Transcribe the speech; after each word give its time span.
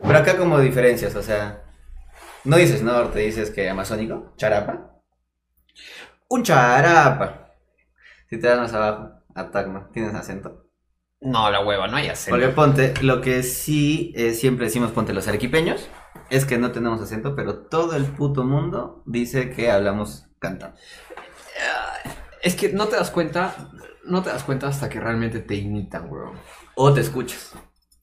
Pero 0.00 0.18
acá 0.18 0.36
como 0.36 0.58
diferencias, 0.60 1.14
o 1.14 1.22
sea, 1.22 1.64
no 2.44 2.56
dices 2.56 2.82
norte, 2.82 3.20
dices 3.20 3.50
que 3.50 3.68
amazónico, 3.68 4.32
charapa. 4.36 5.00
Un 6.28 6.42
charapa. 6.42 7.54
Si 8.28 8.38
te 8.38 8.46
das 8.46 8.58
más 8.58 8.72
abajo, 8.72 9.10
a 9.34 9.50
Tacna, 9.50 9.88
tienes 9.92 10.14
acento. 10.14 10.66
No, 11.20 11.50
la 11.50 11.64
hueva, 11.64 11.86
no 11.86 11.96
hay 11.96 12.10
Porque 12.28 12.46
acento. 12.46 12.54
ponte, 12.54 12.94
lo 13.02 13.20
que 13.20 13.42
sí 13.42 14.12
eh, 14.16 14.34
siempre 14.34 14.66
decimos, 14.66 14.90
ponte 14.90 15.12
los 15.12 15.28
arequipeños, 15.28 15.88
es 16.30 16.44
que 16.44 16.58
no 16.58 16.72
tenemos 16.72 17.00
acento, 17.00 17.36
pero 17.36 17.66
todo 17.66 17.94
el 17.94 18.06
puto 18.06 18.42
mundo 18.44 19.02
dice 19.06 19.50
que 19.50 19.70
hablamos 19.70 20.26
cantando. 20.38 20.76
Es 22.42 22.56
que 22.56 22.72
no 22.72 22.88
te 22.88 22.96
das 22.96 23.10
cuenta, 23.10 23.70
no 24.04 24.22
te 24.22 24.30
das 24.30 24.42
cuenta 24.42 24.66
hasta 24.66 24.88
que 24.88 24.98
realmente 24.98 25.40
te 25.40 25.54
imitan, 25.54 26.10
weón. 26.10 26.32
O 26.74 26.92
te 26.92 27.02
escuchas. 27.02 27.52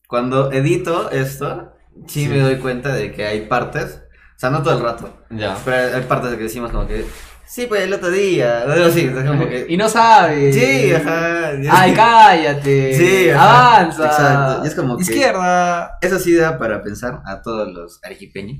Cuando 0.08 0.52
edito 0.52 1.12
esto, 1.12 1.74
sí, 2.08 2.24
Sí. 2.24 2.28
me 2.30 2.40
doy 2.40 2.58
cuenta 2.58 2.94
de 2.94 3.12
que 3.12 3.26
hay 3.26 3.42
partes, 3.42 4.02
o 4.36 4.40
sea, 4.40 4.50
no 4.50 4.64
todo 4.64 4.78
el 4.78 4.84
rato, 4.84 5.24
Ya. 5.30 5.57
pero 5.66 5.96
hay 5.98 6.04
partes 6.04 6.32
de 6.32 6.38
que 6.38 6.44
decimos 6.44 6.71
como 6.71 6.88
que, 6.88 7.06
sí, 7.46 7.66
pues 7.68 7.82
el 7.84 7.94
otro 7.94 8.10
día, 8.12 8.64
o 8.66 9.26
como 9.28 9.48
que... 9.48 9.66
Y 9.70 9.78
no 9.78 9.90
sabes. 9.90 10.56
Sí, 10.56 10.93
ajá. 10.93 11.50
Ay, 11.71 11.93
cállate. 11.93 12.93
Sí, 12.98 13.30
ajá. 13.30 13.78
Avanza. 13.78 14.06
Exacto. 14.06 14.62
Y 14.64 14.68
es 14.68 14.76
como 14.76 14.98
que- 14.98 15.04
Izquierda. 15.04 15.98
Eso 16.02 16.20
sí 16.20 16.36
da 16.36 16.57
para 16.57 16.82
pensar 16.82 17.21
a 17.26 17.42
todos 17.42 17.68
los 17.74 18.00
arequipeños. 18.04 18.60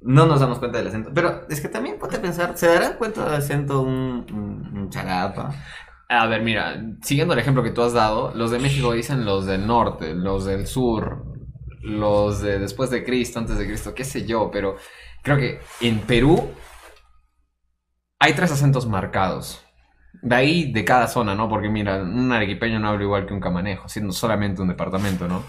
No 0.00 0.26
nos 0.26 0.40
damos 0.40 0.58
cuenta 0.58 0.78
del 0.78 0.88
acento. 0.88 1.10
Pero 1.12 1.46
es 1.50 1.60
que 1.60 1.68
también 1.68 1.98
ponte 1.98 2.16
a 2.16 2.22
pensar, 2.22 2.56
¿se 2.56 2.66
darán 2.68 2.94
cuenta 2.94 3.24
del 3.24 3.34
acento 3.34 3.80
un, 3.82 4.24
un, 4.32 4.78
un 4.78 4.90
charapa? 4.90 5.50
A 6.10 6.26
ver, 6.26 6.42
mira, 6.42 6.82
siguiendo 7.02 7.34
el 7.34 7.40
ejemplo 7.40 7.62
que 7.62 7.70
tú 7.70 7.82
has 7.82 7.92
dado, 7.92 8.32
los 8.34 8.50
de 8.50 8.58
México 8.58 8.92
dicen 8.92 9.24
los 9.26 9.44
del 9.44 9.66
norte, 9.66 10.14
los 10.14 10.46
del 10.46 10.66
sur, 10.66 11.24
los 11.82 12.40
de 12.40 12.58
después 12.58 12.88
de 12.90 13.04
Cristo, 13.04 13.38
antes 13.38 13.58
de 13.58 13.66
Cristo, 13.66 13.94
qué 13.94 14.04
sé 14.04 14.24
yo, 14.26 14.50
pero 14.50 14.76
creo 15.22 15.36
que 15.36 15.60
en 15.82 16.00
Perú 16.00 16.50
hay 18.18 18.32
tres 18.34 18.50
acentos 18.52 18.86
marcados. 18.86 19.62
De 20.22 20.34
ahí 20.34 20.72
de 20.72 20.84
cada 20.84 21.06
zona, 21.06 21.34
¿no? 21.34 21.48
Porque 21.48 21.68
mira, 21.68 22.02
un 22.02 22.32
arequipeño 22.32 22.78
no 22.80 22.88
habla 22.88 23.04
igual 23.04 23.26
que 23.26 23.34
un 23.34 23.40
camanejo, 23.40 23.88
siendo 23.88 24.12
solamente 24.12 24.62
un 24.62 24.68
departamento, 24.68 25.28
¿no? 25.28 25.44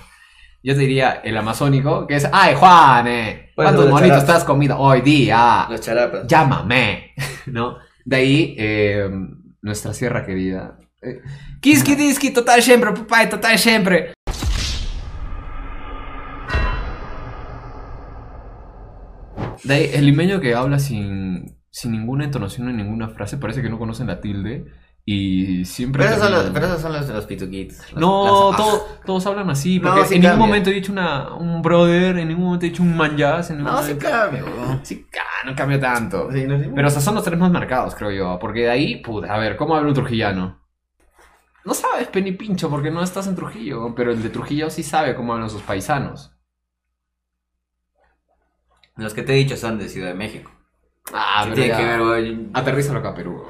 Yo 0.64 0.73
te 0.76 0.82
diría 0.82 1.22
el 1.23 1.38
amazónico, 1.38 2.06
que 2.08 2.16
es, 2.16 2.28
¡ay, 2.32 2.56
Juan! 2.56 3.08
Eh, 3.08 3.52
Bueno, 3.56 3.72
¿Cuántos 3.72 3.86
de 3.86 3.92
monitos 3.92 4.10
charapas. 4.20 4.26
te 4.26 4.32
has 4.34 4.44
comido 4.46 4.78
hoy 4.78 5.02
día? 5.02 5.68
Los 5.70 5.82
charapas. 5.82 6.28
llámame, 6.28 7.14
¿no? 7.48 7.78
De 8.06 8.16
ahí, 8.16 8.56
eh, 8.58 9.10
nuestra 9.62 9.94
sierra 9.94 10.26
querida. 10.26 10.78
Eh, 11.02 11.22
Kiski 11.62 11.96
diski, 11.96 12.32
total 12.32 12.62
siempre, 12.62 12.92
papá, 12.92 13.30
total 13.30 13.58
siempre. 13.58 14.14
De 19.64 19.74
ahí, 19.74 19.90
el 19.94 20.06
limeño 20.06 20.40
que 20.40 20.56
habla 20.56 20.80
sin, 20.80 21.58
sin 21.70 21.92
ninguna 21.92 22.26
entonación 22.26 22.70
en 22.70 22.78
ninguna 22.78 23.10
frase, 23.10 23.38
parece 23.38 23.62
que 23.62 23.70
no 23.70 23.78
conocen 23.78 24.08
la 24.08 24.22
tilde 24.22 24.66
y 25.12 25.66
siempre... 25.66 26.04
Pero 26.04 26.16
esos 26.16 26.24
son 26.28 26.34
los, 26.36 26.50
pero 26.52 26.66
esos 26.68 26.82
son 26.82 26.94
los 26.94 27.08
de 27.08 27.14
los 27.14 27.26
pituquitos. 27.26 27.78
los- 27.94 28.00
No, 28.02 28.52
las- 28.52 28.58
todo- 28.58 28.86
todos 29.06 29.26
hablan 29.26 29.50
así, 29.50 29.80
No, 29.80 29.90
porque 29.92 30.06
sí 30.08 30.16
en 30.16 30.22
ningún 30.22 30.32
cambia. 30.38 30.48
momento 30.48 30.70
he 30.70 30.74
dicho 30.74 30.92
una, 30.92 31.34
un 31.34 31.62
brother, 31.62 32.18
en 32.18 32.28
ningún 32.28 32.46
momento 32.46 32.66
he 32.66 32.70
dicho 32.70 32.84
un 32.84 32.96
manjas, 32.96 33.50
en 33.50 33.58
ningún 33.58 33.72
No, 33.74 33.82
sí 33.82 33.94
momento... 33.96 34.10
cambia, 34.10 34.44
weón. 34.46 34.80
Sí, 34.86 35.08
no 35.46 35.56
cambia 35.56 35.80
tanto. 35.80 36.30
Sí, 36.32 36.46
no, 36.46 36.60
sí. 36.60 36.70
Pero 36.76 36.88
o 36.88 36.92
sea, 36.92 37.02
son 37.02 37.16
los 37.16 37.24
tres 37.24 37.40
más 37.40 37.50
marcados, 37.52 37.96
creo 37.96 38.12
yo. 38.12 38.38
Porque 38.40 38.62
de 38.62 38.70
ahí, 38.70 38.98
puta, 39.02 39.34
a 39.34 39.38
ver, 39.40 39.56
¿cómo 39.58 39.76
habla 39.76 39.88
un 39.90 39.96
trujillano? 39.96 40.60
No 41.66 41.73
sabes, 41.73 42.08
Penny 42.08 42.32
Pincho, 42.34 42.70
porque 42.70 42.90
no 42.92 43.02
estás 43.04 43.28
en 43.28 43.36
Trujillo. 43.36 43.94
Pero 43.96 44.12
el 44.12 44.23
de 44.23 44.30
Trujillo 44.30 44.70
sí 44.70 44.82
sabe 44.82 45.16
cómo 45.16 45.34
hablan 45.34 45.50
sus 45.50 45.62
paisanos. 45.62 46.32
Los 48.96 49.14
que 49.14 49.23
te 49.23 49.34
he 49.34 49.36
dicho 49.38 49.56
son 49.58 49.78
de 49.78 49.88
Ciudad 49.89 50.08
de 50.10 50.14
México. 50.14 50.52
Ah, 51.14 51.42
¿Qué 51.44 51.52
pero 51.52 51.56
tiene 51.56 51.70
ya. 51.70 51.78
que 51.78 51.86
ver, 51.86 52.02
güey? 52.02 52.50
Aterrízalo 52.54 53.00
acá, 53.00 53.14
Perú. 53.14 53.44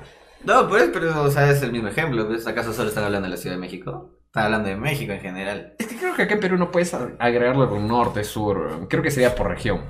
No, 0.43 0.67
pues, 0.67 0.89
pero, 0.93 1.23
o 1.23 1.31
sea, 1.31 1.49
es 1.49 1.61
el 1.61 1.71
mismo 1.71 1.89
ejemplo. 1.89 2.27
¿ves? 2.27 2.47
¿Acaso 2.47 2.73
solo 2.73 2.89
están 2.89 3.03
hablando 3.03 3.27
de 3.27 3.31
la 3.31 3.37
Ciudad 3.37 3.55
de 3.55 3.61
México? 3.61 4.19
Están 4.27 4.45
hablando 4.45 4.69
de 4.69 4.75
México 4.75 5.11
en 5.11 5.19
general. 5.21 5.73
Es 5.77 5.87
que 5.87 5.97
creo 5.97 6.15
que 6.15 6.23
acá 6.23 6.33
en 6.35 6.39
Perú 6.39 6.57
no 6.57 6.71
puedes 6.71 6.93
agregarlo 6.93 7.69
con 7.69 7.87
norte, 7.87 8.23
sur. 8.23 8.87
Creo 8.89 9.03
que 9.03 9.11
sería 9.11 9.35
por 9.35 9.47
región. 9.47 9.81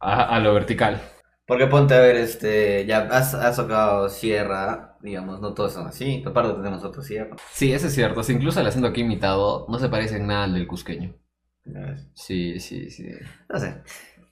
A, 0.00 0.36
a 0.36 0.40
lo 0.40 0.54
vertical. 0.54 1.00
Porque 1.46 1.66
ponte 1.66 1.94
a 1.94 2.00
ver, 2.00 2.16
este, 2.16 2.86
ya 2.86 3.00
has, 3.10 3.34
has 3.34 3.56
tocado 3.56 4.08
sierra, 4.08 4.96
digamos, 5.02 5.40
no 5.40 5.54
todos 5.54 5.72
son 5.74 5.86
así. 5.86 6.22
Aparte 6.26 6.54
tenemos 6.54 6.84
otro 6.84 7.02
sierra. 7.02 7.36
Sí, 7.52 7.72
eso 7.72 7.86
es 7.88 7.94
cierto. 7.94 8.20
Incluso 8.30 8.60
el 8.60 8.66
acento 8.66 8.88
aquí 8.88 9.02
imitado 9.02 9.66
no 9.68 9.78
se 9.78 9.88
parece 9.88 10.16
en 10.16 10.26
nada 10.26 10.44
al 10.44 10.54
del 10.54 10.66
cusqueño. 10.66 11.14
Sí, 12.14 12.60
sí, 12.60 12.90
sí. 12.90 13.08
No 13.48 13.58
sé. 13.58 13.82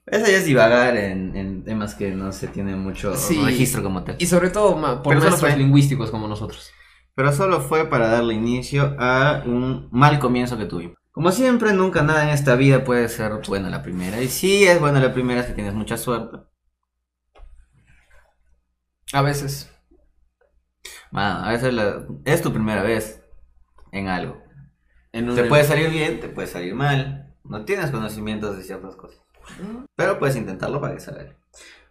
Eso 0.06 0.26
ya 0.26 0.36
es 0.38 0.44
divagar 0.44 0.96
en, 0.96 1.36
en 1.36 1.64
temas 1.64 1.94
que 1.94 2.10
no 2.10 2.32
se 2.32 2.48
tiene 2.48 2.74
mucho 2.74 3.14
Sí. 3.14 3.40
registro 3.44 3.82
como 3.82 4.02
tal. 4.02 4.16
Y 4.18 4.26
sobre 4.26 4.50
todo 4.50 4.76
ma, 4.76 5.02
por 5.02 5.14
fue- 5.20 5.56
lingüísticos 5.56 6.10
como 6.10 6.26
nosotros. 6.28 6.70
Pero 7.14 7.32
solo 7.32 7.60
fue 7.60 7.88
para 7.88 8.08
darle 8.08 8.34
inicio 8.34 8.96
a 8.98 9.42
un 9.46 9.88
mal 9.92 10.18
comienzo 10.18 10.58
que 10.58 10.64
tuvimos. 10.64 10.96
Como 11.12 11.30
siempre, 11.30 11.72
nunca 11.72 12.02
nada 12.02 12.24
en 12.24 12.30
esta 12.30 12.56
vida 12.56 12.84
puede 12.84 13.08
ser 13.08 13.32
bueno 13.46 13.68
la 13.68 13.82
primera. 13.82 14.20
Y 14.22 14.28
si 14.28 14.64
es 14.64 14.80
bueno 14.80 14.98
la 14.98 15.12
primera 15.12 15.42
si 15.44 15.52
tienes 15.52 15.74
mucha 15.74 15.96
suerte. 15.98 16.38
A 19.12 19.22
veces. 19.22 19.70
Mano, 21.10 21.44
a 21.44 21.52
veces 21.52 21.74
la- 21.74 22.06
es 22.24 22.40
tu 22.42 22.52
primera 22.52 22.82
vez 22.82 23.22
en 23.92 24.08
algo. 24.08 24.42
En 25.12 25.28
un- 25.28 25.36
Te 25.36 25.44
puede 25.44 25.64
salir 25.64 25.90
bien, 25.90 26.18
te 26.20 26.28
puede 26.28 26.48
salir 26.48 26.74
mal. 26.74 27.34
No 27.44 27.64
tienes 27.66 27.90
conocimientos 27.90 28.56
de 28.56 28.62
ciertas 28.62 28.96
cosas. 28.96 29.20
Pero 29.96 30.18
puedes 30.18 30.36
intentarlo 30.36 30.80
para 30.80 30.94
que 30.94 31.00
salga. 31.00 31.36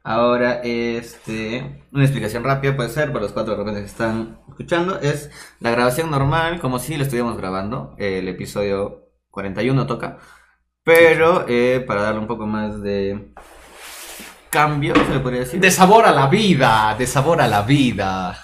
Ahora, 0.03 0.61
este, 0.63 1.83
una 1.91 2.03
explicación 2.03 2.43
rápida 2.43 2.75
puede 2.75 2.89
ser 2.89 3.11
para 3.11 3.23
los 3.23 3.33
cuatro 3.33 3.63
que 3.63 3.79
están 3.81 4.39
escuchando. 4.49 4.99
Es 4.99 5.29
la 5.59 5.71
grabación 5.71 6.09
normal, 6.09 6.59
como 6.59 6.79
si 6.79 6.97
lo 6.97 7.03
estuviéramos 7.03 7.37
grabando. 7.37 7.95
El 7.99 8.27
episodio 8.27 9.09
41 9.29 9.85
toca. 9.85 10.17
Pero 10.83 11.45
eh, 11.47 11.83
para 11.85 12.01
darle 12.01 12.19
un 12.19 12.27
poco 12.27 12.47
más 12.47 12.81
de 12.81 13.31
cambio, 14.49 14.95
se 14.95 15.13
le 15.13 15.19
podría 15.19 15.41
decir. 15.41 15.59
De 15.59 15.69
sabor 15.69 16.05
a 16.05 16.11
la 16.11 16.27
vida, 16.27 16.95
de 16.97 17.05
sabor 17.05 17.39
a 17.41 17.47
la 17.47 17.61
vida. 17.61 18.37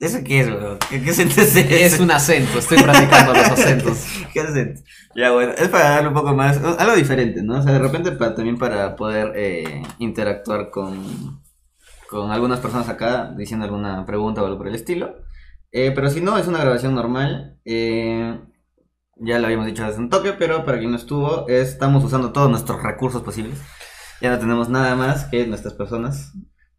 ¿Eso 0.00 0.18
qué 0.24 0.40
es, 0.40 0.46
bro? 0.48 0.78
¿Qué, 0.88 1.02
qué 1.02 1.10
acento 1.10 1.40
es 1.40 1.56
ese? 1.56 1.84
Es 1.84 1.98
un 1.98 2.10
acento, 2.12 2.58
estoy 2.58 2.78
practicando 2.78 3.32
los 3.32 3.50
acentos. 3.50 4.06
¿Qué 4.32 4.40
acento? 4.40 4.80
Ya, 5.16 5.32
bueno, 5.32 5.52
es 5.58 5.68
para 5.68 5.90
darle 5.90 6.08
un 6.08 6.14
poco 6.14 6.34
más, 6.34 6.58
algo 6.78 6.94
diferente, 6.94 7.42
¿no? 7.42 7.58
O 7.58 7.62
sea, 7.62 7.72
de 7.72 7.80
repente 7.80 8.12
para, 8.12 8.34
también 8.36 8.58
para 8.58 8.94
poder 8.94 9.32
eh, 9.34 9.82
interactuar 9.98 10.70
con, 10.70 11.42
con 12.08 12.30
algunas 12.30 12.60
personas 12.60 12.88
acá, 12.88 13.32
diciendo 13.36 13.64
alguna 13.66 14.06
pregunta 14.06 14.42
o 14.42 14.46
algo 14.46 14.58
por 14.58 14.68
el 14.68 14.76
estilo. 14.76 15.16
Eh, 15.72 15.90
pero 15.94 16.10
si 16.10 16.20
no, 16.20 16.38
es 16.38 16.46
una 16.46 16.60
grabación 16.60 16.94
normal. 16.94 17.58
eh, 17.64 18.40
ya 19.20 19.38
lo 19.40 19.46
habíamos 19.46 19.66
dicho 19.66 19.84
hace 19.84 19.98
un 19.98 20.10
toque, 20.10 20.32
pero 20.32 20.64
para 20.64 20.78
quien 20.78 20.92
no 20.92 20.96
estuvo, 20.96 21.48
estamos 21.48 22.04
usando 22.04 22.32
todos 22.32 22.48
nuestros 22.50 22.80
recursos 22.82 23.22
posibles. 23.22 23.60
Ya 24.20 24.30
no 24.30 24.38
tenemos 24.38 24.68
nada 24.68 24.94
más 24.94 25.24
que 25.26 25.46
nuestras 25.46 25.74
personas 25.74 26.32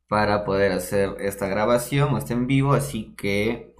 para 0.09 0.44
poder 0.44 0.72
hacer 0.72 1.16
esta 1.20 1.47
grabación 1.47 2.14
o 2.14 2.18
este 2.18 2.34
en 2.34 2.47
vivo, 2.47 2.74
así 2.74 3.14
que 3.16 3.75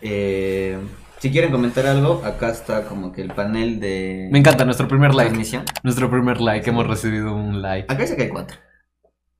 eh, 0.00 0.78
si 1.18 1.30
quieren 1.30 1.52
comentar 1.52 1.86
algo, 1.86 2.22
acá 2.24 2.48
está 2.48 2.84
como 2.86 3.12
que 3.12 3.20
el 3.20 3.32
panel 3.32 3.78
de 3.78 4.28
Me 4.32 4.38
encanta 4.38 4.64
nuestro 4.64 4.88
primer 4.88 5.14
like. 5.14 5.28
transmisión. 5.28 5.64
Nuestro 5.82 6.10
primer 6.10 6.40
like, 6.40 6.68
hemos 6.68 6.86
recibido 6.86 7.36
un 7.36 7.60
like. 7.60 7.92
Acá 7.92 8.02
dice 8.02 8.16
que 8.16 8.22
hay 8.22 8.28
cuatro. 8.30 8.56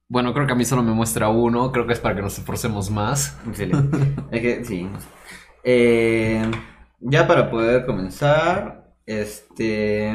Bueno, 0.09 0.35
creo 0.35 0.47
que 0.47 0.53
a 0.53 0.57
mí 0.57 0.65
solo 0.67 0.83
me 0.83 0.93
muestra 0.93 1.31
uno, 1.31 1.73
creo 1.73 1.87
que 1.87 1.95
es 1.95 2.01
para 2.01 2.15
que 2.15 2.23
nos 2.23 2.39
esforcemos 2.39 2.91
más. 2.91 3.39
Excelente. 3.49 3.99
es 4.31 4.41
que, 4.41 4.65
sí. 4.65 4.89
Eh, 5.65 6.49
ya 7.01 7.27
para 7.27 7.51
poder 7.51 7.87
comenzar, 7.87 8.93
este... 9.07 10.11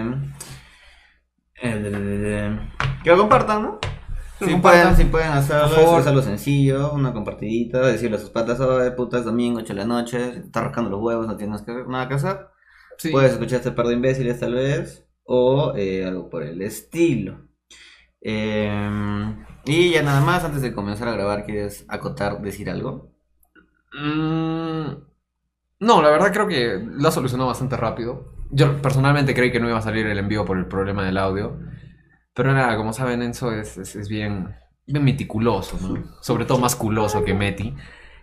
eh, 1.63 2.59
que 3.03 3.09
lo 3.09 3.17
compartan, 3.17 3.63
¿no? 3.63 3.79
Si 4.45 4.55
pueden, 4.55 4.95
si 4.95 5.03
pueden 5.05 5.31
hacerlo, 5.31 5.75
Por 5.75 6.03
favor. 6.03 6.23
sencillo, 6.23 6.93
una 6.93 7.13
compartidita, 7.13 7.81
decirle 7.81 8.17
a 8.17 8.19
sus 8.19 8.31
patas, 8.31 8.59
oye, 8.59 8.91
puta, 8.91 9.19
es 9.19 9.25
domingo, 9.25 9.59
8 9.59 9.73
de 9.73 9.79
la 9.79 9.85
noche, 9.85 10.17
te 10.31 10.39
estás 10.39 10.63
rascando 10.63 10.89
los 10.89 11.01
huevos, 11.01 11.27
no 11.27 11.37
tienes 11.37 11.61
que, 11.61 11.71
nada 11.87 12.07
que 12.07 12.15
hacer. 12.15 12.47
Sí. 12.97 13.09
Puedes 13.09 13.33
escuchar 13.33 13.59
este 13.59 13.71
par 13.71 13.87
de 13.87 13.93
imbéciles 13.93 14.39
tal 14.39 14.55
vez, 14.55 15.05
o 15.23 15.73
eh, 15.75 16.05
algo 16.05 16.29
por 16.29 16.43
el 16.43 16.61
estilo. 16.61 17.37
Eh, 18.21 19.35
y 19.65 19.91
ya 19.91 20.03
nada 20.03 20.21
más, 20.21 20.43
antes 20.43 20.61
de 20.61 20.73
comenzar 20.73 21.07
a 21.07 21.13
grabar, 21.13 21.45
¿quieres 21.45 21.85
acotar, 21.87 22.41
decir 22.41 22.69
algo? 22.69 23.11
Mm, 23.93 24.91
no, 25.79 26.01
la 26.01 26.09
verdad 26.09 26.31
creo 26.31 26.47
que 26.47 26.79
lo 26.83 27.07
ha 27.07 27.11
solucionado 27.11 27.49
bastante 27.49 27.77
rápido. 27.77 28.33
Yo 28.51 28.81
personalmente 28.81 29.33
creí 29.33 29.51
que 29.51 29.59
no 29.59 29.69
iba 29.69 29.77
a 29.77 29.83
salir 29.83 30.05
el 30.07 30.17
envío 30.17 30.45
por 30.45 30.57
el 30.57 30.65
problema 30.67 31.05
del 31.05 31.17
audio. 31.17 31.59
Pero 32.33 32.53
nada, 32.53 32.77
como 32.77 32.93
saben, 32.93 33.21
Enzo 33.21 33.51
es, 33.51 33.77
es, 33.77 33.95
es 33.95 34.07
bien, 34.09 34.55
bien 34.85 35.03
meticuloso, 35.03 35.77
¿no? 35.79 36.03
Sobre 36.21 36.45
todo 36.45 36.59
más 36.59 36.75
culoso 36.75 37.23
que 37.23 37.33
Meti. 37.33 37.75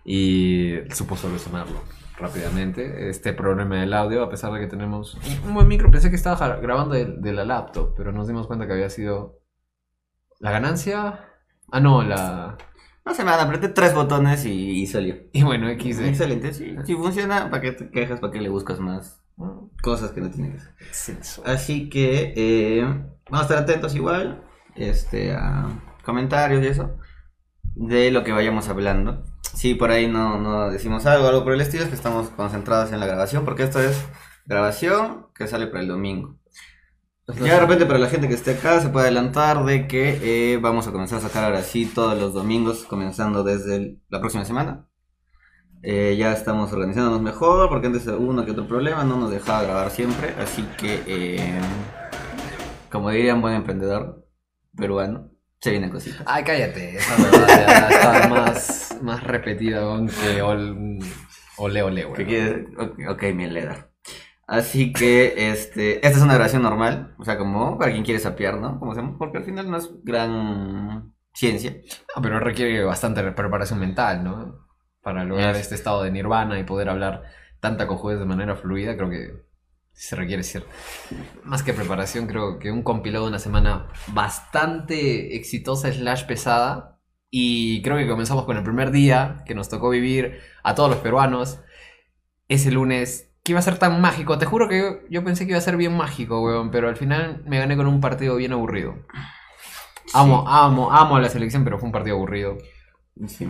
Y 0.04 0.76
supo 0.90 1.16
solucionarlo. 1.16 1.82
rápidamente 2.16 3.10
este 3.10 3.32
problema 3.34 3.76
del 3.80 3.92
audio, 3.94 4.22
a 4.22 4.30
pesar 4.30 4.52
de 4.52 4.60
que 4.60 4.66
tenemos 4.66 5.14
un 5.44 5.54
buen 5.54 5.68
micro. 5.68 5.90
Pensé 5.90 6.10
que 6.10 6.16
estaba 6.16 6.56
grabando 6.56 6.94
de, 6.94 7.06
de 7.06 7.32
la 7.32 7.44
laptop, 7.44 7.94
pero 7.96 8.12
nos 8.12 8.26
dimos 8.28 8.46
cuenta 8.46 8.66
que 8.66 8.72
había 8.72 8.90
sido 8.90 9.40
la 10.40 10.50
ganancia. 10.52 11.24
Ah, 11.70 11.80
no, 11.80 12.02
la. 12.02 12.56
No 13.04 13.14
se 13.14 13.24
me 13.24 13.30
van, 13.30 13.40
apreté 13.40 13.68
tres 13.68 13.94
botones 13.94 14.44
y, 14.46 14.82
y 14.82 14.86
salió. 14.86 15.16
Y 15.32 15.42
bueno, 15.42 15.68
XD. 15.68 16.00
Excelente, 16.06 16.52
sí. 16.54 16.76
Si 16.84 16.94
funciona, 16.94 17.50
¿para 17.50 17.62
qué 17.62 17.72
te 17.72 17.90
quejas? 17.90 18.20
¿Para 18.20 18.32
qué 18.32 18.40
le 18.40 18.48
buscas 18.50 18.80
más 18.80 19.22
cosas 19.82 20.10
que 20.12 20.20
no 20.20 20.30
tienen 20.30 20.52
que 20.52 20.58
hacer? 20.58 20.74
Así 21.46 21.88
que 21.88 22.32
eh, 22.36 22.82
vamos 22.84 23.40
a 23.40 23.42
estar 23.42 23.58
atentos 23.58 23.94
igual 23.94 24.44
este, 24.76 25.32
a 25.34 25.68
comentarios 26.04 26.62
y 26.62 26.66
eso 26.68 26.96
de 27.74 28.10
lo 28.10 28.24
que 28.24 28.32
vayamos 28.32 28.68
hablando. 28.68 29.24
Si 29.54 29.74
por 29.74 29.90
ahí 29.90 30.08
no, 30.08 30.38
no 30.38 30.70
decimos 30.70 31.06
algo, 31.06 31.28
algo 31.28 31.44
por 31.44 31.52
el 31.54 31.60
estilo, 31.60 31.84
es 31.84 31.88
que 31.88 31.94
estamos 31.94 32.28
concentrados 32.30 32.92
en 32.92 33.00
la 33.00 33.06
grabación, 33.06 33.44
porque 33.44 33.62
esto 33.62 33.80
es 33.80 33.96
grabación 34.46 35.26
que 35.34 35.46
sale 35.46 35.66
para 35.68 35.80
el 35.82 35.88
domingo. 35.88 36.36
Ya 37.28 37.54
de 37.54 37.60
repente 37.60 37.84
para 37.86 37.98
la 37.98 38.08
gente 38.08 38.26
que 38.26 38.34
esté 38.34 38.52
acá 38.54 38.80
se 38.80 38.88
puede 38.88 39.06
adelantar 39.06 39.64
de 39.66 39.86
que 39.86 40.54
eh, 40.54 40.56
vamos 40.56 40.86
a 40.88 40.92
comenzar 40.92 41.18
a 41.18 41.22
sacar 41.22 41.44
ahora 41.44 41.62
sí 41.62 41.84
todos 41.86 42.18
los 42.18 42.32
domingos, 42.32 42.84
comenzando 42.84 43.44
desde 43.44 43.76
el- 43.76 44.02
la 44.08 44.20
próxima 44.20 44.46
semana. 44.46 44.87
Eh, 45.82 46.16
ya 46.18 46.32
estamos 46.32 46.72
organizándonos 46.72 47.22
mejor, 47.22 47.68
porque 47.68 47.86
antes 47.86 48.06
uno 48.06 48.44
que 48.44 48.50
otro 48.50 48.66
problema 48.66 49.04
no 49.04 49.16
nos 49.16 49.30
dejaba 49.30 49.62
grabar 49.62 49.90
siempre, 49.90 50.34
así 50.40 50.62
que, 50.76 51.02
eh, 51.06 51.60
como 52.90 53.10
diría 53.10 53.34
un 53.34 53.42
buen 53.42 53.54
emprendedor 53.54 54.26
peruano, 54.76 55.30
se 55.60 55.70
vienen 55.70 55.90
cositas. 55.90 56.22
Ay, 56.26 56.44
cállate. 56.44 56.96
Esa 56.96 57.16
verdad 57.22 57.90
estaba 57.90 58.28
más, 58.28 58.98
más 59.02 59.22
repetida 59.24 59.80
que 60.22 60.42
ol- 60.42 60.98
ole 61.58 61.82
ole, 61.82 62.00
¿Qué 62.02 62.06
weón. 62.06 62.24
quiere? 62.24 62.66
Ok, 63.08 63.22
mi 63.34 63.46
Leda. 63.46 63.88
Así 64.46 64.92
que, 64.92 65.50
este, 65.50 65.96
esta 66.06 66.18
es 66.18 66.24
una 66.24 66.34
grabación 66.34 66.62
normal, 66.62 67.14
o 67.18 67.24
sea, 67.24 67.36
como 67.36 67.76
para 67.78 67.92
quien 67.92 68.02
quiere 68.04 68.18
sapear, 68.20 68.58
¿no? 68.58 68.78
Como 68.78 68.92
hacemos, 68.92 69.16
porque 69.18 69.38
al 69.38 69.44
final 69.44 69.70
no 69.70 69.76
es 69.76 69.90
gran 70.04 71.12
ciencia. 71.34 71.76
Ah, 72.16 72.20
pero 72.22 72.40
requiere 72.40 72.82
bastante 72.84 73.22
preparación 73.32 73.78
mental, 73.78 74.24
¿no? 74.24 74.67
Para 75.08 75.24
lograr 75.24 75.54
Es- 75.54 75.62
este 75.62 75.74
estado 75.74 76.02
de 76.02 76.10
nirvana 76.10 76.58
y 76.58 76.64
poder 76.64 76.90
hablar 76.90 77.22
tanta 77.60 77.86
cojudez 77.86 78.18
de 78.18 78.26
manera 78.26 78.56
fluida, 78.56 78.94
creo 78.94 79.08
que 79.08 79.42
se 79.92 80.16
requiere 80.16 80.42
ser 80.42 80.64
más 81.44 81.62
que 81.62 81.72
preparación, 81.72 82.26
creo 82.26 82.58
que 82.58 82.70
un 82.70 82.82
compilado 82.82 83.24
de 83.24 83.30
una 83.30 83.38
semana 83.38 83.88
bastante 84.08 85.34
exitosa 85.34 85.90
slash 85.90 86.24
pesada. 86.26 86.98
Y 87.30 87.80
creo 87.80 87.96
que 87.96 88.06
comenzamos 88.06 88.44
con 88.44 88.58
el 88.58 88.62
primer 88.62 88.90
día 88.90 89.42
que 89.46 89.54
nos 89.54 89.70
tocó 89.70 89.88
vivir 89.88 90.40
a 90.62 90.74
todos 90.74 90.90
los 90.90 90.98
peruanos. 90.98 91.58
Ese 92.48 92.70
lunes 92.70 93.30
que 93.42 93.52
iba 93.52 93.60
a 93.60 93.62
ser 93.62 93.78
tan 93.78 94.02
mágico. 94.02 94.36
Te 94.36 94.44
juro 94.44 94.68
que 94.68 94.78
yo, 94.78 95.08
yo 95.08 95.24
pensé 95.24 95.46
que 95.46 95.52
iba 95.52 95.58
a 95.58 95.62
ser 95.62 95.78
bien 95.78 95.96
mágico, 95.96 96.42
weón. 96.42 96.70
Pero 96.70 96.88
al 96.90 96.96
final 96.96 97.42
me 97.46 97.58
gané 97.58 97.76
con 97.78 97.86
un 97.86 98.02
partido 98.02 98.36
bien 98.36 98.52
aburrido. 98.52 98.94
Amo, 100.12 100.44
amo, 100.46 100.92
amo 100.92 101.16
a 101.16 101.20
la 101.20 101.30
selección, 101.30 101.64
pero 101.64 101.78
fue 101.78 101.86
un 101.86 101.92
partido 101.92 102.16
aburrido. 102.16 102.58
Sí. 103.26 103.48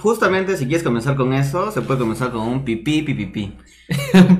Justamente, 0.00 0.56
si 0.56 0.66
quieres 0.66 0.82
comenzar 0.84 1.16
con 1.16 1.32
eso, 1.32 1.70
se 1.72 1.82
puede 1.82 2.00
comenzar 2.00 2.30
con 2.32 2.42
un 2.42 2.64
pipí, 2.64 3.02
pipí, 3.02 3.24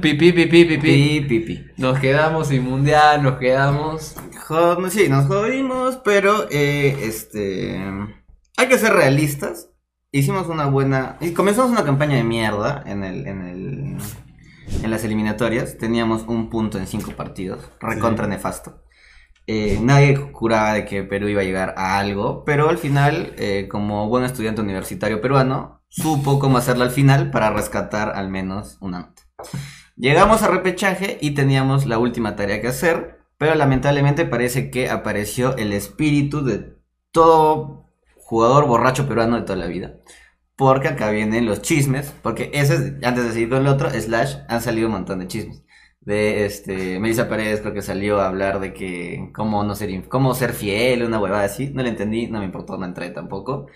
pipí, 0.01 0.33
pipí, 0.33 0.33
pipí. 0.33 0.77
pipí, 0.79 1.21
pipí. 1.23 1.67
Nos 1.77 1.99
quedamos 1.99 2.49
sin 2.49 2.65
mundial, 2.65 3.23
nos 3.23 3.39
quedamos. 3.39 4.15
Jo- 4.47 4.91
sí, 4.91 5.09
nos 5.09 5.27
jodimos, 5.27 5.97
pero 6.05 6.47
eh, 6.51 6.97
este 7.03 7.81
hay 8.57 8.69
que 8.69 8.79
ser 8.79 8.93
realistas. 8.93 9.71
Hicimos 10.11 10.49
una 10.49 10.67
buena 10.67 11.17
y 11.21 11.33
comenzamos 11.33 11.71
una 11.71 11.85
campaña 11.85 12.17
de 12.17 12.25
mierda 12.25 12.83
en 12.87 13.05
el 13.05 13.27
en 13.27 13.43
el 13.43 13.97
en 14.83 14.91
las 14.91 15.05
eliminatorias. 15.05 15.77
Teníamos 15.79 16.23
un 16.27 16.49
punto 16.51 16.79
en 16.79 16.87
cinco 16.87 17.13
partidos, 17.13 17.71
recontra 17.81 18.25
Sí. 18.25 18.31
nefasto. 18.31 18.83
Eh, 19.51 19.79
nadie 19.81 20.15
juraba 20.15 20.75
de 20.75 20.85
que 20.85 21.05
Perú 21.05 21.27
iba 21.29 21.41
a 21.41 21.45
llegar 21.45 21.73
a 21.79 21.99
algo, 21.99 22.45
pero 22.45 22.69
al 22.69 22.77
final, 22.77 23.33
eh, 23.39 23.67
como 23.71 24.07
buen 24.07 24.25
estudiante 24.25 24.61
universitario 24.61 25.23
peruano, 25.23 25.81
supo 25.89 26.39
cómo 26.39 26.59
hacerlo 26.59 26.85
al 26.85 26.91
final 26.91 27.31
para 27.31 27.49
rescatar 27.49 28.11
al 28.15 28.29
menos 28.29 28.77
una 28.83 28.99
nota. 29.01 29.23
Llegamos 29.97 30.43
a 30.43 30.49
repechaje 30.49 31.17
y 31.23 31.31
teníamos 31.31 31.87
la 31.87 31.99
última 31.99 32.37
tarea 32.37 32.61
que 32.61 32.69
hacer, 32.69 33.21
pero 33.39 33.55
lamentablemente 33.55 34.27
parece 34.27 34.71
que 34.71 34.91
apareció 34.91 35.57
el 35.57 35.73
espíritu 35.73 36.45
de 36.45 36.77
todo 37.11 37.87
jugador 38.19 38.67
borracho 38.67 39.09
peruano 39.09 39.37
de 39.37 39.43
toda 39.43 39.57
la 39.57 39.67
vida. 39.67 39.95
Porque 40.57 40.89
acá 40.89 41.09
vienen 41.09 41.47
los 41.47 41.63
chismes, 41.63 42.13
porque 42.23 42.51
ese 42.53 42.75
es, 42.75 42.81
antes 43.03 43.25
de 43.25 43.33
seguir 43.33 43.49
con 43.49 43.61
el 43.61 43.69
otro, 43.69 43.89
slash, 43.89 44.35
han 44.47 44.61
salido 44.61 44.89
un 44.89 44.93
montón 44.93 45.21
de 45.21 45.27
chismes. 45.27 45.65
De 46.09 46.47
este, 46.47 46.99
Melissa 46.99 47.29
Paredes 47.29 47.61
creo 47.61 47.75
que 47.75 47.83
salió 47.83 48.19
a 48.19 48.29
hablar 48.29 48.61
de 48.61 48.73
que 48.73 49.29
cómo 49.35 49.63
no 49.63 49.75
ser, 49.75 50.09
cómo 50.09 50.35
ser 50.35 50.55
fiel, 50.55 51.05
una 51.05 51.21
huevada 51.21 51.45
así. 51.45 51.69
No 51.69 51.83
le 51.83 51.91
entendí, 51.91 52.29
no 52.29 52.39
me 52.39 52.47
importó, 52.47 52.79
no 52.79 52.87
entré 52.87 53.11
tampoco. 53.11 53.67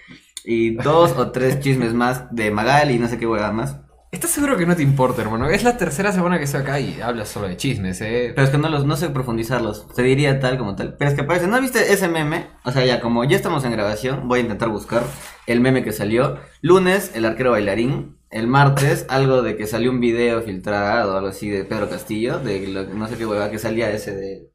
Y 0.43 0.76
dos 0.76 1.12
o 1.19 1.31
tres 1.31 1.61
chismes 1.61 1.93
más 1.93 2.34
de 2.34 2.50
Magali 2.50 2.94
y 2.94 2.99
no 2.99 3.06
sé 3.06 3.19
qué 3.19 3.26
huevada 3.26 3.52
más. 3.52 3.82
¿Estás 4.12 4.30
seguro 4.32 4.58
que 4.58 4.66
no 4.66 4.76
te 4.76 4.82
importa, 4.82 5.22
hermano? 5.22 5.48
Es 5.48 5.64
la 5.64 5.78
tercera 5.78 6.12
semana 6.12 6.36
que 6.36 6.44
estoy 6.44 6.60
acá 6.60 6.78
y 6.78 7.00
hablas 7.00 7.30
solo 7.30 7.48
de 7.48 7.56
chismes, 7.56 7.98
¿eh? 8.02 8.32
Pero 8.34 8.44
es 8.44 8.50
que 8.50 8.58
no 8.58 8.68
los, 8.68 8.84
no 8.84 8.94
sé 8.96 9.08
profundizarlos. 9.08 9.86
Se 9.96 10.02
diría 10.02 10.38
tal 10.38 10.58
como 10.58 10.76
tal. 10.76 10.96
Pero 10.98 11.10
es 11.10 11.16
que 11.16 11.24
parece, 11.24 11.46
¿no 11.46 11.58
viste 11.62 11.94
ese 11.94 12.08
meme? 12.08 12.48
O 12.62 12.72
sea, 12.72 12.84
ya 12.84 13.00
como 13.00 13.24
ya 13.24 13.36
estamos 13.36 13.64
en 13.64 13.72
grabación, 13.72 14.28
voy 14.28 14.40
a 14.40 14.42
intentar 14.42 14.68
buscar 14.68 15.02
el 15.46 15.60
meme 15.62 15.82
que 15.82 15.92
salió. 15.92 16.38
Lunes, 16.60 17.12
el 17.14 17.24
arquero 17.24 17.52
bailarín. 17.52 18.18
El 18.28 18.48
martes, 18.48 19.06
algo 19.08 19.40
de 19.40 19.56
que 19.56 19.66
salió 19.66 19.90
un 19.90 20.00
video 20.00 20.42
filtrado 20.42 21.14
o 21.14 21.16
algo 21.16 21.28
así 21.30 21.48
de 21.48 21.64
Pedro 21.64 21.88
Castillo. 21.88 22.38
De 22.38 22.66
lo- 22.68 22.84
no 22.84 23.08
sé 23.08 23.16
qué 23.16 23.24
hueva 23.24 23.50
que 23.50 23.58
salía 23.58 23.90
ese 23.92 24.14
de 24.14 24.51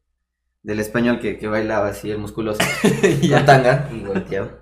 del 0.63 0.80
español 0.81 1.19
que, 1.19 1.38
que 1.38 1.48
bailaba 1.48 1.88
así, 1.89 2.12
el 2.12 2.18
musculoso. 2.18 2.59
Con 3.31 3.45
tanga 3.45 3.89
y. 3.92 4.04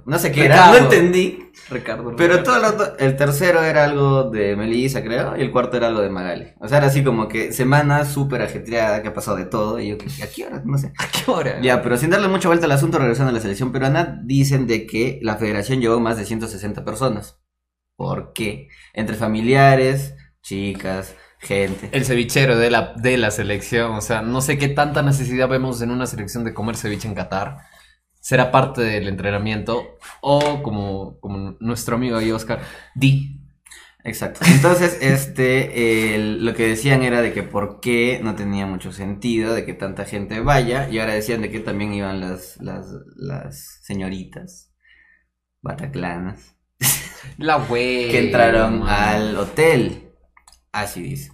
No 0.06 0.20
sé 0.20 0.32
qué 0.32 0.46
era, 0.46 0.68
no 0.70 0.78
entendí. 0.78 1.42
Ricardo. 1.70 2.16
Pero 2.16 2.44
todo 2.44 2.58
el, 2.58 2.66
otro- 2.66 2.98
el 3.00 3.16
tercero 3.16 3.64
era 3.64 3.86
algo 3.86 4.30
de 4.30 4.56
Melissa, 4.56 5.02
creo, 5.02 5.36
y 5.38 5.42
el 5.42 5.52
cuarto 5.52 5.78
era 5.78 5.88
algo 5.88 6.02
de 6.02 6.10
Magali. 6.10 6.48
O 6.60 6.68
sea, 6.68 6.78
era 6.80 6.88
así 6.88 7.04
como 7.04 7.28
que 7.28 7.54
semana 7.54 8.06
súper 8.06 8.42
ajetreada, 8.42 9.02
que 9.02 9.08
ha 9.08 9.14
pasado 9.14 9.38
de 9.38 9.46
todo, 9.46 9.80
y 9.80 9.88
yo, 9.90 9.96
¿a 9.96 10.28
qué 10.28 10.46
hora? 10.46 10.62
No 10.66 10.78
sé. 10.78 10.92
¿A 11.00 11.08
qué 11.08 11.32
hora? 11.32 11.62
Ya, 11.62 11.82
pero 11.82 11.98
sin 11.98 12.10
darle 12.12 12.28
mucha 12.28 12.50
vuelta 12.50 12.66
al 12.66 12.72
asunto, 12.74 13.00
regresando 13.00 13.32
a 13.32 13.34
la 13.34 13.40
selección 13.42 13.72
peruana, 13.72 14.20
dicen 14.24 14.68
de 14.68 14.86
que 14.86 15.20
la 15.24 15.38
federación 15.38 15.80
llevó 15.82 16.00
más 16.00 16.18
de 16.18 16.26
160 16.26 16.84
personas. 16.86 17.40
¿Por 17.96 18.34
qué? 18.34 18.68
Entre 18.94 19.16
familiares, 19.16 20.16
chicas, 20.44 21.16
gente. 21.46 21.90
El 21.92 22.06
cevichero 22.06 22.58
de 22.58 22.70
la, 22.72 22.94
de 22.96 23.18
la 23.18 23.32
selección. 23.32 23.92
O 23.94 24.02
sea, 24.02 24.22
no 24.22 24.42
sé 24.42 24.58
qué 24.58 24.68
tanta 24.70 25.02
necesidad 25.02 25.48
vemos 25.48 25.82
en 25.82 25.92
una 25.92 26.06
selección 26.08 26.44
de 26.44 26.54
comer 26.54 26.76
ceviche 26.78 27.08
en 27.08 27.16
Qatar. 27.16 27.58
Será 28.20 28.52
parte 28.52 28.82
del 28.82 29.08
entrenamiento. 29.08 29.98
O 30.22 30.64
como, 30.64 31.20
como 31.20 31.56
nuestro 31.60 31.96
amigo 31.96 32.18
ahí, 32.18 32.32
Oscar, 32.32 32.62
di. 32.96 33.42
Exacto. 34.04 34.42
Entonces, 34.46 34.98
este, 35.02 36.16
el- 36.16 36.46
lo 36.46 36.54
que 36.54 36.68
decían 36.68 37.04
era 37.04 37.22
de 37.22 37.34
que 37.34 37.44
por 37.44 37.80
qué 37.80 38.20
no 38.24 38.36
tenía 38.36 38.66
mucho 38.66 38.92
sentido 38.92 39.54
de 39.54 39.66
que 39.66 39.74
tanta 39.74 40.06
gente 40.06 40.40
vaya, 40.42 40.88
y 40.90 41.00
ahora 41.00 41.14
decían 41.16 41.42
de 41.42 41.50
que 41.52 41.60
también 41.60 41.94
iban 41.94 42.20
las, 42.20 42.58
las, 42.62 42.86
las 43.16 43.80
señoritas 43.84 44.72
bataclanas 45.62 46.56
La 47.38 47.58
wey. 47.58 48.10
que 48.12 48.20
entraron 48.20 48.84
al 48.88 49.38
hotel. 49.38 50.12
Así 50.72 51.02
dice. 51.02 51.32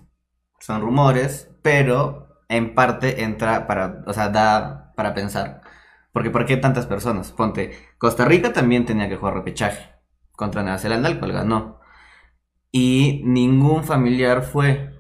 Son 0.72 0.82
rumores, 0.82 1.50
pero 1.62 2.46
en 2.48 2.76
parte 2.76 3.24
entra 3.24 3.68
para, 3.68 4.04
o 4.08 4.14
sea, 4.14 4.30
da 4.30 4.94
para 4.96 5.14
pensar. 5.14 5.64
Porque 6.14 6.30
¿por 6.30 6.46
qué 6.46 6.56
tantas 6.56 6.86
personas? 6.86 7.34
Ponte, 7.34 7.78
Costa 7.98 8.24
Rica 8.24 8.54
también 8.54 8.86
tenía 8.86 9.10
que 9.10 9.18
jugar 9.18 9.34
repechaje 9.34 9.90
contra 10.32 10.64
Nueva 10.64 10.78
Zelanda, 10.78 11.10
el 11.10 11.20
cual 11.20 11.34
ganó. 11.34 11.82
Y 12.72 13.22
ningún 13.26 13.84
familiar 13.84 14.44
fue. 14.44 14.98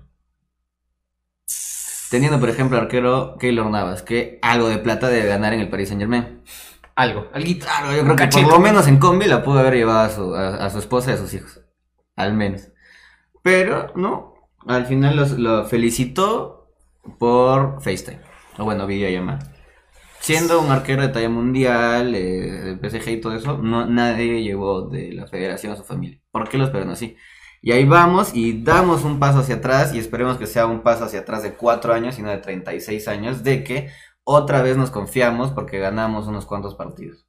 Teniendo, 2.10 2.38
por 2.38 2.50
ejemplo, 2.50 2.78
al 2.78 2.84
arquero 2.84 3.38
Keylor 3.38 3.70
Navas, 3.70 4.04
que 4.04 4.40
algo 4.42 4.68
de 4.68 4.80
plata 4.80 5.08
debe 5.08 5.30
ganar 5.30 5.54
en 5.54 5.62
el 5.62 5.70
Paris 5.70 5.88
Saint 5.88 6.01
Germain. 6.01 6.44
Algo. 6.96 7.32
Claro, 7.32 7.96
yo 7.96 8.04
creo 8.04 8.16
que 8.18 8.28
por 8.28 8.51
lo 8.51 8.60
menos 8.60 8.90
en 8.90 9.00
combi 9.00 9.25
la 9.25 9.42
pudo 9.42 9.60
haber 9.60 9.75
llevado 9.75 10.01
a 10.01 10.10
su, 10.10 10.36
a, 10.36 10.66
a 10.66 10.70
su 10.70 10.80
esposa 10.80 11.12
y 11.12 11.13
a 11.13 11.18
sus 11.18 11.34
hijos. 11.34 11.62
Al 12.18 12.34
menos. 12.34 12.68
Pero, 13.42 13.94
no. 13.96 14.31
Al 14.68 14.86
final 14.86 15.15
los, 15.15 15.32
lo 15.32 15.65
felicitó 15.65 16.68
por 17.20 17.82
FaceTime. 17.82 18.22
O 18.58 18.65
bueno, 18.65 18.88
videollamada. 18.88 19.39
Siendo 20.20 20.62
un 20.62 20.72
arquero 20.72 21.01
de 21.01 21.10
talla 21.10 21.30
mundial, 21.30 22.13
eh, 22.15 22.77
de 22.77 22.77
PSG 22.77 23.10
y 23.10 23.22
todo 23.22 23.36
eso, 23.36 23.58
no, 23.58 23.86
nadie 23.88 24.44
llevó 24.44 24.84
de 24.84 25.13
la 25.13 25.27
federación 25.27 25.74
a 25.74 25.75
su 25.77 25.84
familia. 25.84 26.22
¿Por 26.32 26.48
qué 26.48 26.58
los 26.60 26.70
peruanos 26.70 26.96
así? 27.00 27.18
Y 27.62 27.72
ahí 27.72 27.86
vamos 27.86 28.32
y 28.36 28.63
damos 28.63 29.03
un 29.03 29.20
paso 29.20 29.39
hacia 29.39 29.56
atrás 29.56 29.94
y 29.96 30.00
esperemos 30.00 30.38
que 30.38 30.48
sea 30.48 30.68
un 30.68 30.82
paso 30.84 31.06
hacia 31.06 31.22
atrás 31.22 31.44
de 31.44 31.56
4 31.56 31.94
años 31.94 32.20
y 32.20 32.24
no 32.24 32.30
de 32.30 32.38
36 32.38 33.08
años, 33.08 33.44
de 33.44 33.63
que 33.63 33.89
otra 34.24 34.62
vez 34.62 34.77
nos 34.77 34.91
confiamos 34.91 35.51
porque 35.51 35.80
ganamos 35.80 36.27
unos 36.27 36.46
cuantos 36.46 36.75
partidos. 36.75 37.25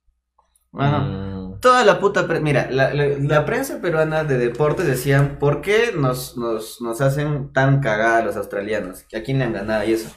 Bueno, 0.70 1.00
Mm, 1.00 1.41
Toda 1.62 1.85
la 1.85 1.99
puta... 2.00 2.26
pre- 2.26 2.40
Mira, 2.40 2.69
la, 2.71 2.92
la- 2.92 3.07
la 3.19 3.47
prensa 3.47 3.81
peruana 3.81 4.25
de 4.25 4.37
deportes 4.37 4.87
decían, 4.87 5.38
¿por 5.38 5.62
qué 5.62 5.92
nos, 5.97 6.37
nos, 6.37 6.81
nos 6.83 7.00
hacen 7.00 7.52
tan 7.54 7.81
cagada 7.81 8.23
los 8.25 8.37
australianos? 8.37 9.04
¿A 9.16 9.21
quién 9.23 9.38
le 9.38 9.45
han 9.45 9.54
ganado 9.54 9.85
y 9.85 9.92
eso? 9.95 10.11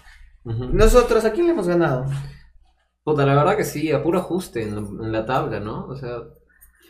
Nosotros, 0.44 1.24
¿a 1.26 1.32
quién 1.32 1.46
le 1.48 1.54
hemos 1.54 1.68
ganado? 1.68 2.06
Puta, 3.04 3.26
la 3.26 3.36
verdad 3.36 3.56
que 3.58 3.64
sí, 3.64 3.92
a 3.92 4.02
puro 4.04 4.20
ajuste 4.20 4.64
en, 4.64 4.78
en 4.78 5.12
la 5.12 5.26
tabla, 5.26 5.60
¿no? 5.60 5.86
O 5.86 5.96
sea, 5.96 6.18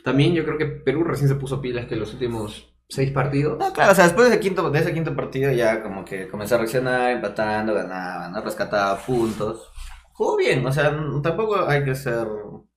también 0.04 0.34
yo 0.34 0.46
creo 0.46 0.58
que 0.58 0.66
Perú 0.68 1.04
recién 1.04 1.28
se 1.30 1.36
puso 1.36 1.62
pilas 1.62 1.88
que 1.88 1.96
los 1.98 2.14
últimos 2.14 2.74
seis 2.88 3.12
partidos. 3.12 3.58
No, 3.60 3.74
claro, 3.74 3.92
o 3.92 3.96
sea, 3.96 4.06
después 4.06 4.28
de 4.30 4.36
ese 4.36 4.42
quinto, 4.42 4.70
de 4.70 4.80
ese 4.80 4.94
quinto 4.94 5.16
partido 5.16 5.52
ya 5.52 5.84
como 5.84 6.06
que 6.06 6.28
comenzó 6.30 6.56
a 6.56 6.60
reaccionar, 6.60 7.12
empatando, 7.12 7.74
ganaba, 7.74 8.30
¿no? 8.30 8.42
Rescataba 8.42 8.98
puntos. 8.98 9.70
Jugó 10.14 10.38
bien, 10.38 10.66
o 10.66 10.72
sea, 10.72 10.96
tampoco 11.22 11.66
hay 11.68 11.84
que 11.84 11.96
ser, 11.96 12.28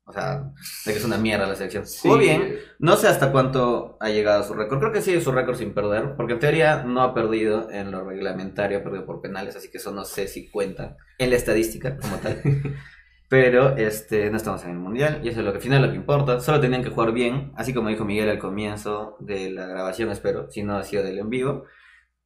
o 0.08 0.12
sea, 0.12 0.52
de 0.86 0.92
que 0.92 0.98
es 0.98 1.04
una 1.04 1.18
mierda 1.18 1.46
la 1.46 1.54
selección. 1.54 1.86
Sí. 1.86 2.08
bien, 2.18 2.56
no 2.78 2.96
sé 2.96 3.08
hasta 3.08 3.30
cuánto 3.30 3.98
ha 4.00 4.08
llegado 4.08 4.40
a 4.40 4.46
su 4.46 4.54
récord. 4.54 4.78
Creo 4.78 4.92
que 4.92 5.02
sigue 5.02 5.20
su 5.20 5.32
récord 5.32 5.56
sin 5.56 5.74
perder, 5.74 6.16
porque 6.16 6.32
en 6.32 6.38
teoría 6.38 6.82
no 6.82 7.02
ha 7.02 7.12
perdido 7.12 7.70
en 7.70 7.90
lo 7.90 8.04
reglamentario, 8.04 8.78
ha 8.78 8.82
perdido 8.82 9.04
por 9.04 9.20
penales, 9.20 9.54
así 9.54 9.70
que 9.70 9.76
eso 9.76 9.92
no 9.92 10.06
sé 10.06 10.26
si 10.26 10.50
cuenta 10.50 10.96
en 11.18 11.28
la 11.28 11.36
estadística 11.36 11.98
como 11.98 12.16
tal. 12.16 12.40
Pero 13.28 13.76
este, 13.76 14.30
no 14.30 14.38
estamos 14.38 14.64
en 14.64 14.70
el 14.70 14.78
mundial 14.78 15.20
y 15.22 15.28
eso 15.28 15.40
es 15.40 15.44
lo 15.44 15.52
que 15.52 15.58
al 15.58 15.62
final 15.62 15.82
lo 15.82 15.90
que 15.90 15.96
importa. 15.96 16.40
Solo 16.40 16.60
tenían 16.60 16.82
que 16.82 16.88
jugar 16.88 17.12
bien, 17.12 17.52
así 17.56 17.74
como 17.74 17.90
dijo 17.90 18.06
Miguel 18.06 18.30
al 18.30 18.38
comienzo 18.38 19.18
de 19.20 19.50
la 19.50 19.66
grabación, 19.66 20.10
espero, 20.10 20.50
si 20.50 20.62
no 20.62 20.78
ha 20.78 20.84
sido 20.84 21.02
del 21.02 21.18
en 21.18 21.28
vivo. 21.28 21.64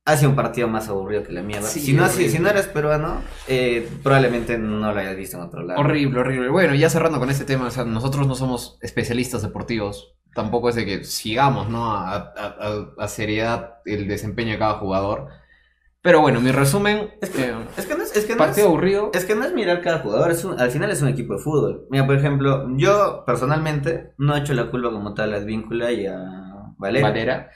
Ha 0.05 0.17
sido 0.17 0.31
un 0.31 0.37
partido 0.37 0.67
más 0.67 0.89
aburrido 0.89 1.23
que 1.23 1.33
la 1.33 1.43
mierda. 1.43 1.69
Sí, 1.69 1.79
si, 1.79 1.93
no, 1.93 2.09
si, 2.09 2.29
si 2.29 2.41
no 2.41 2.49
eres 2.51 2.67
peruano, 2.67 3.23
eh, 3.47 3.89
probablemente 4.03 4.59
no 4.59 4.93
lo 4.93 4.99
hayas 4.99 5.17
visto 5.17 5.37
en 5.37 5.45
otro 5.45 5.63
lado. 5.63 5.79
Horrible, 5.81 6.19
horrible. 6.21 6.49
Bueno, 6.49 6.75
ya 6.75 6.91
cerrando 6.91 7.21
con 7.21 7.31
este 7.31 7.45
tema, 7.45 7.67
o 7.67 7.71
sea, 7.71 7.85
nosotros 7.85 8.27
no 8.27 8.35
somos 8.35 8.79
especialistas 8.83 9.43
deportivos. 9.43 10.17
Tampoco 10.35 10.71
es 10.71 10.75
de 10.75 10.87
que 10.87 11.05
sigamos, 11.05 11.69
¿no? 11.69 11.93
A, 11.93 12.17
a- 12.17 12.33
a- 12.37 12.87
a 12.99 13.09
seriedad 13.09 13.75
el 13.85 14.09
desempeño 14.09 14.53
de 14.53 14.59
cada 14.59 14.75
jugador. 14.75 15.29
Pero 16.01 16.21
bueno, 16.21 16.41
mi 16.41 16.51
resumen. 16.51 17.11
Es 17.21 17.31
que, 17.31 17.51
eh, 17.51 17.55
es 17.77 17.87
que 17.87 17.95
no 17.95 18.03
es, 18.03 18.17
es 18.17 18.25
que 18.25 18.35
no 18.35 18.43
es- 18.43 18.49
partido 18.49 18.67
aburrido. 18.67 19.11
Es 19.15 19.25
que 19.25 19.37
no 19.37 19.45
es 19.45 19.53
mirar 19.55 19.83
cada 19.83 20.01
jugador, 20.01 20.33
es 20.33 20.43
un- 20.45 20.59
al 20.59 20.73
final 20.73 20.91
es 20.91 21.01
un 21.01 21.09
equipo 21.11 21.35
de 21.35 21.39
fútbol. 21.39 21.87
Mira, 21.91 22.07
por 22.07 22.17
ejemplo, 22.17 22.67
yo 22.77 23.23
personalmente 23.25 24.15
no 24.19 24.35
he 24.35 24.41
hecho 24.41 24.53
la 24.55 24.69
culpa 24.69 24.91
como 24.91 25.15
tal 25.15 25.33
a 25.33 25.37
Advíncula 25.37 25.93
y 25.93 26.07
a 26.07 26.17
Valera. 26.77 27.07
Valera. 27.09 27.51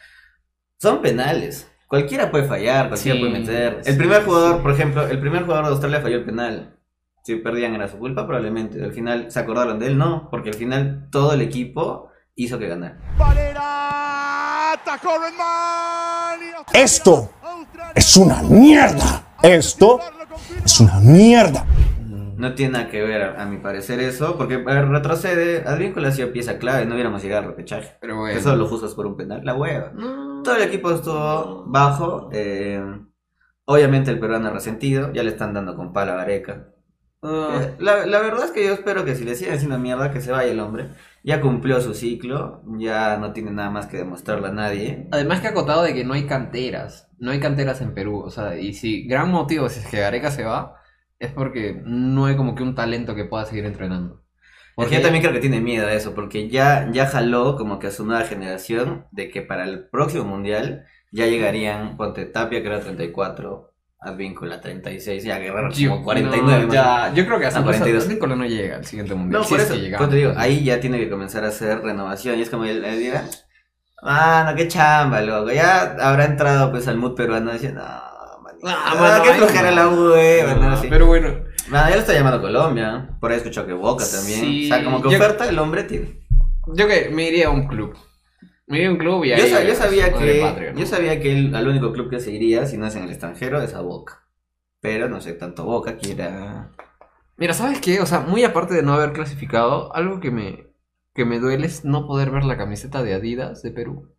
Son 0.80 1.02
penales. 1.02 1.68
Cualquiera 1.86 2.30
puede 2.30 2.44
fallar, 2.48 2.88
cualquiera 2.88 3.16
Sí, 3.16 3.24
puede 3.24 3.38
meter. 3.40 3.80
sí, 3.84 3.90
El 3.90 3.96
primer 3.96 4.18
sí. 4.20 4.24
jugador, 4.26 4.62
por 4.62 4.72
ejemplo, 4.72 5.06
el 5.06 5.20
primer 5.20 5.42
jugador 5.44 5.66
de 5.66 5.70
Australia 5.72 6.00
falló 6.00 6.16
el 6.16 6.24
penal. 6.24 6.72
Si 7.22 7.36
perdían 7.36 7.74
era 7.74 7.88
su 7.88 7.98
culpa, 7.98 8.26
probablemente. 8.26 8.82
Al 8.84 8.92
final 8.92 9.30
se 9.30 9.38
acordaron 9.40 9.78
de 9.78 9.86
él, 9.88 9.98
no, 9.98 10.28
porque 10.30 10.50
al 10.50 10.54
final 10.56 11.08
todo 11.10 11.32
el 11.32 11.40
equipo 11.42 12.10
hizo 12.34 12.58
que 12.58 12.68
ganara. 12.68 12.98
Valera, 13.18 14.72
atacó 14.72 15.10
Redman. 15.18 16.40
y 16.72 16.78
Esto 16.78 17.30
es 17.94 18.16
una 18.16 18.42
mierda. 18.42 19.22
Esto 19.42 20.00
es 20.64 20.80
una 20.80 20.98
mierda. 21.00 21.64
No 22.36 22.54
tiene 22.54 22.72
nada 22.72 22.88
que 22.88 23.02
ver, 23.02 23.22
a, 23.22 23.42
a 23.42 23.46
mi 23.46 23.58
parecer, 23.58 24.00
eso, 24.00 24.36
porque 24.36 24.54
a 24.54 24.58
ver, 24.58 24.88
retrocede. 24.88 25.62
Advíncula 25.66 26.08
ha 26.08 26.12
sido 26.12 26.32
pieza 26.32 26.58
clave, 26.58 26.86
no 26.86 26.94
hubiéramos 26.94 27.22
llegado 27.22 27.42
al 27.42 27.48
repechaje. 27.50 27.96
Pero 28.00 28.16
bueno. 28.18 28.40
Solo 28.40 28.56
lo 28.56 28.68
juzgas 28.68 28.94
por 28.94 29.06
un 29.06 29.16
penal, 29.16 29.42
la 29.44 29.54
hueva. 29.54 29.92
No. 29.94 30.42
Todo 30.42 30.56
el 30.56 30.62
equipo 30.62 30.90
estuvo 30.90 31.64
bajo. 31.66 32.28
eh, 32.32 32.82
obviamente 33.64 34.10
el 34.10 34.18
peruano 34.20 34.50
resentido. 34.50 35.12
Ya 35.12 35.22
le 35.22 35.30
están 35.30 35.54
dando 35.54 35.76
con 35.76 35.92
pala 35.92 36.12
a 36.14 36.16
Gareca. 36.16 36.68
Ah, 37.22 37.58
Eh, 37.62 37.74
La, 37.78 38.06
la 38.06 38.20
verdad 38.20 38.44
es 38.44 38.50
que 38.52 38.64
yo 38.66 38.72
espero 38.74 39.04
que 39.04 39.14
si 39.16 39.24
le 39.24 39.34
siguen 39.34 39.54
haciendo 39.54 39.78
mierda, 39.78 40.10
que 40.10 40.20
se 40.20 40.30
vaya 40.32 40.50
el 40.50 40.60
hombre. 40.60 40.90
Ya 41.24 41.40
cumplió 41.40 41.80
su 41.80 41.94
ciclo. 41.94 42.62
Ya 42.78 43.16
no 43.16 43.32
tiene 43.32 43.50
nada 43.50 43.70
más 43.70 43.86
que 43.86 43.96
demostrarle 43.98 44.48
a 44.48 44.52
nadie. 44.52 45.08
Además 45.10 45.40
que 45.40 45.48
ha 45.48 45.50
acotado 45.50 45.82
de 45.82 45.94
que 45.94 46.04
no 46.04 46.14
hay 46.14 46.26
canteras. 46.26 47.08
No 47.18 47.30
hay 47.30 47.40
canteras 47.40 47.80
en 47.80 47.94
Perú. 47.94 48.20
O 48.20 48.30
sea, 48.30 48.56
y 48.58 48.74
si 48.74 49.06
gran 49.08 49.30
motivo 49.30 49.68
si 49.68 49.80
es 49.80 49.86
que 49.86 50.00
Gareca 50.00 50.30
se 50.30 50.44
va, 50.44 50.76
es 51.18 51.32
porque 51.32 51.80
no 51.84 52.26
hay 52.26 52.36
como 52.36 52.54
que 52.54 52.62
un 52.62 52.74
talento 52.74 53.14
que 53.14 53.24
pueda 53.24 53.44
seguir 53.44 53.64
entrenando. 53.64 54.22
Porque 54.74 54.96
yo 54.96 55.02
también 55.02 55.22
creo 55.22 55.32
que 55.32 55.40
tiene 55.40 55.60
miedo 55.60 55.86
a 55.86 55.92
eso. 55.94 56.14
Porque 56.14 56.50
ya, 56.50 56.88
ya 56.92 57.06
jaló 57.06 57.56
como 57.56 57.78
que 57.78 57.86
a 57.86 57.90
su 57.90 58.04
nueva 58.04 58.24
generación. 58.24 59.06
De 59.10 59.30
que 59.30 59.40
para 59.40 59.64
el 59.64 59.88
próximo 59.88 60.24
mundial 60.24 60.84
ya 61.10 61.24
llegarían. 61.26 61.96
Ponte 61.96 62.26
Tapia, 62.26 62.60
que 62.60 62.66
era 62.68 62.80
34. 62.80 63.72
Advíncula 63.98 64.60
36. 64.60 65.24
Ya 65.24 65.38
Guerrero 65.38 65.70
Yo- 65.70 65.90
como 65.92 66.04
49. 66.04 66.66
no, 66.66 66.72
ya, 66.74 67.10
yo 67.14 67.24
creo 67.24 67.38
que 67.40 67.46
hasta 67.46 67.60
Ah, 67.60 67.64
42. 67.64 68.04
Advíncula 68.04 68.36
no 68.36 68.44
llega 68.44 68.76
al 68.76 68.84
siguiente 68.84 69.14
mundial. 69.14 69.40
No, 69.42 69.48
por 69.48 69.58
es 69.58 69.64
eso, 69.64 69.74
que 69.74 69.80
llega. 69.80 69.96
pues 69.96 70.10
te 70.10 70.16
digo, 70.16 70.32
ahí 70.36 70.62
ya 70.62 70.78
tiene 70.78 70.98
que 70.98 71.08
comenzar 71.08 71.44
a 71.44 71.48
hacer 71.48 71.80
renovación. 71.82 72.38
Y 72.38 72.42
es 72.42 72.50
como 72.50 72.66
él, 72.66 72.84
él 72.84 72.98
diga, 72.98 73.24
mano, 74.02 74.54
qué 74.56 74.68
chamba, 74.68 75.22
loco. 75.22 75.50
Ya 75.52 75.96
habrá 76.00 76.26
entrado 76.26 76.70
pues 76.70 76.86
al 76.86 76.98
mood 76.98 77.14
peruano 77.14 77.52
diciendo, 77.52 77.80
no, 77.82 78.15
Ah, 78.64 78.84
ah, 78.86 78.94
mano, 79.00 79.24
qué 79.24 79.32
flojera 79.34 79.70
la 79.70 79.84
No, 79.84 80.10
bueno, 80.10 80.70
así. 80.70 80.86
Pero 80.88 81.06
bueno, 81.06 81.28
ya 81.70 81.90
lo 81.90 81.96
está 81.96 82.12
llamando 82.12 82.40
Colombia. 82.40 83.10
Por 83.20 83.30
ahí 83.30 83.36
escuchó 83.38 83.66
que 83.66 83.72
Boca 83.72 84.04
también. 84.10 84.40
Sí, 84.40 84.70
o 84.70 84.74
sea, 84.74 84.84
como 84.84 85.02
que 85.02 85.10
yo- 85.10 85.16
oferta 85.16 85.48
el 85.48 85.58
hombre 85.58 85.84
tiene. 85.84 86.20
yo 86.74 86.88
que 86.88 87.10
me 87.10 87.28
iría 87.28 87.48
a 87.48 87.50
un 87.50 87.66
club. 87.66 87.96
Me 88.66 88.78
iría 88.78 88.88
a 88.88 88.92
un 88.92 88.98
club 88.98 89.24
y 89.24 89.32
ahí. 89.32 89.40
Yo, 89.40 89.46
sa- 89.56 89.62
yo 89.62 89.74
sabía 89.74 90.12
que, 90.12 90.40
patria, 90.42 90.72
¿no? 90.72 90.78
yo 90.80 90.86
sabía 90.86 91.20
que 91.20 91.32
el, 91.32 91.54
al 91.54 91.68
único 91.68 91.92
club 91.92 92.10
que 92.10 92.18
se 92.20 92.32
iría, 92.32 92.66
si 92.66 92.76
no 92.76 92.86
es 92.86 92.96
en 92.96 93.04
el 93.04 93.10
extranjero, 93.10 93.60
es 93.62 93.74
a 93.74 93.80
Boca. 93.80 94.22
Pero 94.80 95.08
no 95.08 95.20
sé, 95.20 95.32
tanto 95.34 95.64
Boca 95.64 95.96
quiera. 95.96 96.70
Mira, 97.36 97.54
¿sabes 97.54 97.80
qué? 97.80 98.00
O 98.00 98.06
sea, 98.06 98.20
muy 98.20 98.44
aparte 98.44 98.74
de 98.74 98.82
no 98.82 98.94
haber 98.94 99.12
clasificado, 99.12 99.94
algo 99.94 100.20
que 100.20 100.30
me, 100.30 100.66
que 101.14 101.24
me 101.24 101.38
duele 101.38 101.66
es 101.66 101.84
no 101.84 102.06
poder 102.06 102.30
ver 102.30 102.44
la 102.44 102.56
camiseta 102.56 103.02
de 103.02 103.14
Adidas 103.14 103.62
de 103.62 103.70
Perú. 103.70 104.10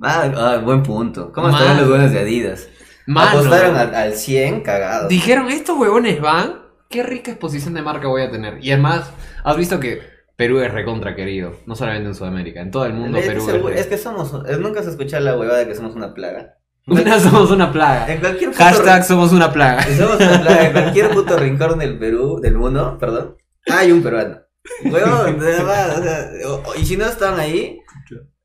Ah, 0.00 0.32
ah, 0.36 0.60
buen 0.64 0.82
punto. 0.82 1.30
¿Cómo 1.32 1.48
Mano. 1.48 1.58
estarán 1.58 1.80
los 1.80 1.88
buenos 1.90 2.10
de 2.12 2.20
Adidas? 2.20 2.68
Mano, 3.06 3.38
Apostaron 3.40 3.76
al, 3.76 3.94
al 3.94 4.14
100 4.14 4.60
cagados. 4.62 5.08
Dijeron, 5.08 5.48
estos 5.50 5.76
huevones 5.78 6.20
van, 6.20 6.62
qué 6.88 7.02
rica 7.02 7.30
exposición 7.32 7.74
de 7.74 7.82
marca 7.82 8.08
voy 8.08 8.22
a 8.22 8.30
tener. 8.30 8.58
Y 8.64 8.70
además, 8.72 9.10
has 9.44 9.56
visto 9.56 9.80
que 9.80 10.00
Perú 10.36 10.60
es 10.60 10.72
recontra 10.72 11.14
querido, 11.14 11.56
no 11.66 11.74
solamente 11.76 12.08
en 12.08 12.14
Sudamérica, 12.14 12.60
en 12.60 12.70
todo 12.70 12.86
el 12.86 12.94
mundo 12.94 13.18
Es, 13.18 13.26
Perú 13.26 13.68
es, 13.68 13.80
es 13.80 13.86
que 13.86 13.98
somos. 13.98 14.32
es- 14.48 14.58
nunca 14.58 14.82
se 14.82 14.90
escucha 14.90 15.20
la 15.20 15.36
huevada 15.36 15.58
de 15.60 15.68
que 15.68 15.74
somos 15.74 15.94
una 15.94 16.14
plaga. 16.14 16.54
Una 16.86 17.20
somos 17.20 17.48
una 17.52 17.70
plaga. 17.70 18.12
En 18.12 18.18
cualquier 18.18 18.50
puto 18.50 18.64
Hashtag 18.64 19.04
somos 19.04 19.32
una 19.32 19.52
plaga. 19.52 19.82
Somos 19.96 20.16
una 20.16 20.40
plaga. 20.40 20.66
En 20.66 20.72
cualquier 20.72 21.10
puto 21.14 21.36
rincón 21.36 21.78
del 21.78 21.96
Perú, 21.96 22.40
del 22.40 22.56
mundo, 22.56 22.96
perdón, 22.98 23.36
hay 23.70 23.92
un 23.92 24.02
peruano. 24.02 24.38
Huevón, 24.84 25.38
de 25.38 25.46
verdad. 25.46 25.98
o 25.98 26.02
sea, 26.02 26.80
y 26.80 26.84
si 26.84 26.96
no 26.96 27.04
están 27.04 27.38
ahí, 27.38 27.78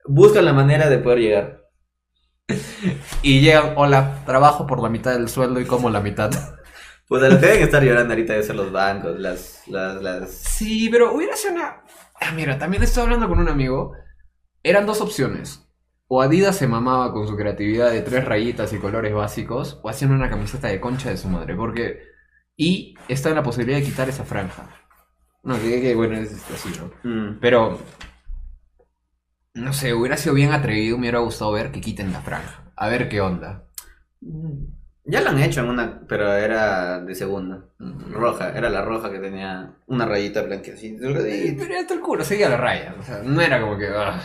buscan 0.06 0.46
la 0.46 0.54
manera 0.54 0.88
de 0.90 1.00
poder 1.00 1.20
llegar. 1.20 1.57
Y 3.22 3.42
llegan, 3.42 3.74
hola, 3.76 4.24
trabajo 4.26 4.66
por 4.68 4.82
la 4.82 4.90
mitad 4.90 5.12
del 5.12 5.28
sueldo 5.28 5.60
y 5.60 5.66
como 5.66 5.90
la 5.90 6.00
mitad. 6.00 6.32
Pues 7.08 7.24
a 7.24 7.30
lo 7.30 7.40
que 7.40 7.46
deben 7.46 7.64
estar 7.64 7.84
llorando 7.84 8.14
ahorita 8.14 8.34
deben 8.34 8.48
ser 8.48 8.56
los 8.56 8.72
bancos, 8.72 9.20
las. 9.20 9.64
las, 9.68 10.02
las... 10.02 10.32
Sí, 10.32 10.90
pero 10.90 11.14
hubiera 11.14 11.36
sido 11.36 11.56
una... 11.56 11.84
Ah, 12.20 12.32
mira, 12.36 12.58
también 12.58 12.84
estoy 12.84 13.04
hablando 13.04 13.28
con 13.28 13.40
un 13.40 13.50
amigo. 13.50 13.94
Eran 14.64 14.86
dos 14.86 15.02
opciones. 15.02 15.64
O 16.08 16.22
Adidas 16.22 16.56
se 16.56 16.68
mamaba 16.68 17.12
con 17.12 17.28
su 17.28 17.36
creatividad 17.36 17.92
de 17.92 18.02
tres 18.02 18.24
rayitas 18.24 18.72
y 18.72 18.78
colores 18.78 19.14
básicos, 19.14 19.80
o 19.84 19.90
hacían 19.90 20.12
una 20.12 20.30
camiseta 20.30 20.70
de 20.70 20.80
concha 20.80 21.10
de 21.10 21.18
su 21.18 21.28
madre, 21.28 21.56
porque... 21.56 22.02
Y 22.56 22.96
está 23.08 23.30
en 23.30 23.36
la 23.36 23.44
posibilidad 23.44 23.78
de 23.78 23.84
quitar 23.84 24.10
esa 24.10 24.24
franja. 24.24 24.70
No, 25.44 25.62
que, 25.62 25.82
que, 25.82 25.96
bueno, 25.96 26.18
es 26.18 26.44
así, 26.54 26.70
¿no? 26.80 27.10
Mm. 27.10 27.40
Pero... 27.40 27.78
No 29.58 29.74
sé, 29.74 29.94
hubiera 29.94 30.18
sido 30.18 30.36
bien 30.36 30.52
atrevido, 30.52 30.98
me 30.98 31.02
hubiera 31.02 31.20
gustado 31.20 31.52
ver 31.52 31.72
que 31.72 31.82
quiten 31.82 32.14
la 32.14 32.22
franja. 32.22 32.64
A 32.76 32.88
ver 32.90 33.10
qué 33.10 33.22
onda. 33.22 33.64
Ya 35.04 35.22
lo 35.22 35.30
han 35.30 35.40
hecho 35.40 35.62
en 35.62 35.70
una, 35.70 36.02
pero 36.08 36.34
era 36.34 37.00
de 37.00 37.16
segunda. 37.16 37.66
Roja, 37.80 38.52
era 38.56 38.70
la 38.70 38.84
roja 38.84 39.12
que 39.12 39.20
tenía 39.20 39.74
una 39.88 40.06
rayita 40.06 40.44
blanca 40.44 40.72
así. 40.74 40.98
Pero 41.00 41.80
hasta 41.80 41.94
el 41.94 42.02
culo, 42.02 42.24
seguía 42.24 42.50
la 42.50 42.58
raya. 42.58 42.94
O 43.00 43.04
sea, 43.04 43.22
no 43.24 43.42
era 43.42 43.60
como 43.62 43.78
que... 43.78 43.88
ah. 43.88 44.22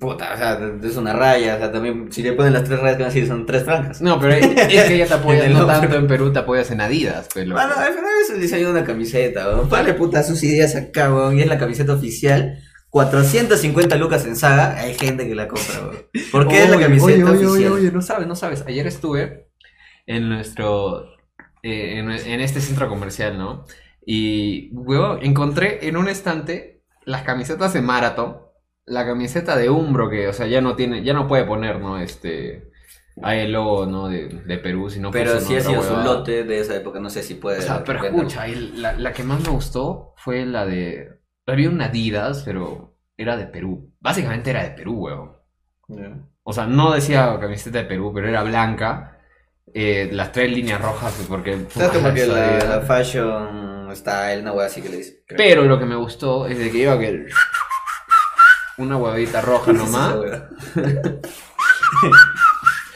Puta, 0.00 0.32
o 0.32 0.36
sea, 0.38 0.58
es 0.82 0.96
una 0.96 1.12
raya, 1.12 1.56
o 1.56 1.58
sea, 1.58 1.70
también 1.70 2.10
si 2.10 2.22
le 2.22 2.32
ponen 2.32 2.54
las 2.54 2.64
tres 2.64 2.80
rayas 2.80 2.96
que 2.96 3.02
van 3.02 3.10
a 3.10 3.14
decir 3.14 3.28
son 3.28 3.44
tres 3.44 3.62
franjas. 3.62 4.00
No, 4.00 4.18
pero 4.18 4.32
es 4.32 4.46
que 4.46 4.96
ya 4.96 5.06
te 5.06 5.14
apoyas, 5.14 5.50
no 5.50 5.66
tanto 5.66 5.96
en 5.96 6.06
Perú, 6.06 6.32
te 6.32 6.38
apoyas 6.38 6.70
en 6.70 6.80
Adidas, 6.80 7.28
pero... 7.34 7.52
Bueno, 7.52 7.74
al 7.76 7.92
final 7.92 8.10
es 8.22 8.30
el 8.30 8.40
diseño 8.40 8.68
de 8.68 8.72
una 8.72 8.84
camiseta, 8.84 9.46
weón. 9.48 9.68
Ponle 9.68 9.92
puta 9.92 10.22
sus 10.22 10.42
ideas 10.44 10.74
acá, 10.76 11.12
weón, 11.14 11.36
y 11.36 11.42
es 11.42 11.46
la 11.46 11.58
camiseta 11.58 11.92
oficial. 11.92 12.58
450 12.92 13.96
lucas 13.96 14.26
en 14.26 14.36
saga, 14.36 14.78
hay 14.78 14.94
gente 14.94 15.26
que 15.28 15.34
la 15.34 15.48
compra, 15.48 15.80
weón. 15.82 16.06
¿Por 16.30 16.46
qué 16.48 16.64
es 16.64 16.70
la 16.70 16.78
camiseta 16.78 17.24
oye, 17.24 17.24
oye, 17.24 17.46
oficial? 17.46 17.72
Oye, 17.72 17.88
oye, 17.88 17.92
no 17.92 18.02
sabes, 18.02 18.28
no 18.28 18.36
sabes. 18.36 18.64
Ayer 18.68 18.86
estuve 18.86 19.48
en 20.06 20.28
nuestro... 20.28 21.06
eh, 21.62 21.98
en, 21.98 22.10
en 22.10 22.40
este 22.40 22.60
centro 22.60 22.88
comercial, 22.88 23.38
¿no? 23.38 23.64
Y, 24.06 24.70
huevo, 24.74 25.18
encontré 25.22 25.88
en 25.88 25.96
un 25.96 26.08
estante 26.08 26.84
las 27.04 27.22
camisetas 27.24 27.72
de 27.74 27.82
Marathon, 27.82 28.38
la 28.86 29.06
camiseta 29.06 29.56
de 29.56 29.70
Umbro, 29.70 30.10
que, 30.10 30.28
o 30.28 30.34
sea, 30.34 30.46
ya 30.48 30.60
no 30.60 30.76
tiene, 30.76 31.04
ya 31.04 31.14
no 31.14 31.28
puede 31.28 31.44
poner, 31.44 31.80
¿no? 31.80 31.98
Este... 32.00 32.70
Ahí 33.22 33.40
el 33.40 33.52
logo, 33.52 33.86
¿no? 33.86 34.08
De, 34.08 34.28
de 34.28 34.58
Perú, 34.58 34.90
si 34.90 35.00
no 35.00 35.10
Pero 35.10 35.40
sí 35.40 35.54
ha 35.56 35.60
sido 35.60 35.82
su 35.82 35.96
lote 35.96 36.44
de 36.44 36.60
esa 36.60 36.76
época, 36.76 37.00
no 37.00 37.10
sé 37.10 37.22
si 37.22 37.34
puede. 37.34 37.58
O 37.58 37.62
sea, 37.62 37.84
pero 37.84 38.04
escucha, 38.04 38.46
la, 38.48 38.94
la 38.94 39.12
que 39.12 39.22
más 39.22 39.42
me 39.42 39.50
gustó 39.50 40.14
fue 40.16 40.46
la 40.46 40.64
de. 40.66 41.21
Había 41.46 41.70
una 41.70 41.86
Adidas, 41.86 42.42
pero 42.44 42.96
era 43.16 43.36
de 43.36 43.46
Perú. 43.46 43.92
Básicamente 44.00 44.50
era 44.50 44.62
de 44.62 44.70
Perú, 44.70 45.04
weón. 45.06 45.32
O 46.44 46.52
sea, 46.52 46.66
no 46.66 46.92
decía 46.92 47.38
camiseta 47.40 47.78
de 47.78 47.84
Perú, 47.84 48.12
pero 48.14 48.28
era 48.28 48.42
blanca. 48.42 49.18
Eh, 49.74 50.08
las 50.12 50.32
tres 50.32 50.50
líneas 50.50 50.80
rojas, 50.80 51.14
porque. 51.28 51.66
¿Sabes 51.70 51.90
como 51.90 52.12
que 52.12 52.26
la, 52.26 52.58
la 52.58 52.80
fashion 52.82 53.88
style, 53.94 54.42
una 54.42 54.52
wea 54.52 54.66
así 54.66 54.82
que 54.82 54.88
le 54.88 54.96
dice? 54.98 55.24
Pero 55.36 55.64
lo 55.64 55.78
que 55.78 55.84
me 55.86 55.96
gustó 55.96 56.46
es 56.46 56.58
de 56.58 56.70
que 56.70 56.78
iba 56.78 56.98
que. 56.98 57.26
Una 58.78 58.96
huevita 58.96 59.40
roja 59.40 59.72
nomás. 59.74 60.14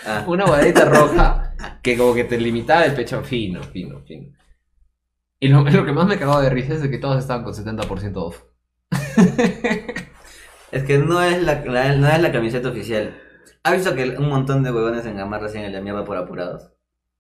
Ah, 0.08 0.24
Una 0.28 0.44
huevita 0.46 0.84
roja 0.84 1.52
que 1.82 1.96
como 1.96 2.14
que 2.14 2.24
te 2.24 2.38
limitaba 2.38 2.84
el 2.84 2.94
pecho 2.94 3.22
fino, 3.22 3.62
fino, 3.62 4.00
fino. 4.06 4.35
Y 5.40 5.48
lo, 5.48 5.62
lo 5.70 5.84
que 5.86 5.92
más 5.92 6.06
me 6.06 6.18
cagaba 6.18 6.42
de 6.42 6.50
risa 6.50 6.74
es 6.74 6.82
de 6.82 6.90
que 6.90 6.98
todos 6.98 7.18
estaban 7.18 7.44
con 7.44 7.54
70% 7.54 8.16
off. 8.16 8.42
es 10.72 10.84
que 10.84 10.98
no 10.98 11.22
es 11.22 11.42
la, 11.42 11.64
la- 11.64 11.94
no 11.96 12.08
es 12.08 12.20
la 12.20 12.32
camiseta 12.32 12.68
oficial. 12.68 13.18
¿Has 13.62 13.74
visto 13.76 13.94
que 13.94 14.10
un 14.10 14.28
montón 14.28 14.62
de 14.62 14.72
huevones 14.72 15.06
en 15.06 15.16
Gamarra 15.16 15.46
hacían 15.46 15.72
la 15.72 15.80
mierda 15.80 16.04
por 16.04 16.16
apurados? 16.16 16.70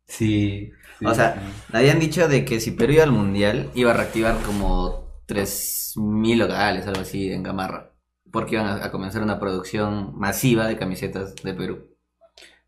Sí. 0.06 0.70
O 1.04 1.14
sea, 1.14 1.42
habían 1.72 1.98
dicho 2.00 2.28
de 2.28 2.44
que 2.44 2.60
si 2.60 2.72
Perú 2.72 2.94
iba 2.94 3.04
al 3.04 3.12
mundial, 3.12 3.70
iba 3.74 3.90
a 3.90 3.94
reactivar 3.94 4.36
como 4.42 5.20
3.000 5.26 6.38
locales, 6.38 6.86
algo 6.86 7.00
así, 7.00 7.32
en 7.32 7.42
Gamarra. 7.42 7.92
Porque 8.30 8.54
iban 8.56 8.66
a, 8.66 8.84
a 8.84 8.90
comenzar 8.92 9.22
una 9.22 9.40
producción 9.40 10.16
masiva 10.18 10.66
de 10.68 10.76
camisetas 10.78 11.34
de 11.36 11.54
Perú. 11.54 11.88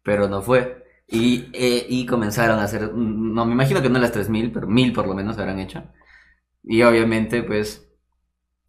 Pero 0.03 0.29
no 0.29 0.43
fue. 0.43 0.85
Y, 1.11 1.49
eh, 1.55 1.87
y 1.89 2.05
comenzaron 2.05 2.59
a 2.59 2.65
hacer, 2.65 2.93
mm, 2.93 3.33
no 3.35 3.47
me 3.47 3.53
imagino 3.53 3.81
que 3.81 3.89
no 3.89 3.99
las 3.99 4.13
3.000, 4.13 4.53
pero 4.53 4.67
1.000 4.67 4.93
por 4.93 5.07
lo 5.07 5.15
menos 5.15 5.39
habrán 5.39 5.59
hecho. 5.59 5.83
Y 6.63 6.83
obviamente, 6.83 7.43
pues, 7.43 7.85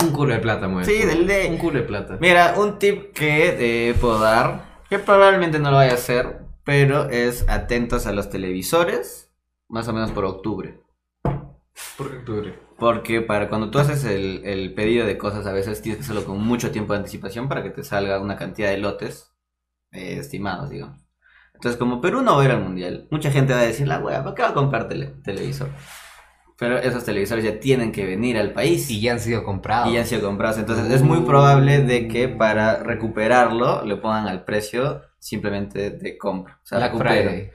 Un 0.02 0.12
culo 0.14 0.34
de 0.34 0.40
plata, 0.40 0.70
mueve. 0.70 0.86
Sí, 0.86 1.06
del 1.06 1.28
de- 1.28 1.48
Un 1.50 1.58
culo 1.58 1.80
de 1.80 1.86
plata. 1.86 2.18
Mira, 2.22 2.56
un 2.58 2.80
tip 2.80 3.12
que 3.14 3.90
eh, 3.90 3.94
puedo 4.00 4.20
dar, 4.20 4.80
que 4.90 5.00
probablemente 5.00 5.60
no 5.60 5.70
lo 5.72 5.78
vaya 5.78 5.92
a 5.92 5.96
hacer, 5.96 6.40
pero 6.64 7.10
es 7.10 7.44
atentos 7.50 8.08
a 8.08 8.14
los 8.14 8.30
televisores, 8.30 9.34
más 9.68 9.90
o 9.90 9.94
menos 9.94 10.12
por 10.12 10.24
octubre. 10.24 10.82
¿Por 11.98 12.10
qué 12.12 12.18
octubre? 12.20 12.60
Porque 12.78 13.20
para 13.22 13.50
cuando 13.50 13.70
tú 13.70 13.80
haces 13.80 14.06
el, 14.06 14.42
el 14.46 14.74
pedido 14.74 15.06
de 15.06 15.18
cosas, 15.18 15.46
a 15.46 15.52
veces 15.52 15.82
tienes 15.82 15.98
que 15.98 16.04
hacerlo 16.06 16.24
con 16.24 16.40
mucho 16.42 16.72
tiempo 16.72 16.94
de 16.94 17.00
anticipación 17.00 17.50
para 17.50 17.62
que 17.64 17.70
te 17.72 17.84
salga 17.84 18.22
una 18.22 18.38
cantidad 18.38 18.70
de 18.70 18.78
lotes 18.78 19.34
eh, 19.92 20.16
estimados, 20.20 20.70
digamos. 20.70 21.09
Entonces, 21.60 21.78
como 21.78 22.00
Perú 22.00 22.22
no 22.22 22.38
va 22.38 22.42
a 22.42 22.46
ir 22.46 22.52
al 22.52 22.64
mundial, 22.64 23.08
mucha 23.12 23.32
gente 23.32 23.52
va 23.54 23.60
a 23.60 23.64
decir, 23.64 23.86
la 23.86 24.00
wea, 24.00 24.24
¿para 24.24 24.34
qué 24.34 24.42
va 24.44 24.50
a 24.50 24.54
comprar 24.54 24.88
tele- 24.88 25.14
televisor? 25.24 25.68
Pero 26.58 26.78
esos 26.78 27.04
televisores 27.04 27.44
ya 27.44 27.60
tienen 27.60 27.92
que 27.92 28.06
venir 28.06 28.38
al 28.38 28.52
país 28.54 28.90
Y 28.90 29.02
ya 29.02 29.14
han 29.14 29.20
sido 29.20 29.44
comprados. 29.44 29.90
y 29.90 29.94
ya 29.96 30.02
han 30.02 30.06
sido 30.08 30.22
comprados. 30.22 30.58
Entonces 30.58 30.90
es 30.92 31.02
muy 31.02 31.22
probable 31.22 31.80
de 31.84 32.08
que 32.08 32.28
para 32.30 32.82
recuperarlo 32.84 33.84
le 33.86 33.98
pongan 33.98 34.28
al 34.28 34.44
precio 34.46 35.02
simplemente 35.20 35.90
de 35.92 36.18
compra. 36.18 36.60
O 36.64 36.66
sea, 36.66 36.78
Black. 36.80 36.98
Friday. 36.98 37.52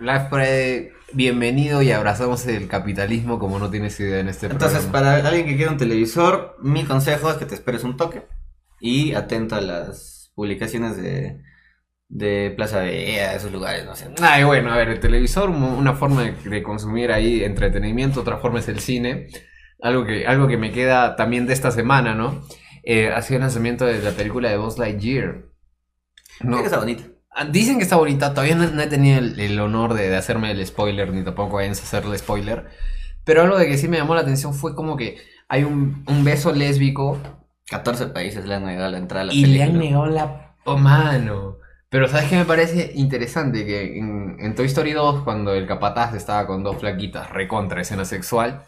Black 0.00 0.28
Friday, 0.30 0.90
bienvenido 1.12 1.80
y 1.82 1.90
abrazamos 1.92 2.46
el 2.46 2.68
capitalismo 2.68 3.38
como 3.38 3.58
no 3.58 3.70
tienes 3.70 3.98
idea 4.00 4.18
en 4.20 4.28
este 4.28 4.46
Entonces, 4.46 4.80
programa. 4.86 5.18
para 5.20 5.28
alguien 5.28 5.46
que 5.46 5.56
quiera 5.56 5.70
un 5.70 5.78
televisor, 5.78 6.56
mi 6.60 6.84
consejo 6.84 7.30
es 7.30 7.36
que 7.36 7.46
te 7.46 7.54
esperes 7.54 7.84
un 7.84 7.96
toque 7.96 8.26
y 8.80 9.14
atento 9.14 9.54
a 9.56 9.60
las 9.60 10.32
publicaciones 10.34 10.96
de, 10.96 11.42
de 12.08 12.52
Plaza 12.56 12.80
Vea, 12.80 13.34
esos 13.34 13.52
lugares, 13.52 13.84
no 13.84 13.94
sé. 13.94 14.08
Ay, 14.20 14.44
bueno, 14.44 14.72
a 14.72 14.76
ver, 14.76 14.88
el 14.88 15.00
televisor, 15.00 15.50
una 15.50 15.94
forma 15.94 16.22
de, 16.24 16.32
de 16.50 16.62
consumir 16.62 17.12
ahí 17.12 17.44
entretenimiento, 17.44 18.20
otra 18.20 18.38
forma 18.38 18.58
es 18.60 18.68
el 18.68 18.80
cine. 18.80 19.28
Algo 19.80 20.04
que, 20.04 20.26
algo 20.26 20.48
que 20.48 20.56
me 20.56 20.72
queda 20.72 21.14
también 21.16 21.46
de 21.46 21.52
esta 21.52 21.70
semana, 21.70 22.14
¿no? 22.14 22.42
Eh, 22.82 23.10
ha 23.12 23.22
sido 23.22 23.36
el 23.36 23.42
lanzamiento 23.42 23.84
de 23.86 24.00
la 24.02 24.12
película 24.12 24.48
de 24.50 24.56
Buzz 24.56 24.78
Lightyear. 24.78 25.44
No, 26.42 26.56
Creo 26.56 26.62
que 26.62 26.64
está 26.66 26.78
bonito. 26.78 27.04
ah, 27.30 27.44
Dicen 27.44 27.78
que 27.78 27.84
está 27.84 27.96
bonita, 27.96 28.30
todavía 28.34 28.54
no, 28.56 28.66
no 28.70 28.82
he 28.82 28.86
tenido 28.86 29.18
el, 29.18 29.38
el 29.40 29.60
honor 29.60 29.94
de, 29.94 30.08
de 30.08 30.16
hacerme 30.16 30.50
el 30.52 30.66
spoiler, 30.66 31.12
ni 31.12 31.24
tampoco 31.24 31.56
vayan 31.56 31.70
a 31.70 31.74
hacerle 31.74 32.18
spoiler. 32.18 32.66
Pero 33.24 33.42
algo 33.42 33.58
de 33.58 33.66
que 33.66 33.78
sí 33.78 33.88
me 33.88 33.98
llamó 33.98 34.14
la 34.14 34.22
atención 34.22 34.54
fue 34.54 34.74
como 34.74 34.96
que 34.96 35.18
hay 35.48 35.64
un, 35.64 36.04
un 36.06 36.24
beso 36.24 36.52
lésbico 36.52 37.20
14 37.70 38.06
países 38.08 38.46
le 38.46 38.54
han 38.54 38.64
negado 38.64 38.90
la 38.90 38.98
entrada 38.98 39.22
a 39.22 39.26
la 39.26 39.32
y 39.32 39.44
le 39.46 39.62
han 39.62 39.78
negado 39.78 40.06
la 40.06 40.56
oh, 40.64 40.76
mano. 40.78 41.57
Pero 41.90 42.06
¿sabes 42.08 42.28
qué 42.28 42.36
me 42.36 42.44
parece 42.44 42.92
interesante? 42.94 43.64
Que 43.64 43.98
en, 43.98 44.36
en 44.40 44.54
Toy 44.54 44.66
Story 44.66 44.92
2, 44.92 45.22
cuando 45.24 45.54
el 45.54 45.66
capataz 45.66 46.14
estaba 46.14 46.46
con 46.46 46.62
dos 46.62 46.76
flaquitas 46.78 47.30
recontra 47.30 47.80
escena 47.80 48.04
sexual. 48.04 48.62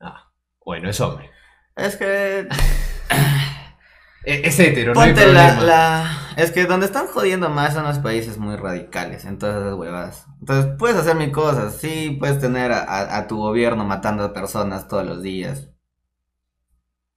Ah, 0.00 0.32
bueno, 0.64 0.90
es 0.90 1.00
hombre. 1.00 1.30
Es 1.76 1.96
que 1.96 2.48
E- 4.24 4.42
Es, 4.46 4.58
hetero, 4.60 4.94
no 4.94 5.00
hay 5.00 5.12
Ponte 5.12 5.32
la, 5.32 6.34
Es 6.36 6.50
que 6.52 6.66
donde 6.66 6.86
están 6.86 7.06
jodiendo 7.06 7.48
más 7.48 7.74
son 7.74 7.84
los 7.84 7.98
países 8.00 8.36
muy 8.38 8.56
radicales, 8.56 9.24
en 9.24 9.38
todas 9.38 9.56
esas 9.62 9.74
huevadas. 9.74 10.26
Entonces, 10.40 10.72
puedes 10.78 10.96
hacer 10.96 11.16
mil 11.16 11.32
cosas, 11.32 11.76
sí, 11.76 12.16
puedes 12.20 12.38
tener 12.40 12.72
a, 12.72 12.80
a- 12.82 13.18
a 13.18 13.26
tu 13.26 13.38
gobierno 13.38 13.84
matando 13.84 14.24
a 14.24 14.32
personas 14.32 14.88
todos 14.88 15.06
los 15.06 15.22
días. 15.22 15.68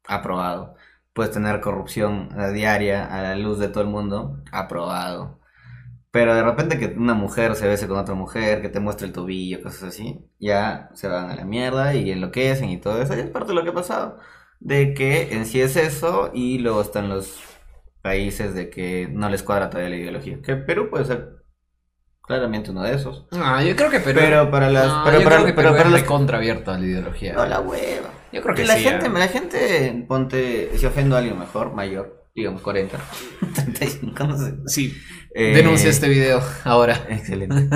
Aprobado. 0.07 0.75
Puedes 1.13 1.31
tener 1.31 1.61
corrupción 1.61 2.29
diaria 2.53 3.05
a 3.05 3.21
la 3.21 3.35
luz 3.35 3.59
de 3.59 3.67
todo 3.69 3.83
el 3.83 3.89
mundo. 3.89 4.43
Aprobado. 4.51 5.39
Pero 6.11 6.35
de 6.35 6.43
repente 6.43 6.79
que 6.79 6.87
una 6.97 7.15
mujer 7.15 7.55
se 7.55 7.67
bese 7.67 7.87
con 7.87 7.97
otra 7.97 8.15
mujer, 8.15 8.61
que 8.61 8.69
te 8.69 8.79
muestre 8.79 9.07
el 9.07 9.13
tobillo, 9.13 9.63
cosas 9.63 9.83
así, 9.83 10.29
ya 10.39 10.89
se 10.93 11.07
van 11.07 11.31
a 11.31 11.35
la 11.35 11.45
mierda 11.45 11.95
y 11.95 12.11
enloquecen 12.11 12.69
y 12.69 12.79
todo 12.79 13.01
eso. 13.01 13.15
Y 13.15 13.21
es 13.21 13.29
parte 13.31 13.49
de 13.49 13.55
lo 13.55 13.63
que 13.63 13.69
ha 13.71 13.73
pasado. 13.73 14.19
De 14.59 14.93
que 14.93 15.33
en 15.33 15.45
sí 15.45 15.61
es 15.61 15.75
eso 15.75 16.31
y 16.33 16.59
luego 16.59 16.81
están 16.81 17.09
los 17.09 17.41
países 18.01 18.53
de 18.53 18.69
que 18.69 19.07
no 19.11 19.29
les 19.29 19.43
cuadra 19.43 19.69
todavía 19.69 19.89
la 19.89 19.97
ideología. 19.97 20.41
Que 20.41 20.55
Perú 20.55 20.89
puede 20.89 21.05
ser 21.05 21.42
claramente 22.25 22.71
uno 22.71 22.83
de 22.83 22.95
esos. 22.95 23.25
Ah, 23.31 23.63
yo 23.63 23.75
creo 23.75 23.89
que 23.89 23.99
Perú. 23.99 24.19
Pero 24.19 24.49
para 24.51 24.69
las... 24.69 24.87
No, 24.87 25.03
pero 25.03 25.17
yo 25.19 25.23
para, 25.23 25.35
creo 25.37 25.45
que 25.45 25.53
pero 25.53 25.69
Perú 25.69 25.77
para 25.77 25.89
es 25.89 25.91
los... 25.91 26.01
recontra 26.01 26.37
abierta 26.37 26.75
a 26.75 26.79
la 26.79 26.85
ideología. 26.85 27.33
No, 27.33 27.45
la 27.45 27.59
hueva. 27.61 28.09
Yo 28.31 28.41
creo 28.41 28.55
que 28.55 28.61
Que 28.61 28.67
la 28.67 28.77
sí, 28.77 28.83
gente, 28.83 29.05
ah. 29.07 29.19
la 29.19 29.27
gente, 29.27 30.05
ponte, 30.07 30.71
si 30.77 30.85
ofendo 30.85 31.15
a 31.15 31.19
alguien 31.19 31.37
mejor, 31.37 31.73
mayor, 31.73 32.27
digamos 32.35 32.61
40, 32.61 32.97
35, 33.55 34.23
no 34.27 34.37
sé. 34.37 34.53
Sí, 34.67 34.97
Eh, 35.35 35.53
denuncia 35.55 35.89
este 35.89 36.09
video 36.09 36.41
ahora. 36.63 37.05
Excelente. 37.09 37.67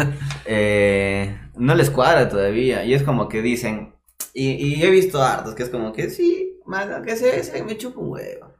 Eh, 0.45 1.37
no 1.55 1.75
les 1.75 1.89
cuadra 1.89 2.29
todavía. 2.29 2.83
Y 2.85 2.93
es 2.93 3.03
como 3.03 3.27
que 3.29 3.41
dicen. 3.41 3.95
Y, 4.33 4.51
y 4.51 4.83
he 4.83 4.89
visto 4.91 5.21
hartos 5.23 5.55
que 5.55 5.63
es 5.63 5.69
como 5.69 5.91
que 5.93 6.09
sí, 6.09 6.59
mano, 6.65 7.01
que 7.03 7.15
se, 7.15 7.43
se 7.43 7.63
me 7.63 7.77
chupa 7.77 7.99
un 7.99 8.11
huevo. 8.11 8.53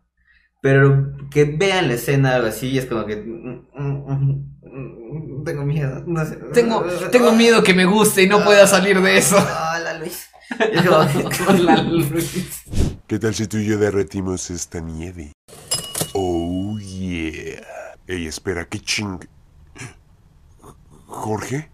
Pero 0.62 1.13
que 1.32 1.45
vean 1.45 1.88
la 1.88 1.93
escena 1.95 2.36
algo 2.36 2.47
así 2.47 2.69
y 2.69 2.78
es 2.80 2.86
como 2.88 3.06
que. 3.06 3.15
mm, 3.17 3.67
mm, 3.73 4.12
mm, 4.13 4.56
Tengo 5.47 5.63
miedo. 5.63 6.03
No 6.05 6.25
sé. 6.25 6.36
Tengo, 6.53 6.83
tengo 7.10 7.31
miedo 7.31 7.63
que 7.63 7.73
me 7.73 7.86
guste 7.86 8.23
y 8.23 8.27
no 8.27 8.43
pueda 8.43 8.67
salir 8.67 9.01
de 9.01 9.17
eso. 9.17 9.38
Hola 9.38 9.93
Luis. 9.97 10.27
Hola, 11.47 11.81
Luis. 11.83 12.65
¿Qué 13.07 13.17
tal 13.17 13.33
si 13.33 13.47
tú 13.47 13.55
y 13.55 13.65
yo 13.65 13.77
derretimos 13.77 14.49
esta 14.49 14.81
nieve? 14.81 15.31
Oh, 16.13 16.77
yeah. 16.79 17.62
Ey, 18.07 18.27
espera, 18.27 18.65
qué 18.65 18.79
ching... 18.81 19.19
¿Jorge? 21.05 21.69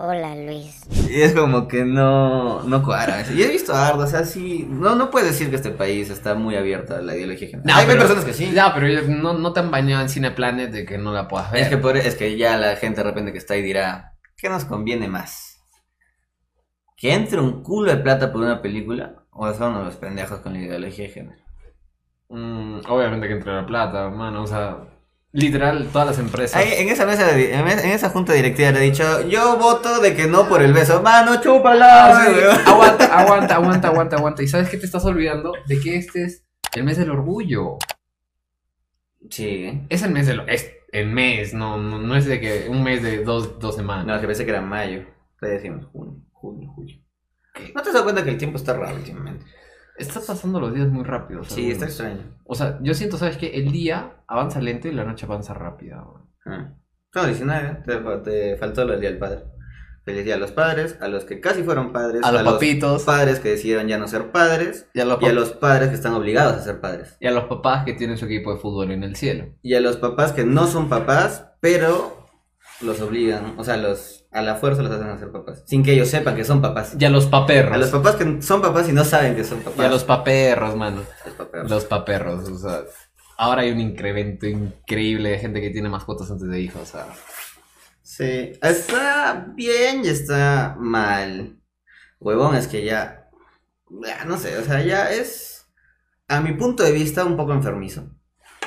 Hola 0.00 0.36
Luis. 0.36 0.86
Y 1.10 1.22
es 1.22 1.32
como 1.34 1.66
que 1.66 1.84
no, 1.84 2.62
no 2.62 2.84
cuadra. 2.84 3.24
Y 3.34 3.42
he 3.42 3.48
visto 3.48 3.74
harto, 3.74 3.98
o 4.04 4.06
sea, 4.06 4.24
sí. 4.24 4.64
No, 4.70 4.94
no 4.94 5.10
puedes 5.10 5.30
decir 5.30 5.50
que 5.50 5.56
este 5.56 5.70
país 5.72 6.08
está 6.08 6.34
muy 6.36 6.54
abierto 6.54 6.94
a 6.94 7.00
la 7.02 7.16
ideología 7.16 7.48
general. 7.48 7.66
No, 7.66 7.74
hay, 7.80 7.86
pero- 7.86 7.98
personas 8.00 8.24
que 8.24 8.32
sí. 8.32 8.52
Ya, 8.52 8.72
pero 8.72 8.86
no, 9.08 9.34
no 9.34 9.52
te 9.52 9.58
han 9.58 9.72
bañado 9.72 10.02
en 10.02 10.08
Cineplanet 10.08 10.70
de 10.70 10.84
que 10.86 10.98
no 10.98 11.12
la 11.12 11.26
puedas 11.26 11.50
ver. 11.50 11.62
Es 11.62 11.68
que, 11.68 11.78
por- 11.78 11.96
es 11.96 12.14
que 12.14 12.36
ya 12.38 12.56
la 12.56 12.76
gente 12.76 12.98
de 13.02 13.08
repente 13.10 13.32
que 13.32 13.38
está 13.38 13.54
ahí 13.54 13.62
dirá, 13.62 14.12
¿qué 14.36 14.48
nos 14.48 14.64
conviene 14.64 15.08
más? 15.08 15.58
¿Que 16.96 17.14
entre 17.14 17.40
un 17.40 17.64
culo 17.64 17.90
de 17.90 17.98
plata 17.98 18.32
por 18.32 18.42
una 18.42 18.62
película? 18.62 19.24
¿O 19.30 19.52
son 19.52 19.74
unos 19.76 19.96
pendejos 19.96 20.38
con 20.40 20.52
la 20.52 20.60
ideología 20.60 21.06
de 21.06 21.10
género? 21.12 21.42
Mm, 22.28 22.80
obviamente 22.88 23.26
que 23.26 23.34
entre 23.34 23.52
la 23.52 23.66
plata, 23.66 24.08
mano. 24.10 24.42
O 24.44 24.46
sea, 24.46 24.78
literal, 25.32 25.88
todas 25.92 26.08
las 26.08 26.18
empresas. 26.18 26.60
Ahí, 26.60 26.72
en 26.78 26.88
esa 26.88 27.06
mesa, 27.06 27.38
en 27.38 27.90
esa 27.90 28.10
junta 28.10 28.32
directiva 28.32 28.70
le 28.70 28.78
he 28.78 28.90
dicho, 28.90 29.28
yo 29.28 29.56
voto 29.58 30.00
de 30.00 30.14
que 30.14 30.26
no 30.26 30.48
por 30.48 30.62
el 30.62 30.72
beso. 30.72 31.02
Mano, 31.02 31.40
chúpala. 31.40 32.06
Ah, 32.06 32.24
sí, 32.24 32.32
weón". 32.32 32.58
aguanta, 32.66 33.04
aguanta, 33.04 33.54
aguanta, 33.54 33.88
aguanta, 33.88 34.16
aguanta. 34.16 34.42
¿Y 34.42 34.48
sabes 34.48 34.68
qué 34.68 34.76
te 34.76 34.86
estás 34.86 35.04
olvidando? 35.04 35.52
De 35.66 35.80
que 35.80 35.96
este 35.96 36.24
es 36.24 36.44
el 36.74 36.84
mes 36.84 36.96
del 36.98 37.10
orgullo. 37.10 37.78
Sí. 39.30 39.86
Es 39.88 40.02
el 40.02 40.10
mes 40.10 40.26
del 40.26 40.48
es 40.48 40.70
el 40.92 41.06
mes, 41.08 41.52
no, 41.52 41.76
no, 41.76 41.98
no 41.98 42.16
es 42.16 42.24
de 42.24 42.40
que 42.40 42.66
un 42.68 42.82
mes 42.82 43.02
de 43.02 43.22
dos, 43.22 43.58
dos 43.58 43.76
semanas. 43.76 44.06
No, 44.06 44.20
que 44.20 44.26
pensé 44.26 44.44
que 44.44 44.50
era 44.50 44.62
mayo. 44.62 45.04
Todavía 45.38 45.60
decimos 45.60 45.86
junio, 45.92 46.22
junio, 46.32 46.72
julio. 46.74 46.98
¿Qué? 47.54 47.72
¿No 47.74 47.82
te 47.82 47.88
has 47.88 47.94
dado 47.94 48.04
cuenta 48.04 48.24
que 48.24 48.30
el 48.30 48.38
tiempo 48.38 48.56
está 48.56 48.72
raro 48.72 48.96
últimamente? 48.96 49.44
Está 49.98 50.20
pasando 50.20 50.60
los 50.60 50.74
días 50.74 50.88
muy 50.88 51.04
rápido. 51.04 51.42
Sí, 51.44 51.50
¿sabes? 51.62 51.72
está 51.72 51.84
extraño. 51.86 52.38
O 52.44 52.54
sea, 52.54 52.78
yo 52.82 52.94
siento, 52.94 53.16
¿sabes 53.16 53.36
qué? 53.36 53.48
El 53.54 53.72
día 53.72 54.22
avanza 54.26 54.60
lento 54.60 54.88
y 54.88 54.92
la 54.92 55.04
noche 55.04 55.26
avanza 55.26 55.54
rápida. 55.54 56.04
Ah. 56.46 56.74
No, 57.14 57.24
19, 57.24 57.82
te, 57.84 57.96
te 58.30 58.56
faltó 58.56 58.86
del 58.86 59.00
día 59.00 59.10
del 59.10 59.18
padre. 59.18 59.44
Feliz 60.04 60.24
día 60.24 60.36
a 60.36 60.38
los 60.38 60.52
padres, 60.52 60.96
a 61.02 61.08
los 61.08 61.24
que 61.24 61.38
casi 61.40 61.62
fueron 61.62 61.92
padres, 61.92 62.22
A 62.24 62.32
los 62.32 62.42
papitos. 62.42 63.02
padres 63.04 63.40
que 63.40 63.50
decidieron 63.50 63.88
ya 63.88 63.98
no 63.98 64.08
ser 64.08 64.30
padres, 64.30 64.88
Y 64.94 65.00
a 65.00 65.04
los, 65.04 65.20
y 65.20 65.26
a 65.26 65.32
los 65.34 65.50
padres 65.52 65.90
que 65.90 65.96
están 65.96 66.14
obligados 66.14 66.54
a 66.54 66.62
ser 66.62 66.80
padres. 66.80 67.16
y 67.20 67.26
a 67.26 67.30
los 67.30 67.44
papás 67.44 67.84
que 67.84 67.92
tienen 67.92 68.16
su 68.16 68.24
equipo 68.24 68.54
de 68.54 68.58
fútbol 68.60 68.90
en 68.90 69.02
el 69.04 69.16
cielo. 69.16 69.54
Y 69.60 69.74
a 69.74 69.80
los 69.80 69.98
papás 69.98 70.32
que 70.32 70.44
no 70.44 70.66
son 70.66 70.88
papás, 70.88 71.50
pero 71.60 72.26
los 72.80 73.00
obligan, 73.02 73.54
o 73.58 73.64
sea, 73.64 73.76
los 73.76 74.17
a 74.30 74.42
la 74.42 74.56
fuerza 74.56 74.82
los 74.82 74.92
hacen 74.92 75.08
hacer 75.08 75.32
papás, 75.32 75.62
sin 75.66 75.82
que 75.82 75.92
ellos 75.92 76.08
sepan 76.08 76.36
que 76.36 76.44
son 76.44 76.60
papás. 76.60 76.94
Y 76.98 77.04
a 77.04 77.10
los 77.10 77.26
paperros. 77.26 77.74
A 77.74 77.78
los 77.78 77.90
papás 77.90 78.16
que 78.16 78.42
son 78.42 78.60
papás 78.60 78.88
y 78.88 78.92
no 78.92 79.04
saben 79.04 79.34
que 79.34 79.44
son 79.44 79.60
papás. 79.60 79.78
Y 79.78 79.84
a 79.84 79.88
los 79.88 80.04
paperros, 80.04 80.76
mano. 80.76 81.02
Los 81.24 81.34
paperros. 81.34 81.70
Los 81.70 81.84
paperros, 81.86 82.48
o 82.48 82.58
sea. 82.58 82.82
Ahora 83.38 83.62
hay 83.62 83.70
un 83.70 83.80
incremento 83.80 84.46
increíble 84.46 85.30
de 85.30 85.38
gente 85.38 85.60
que 85.60 85.70
tiene 85.70 85.88
mascotas 85.88 86.30
antes 86.30 86.48
de 86.48 86.60
hijos, 86.60 86.82
o 86.82 86.86
sea. 86.86 87.06
Sí, 88.02 88.52
está 88.60 89.46
bien 89.54 90.04
y 90.04 90.08
está 90.08 90.76
mal. 90.78 91.60
Huevón, 92.18 92.56
es 92.56 92.66
que 92.66 92.84
ya, 92.84 93.30
ya, 93.88 94.24
no 94.24 94.38
sé, 94.38 94.58
o 94.58 94.64
sea, 94.64 94.82
ya 94.82 95.10
es, 95.10 95.66
a 96.26 96.40
mi 96.40 96.54
punto 96.54 96.82
de 96.82 96.90
vista, 96.90 97.24
un 97.24 97.36
poco 97.36 97.52
enfermizo. 97.52 98.10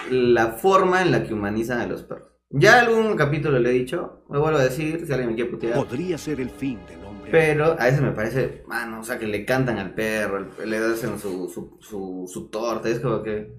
La 0.09 0.53
forma 0.53 1.01
en 1.01 1.11
la 1.11 1.23
que 1.23 1.33
humanizan 1.33 1.81
a 1.81 1.85
los 1.85 2.03
perros. 2.03 2.30
Ya 2.53 2.81
algún 2.81 3.15
capítulo 3.15 3.59
le 3.59 3.69
he 3.69 3.73
dicho, 3.73 4.23
me 4.29 4.37
vuelvo 4.37 4.57
a 4.59 4.63
decir, 4.63 5.05
si 5.05 5.11
alguien 5.11 5.29
me 5.29 5.35
quiere 5.35 5.49
putear. 5.49 5.75
Podría 5.75 6.17
ser 6.17 6.41
el 6.41 6.49
fin 6.49 6.79
del 6.87 7.03
hombre. 7.05 7.31
Pero 7.31 7.77
a 7.79 7.85
veces 7.85 8.01
me 8.01 8.11
parece, 8.11 8.63
mano, 8.67 8.99
o 8.99 9.03
sea, 9.03 9.17
que 9.17 9.25
le 9.27 9.45
cantan 9.45 9.77
al 9.77 9.93
perro, 9.93 10.47
le 10.65 10.77
hacen 10.77 11.17
su, 11.17 11.47
su, 11.49 11.77
su, 11.79 12.25
su 12.27 12.49
torta, 12.49 12.89
es 12.89 12.99
como 12.99 13.23
que... 13.23 13.53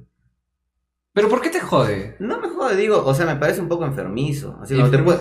¿Pero 1.15 1.29
por 1.29 1.41
qué 1.41 1.51
te 1.51 1.61
jode? 1.61 2.17
No 2.19 2.41
me 2.41 2.49
jode, 2.49 2.77
digo, 2.77 3.05
o 3.05 3.15
sea, 3.15 3.27
me 3.27 3.37
parece 3.37 3.61
un 3.61 3.69
poco 3.69 3.85
enfermizo. 3.87 4.59
Así 4.63 4.75
como 4.77 4.91
te 4.91 4.99
puede- 4.99 5.21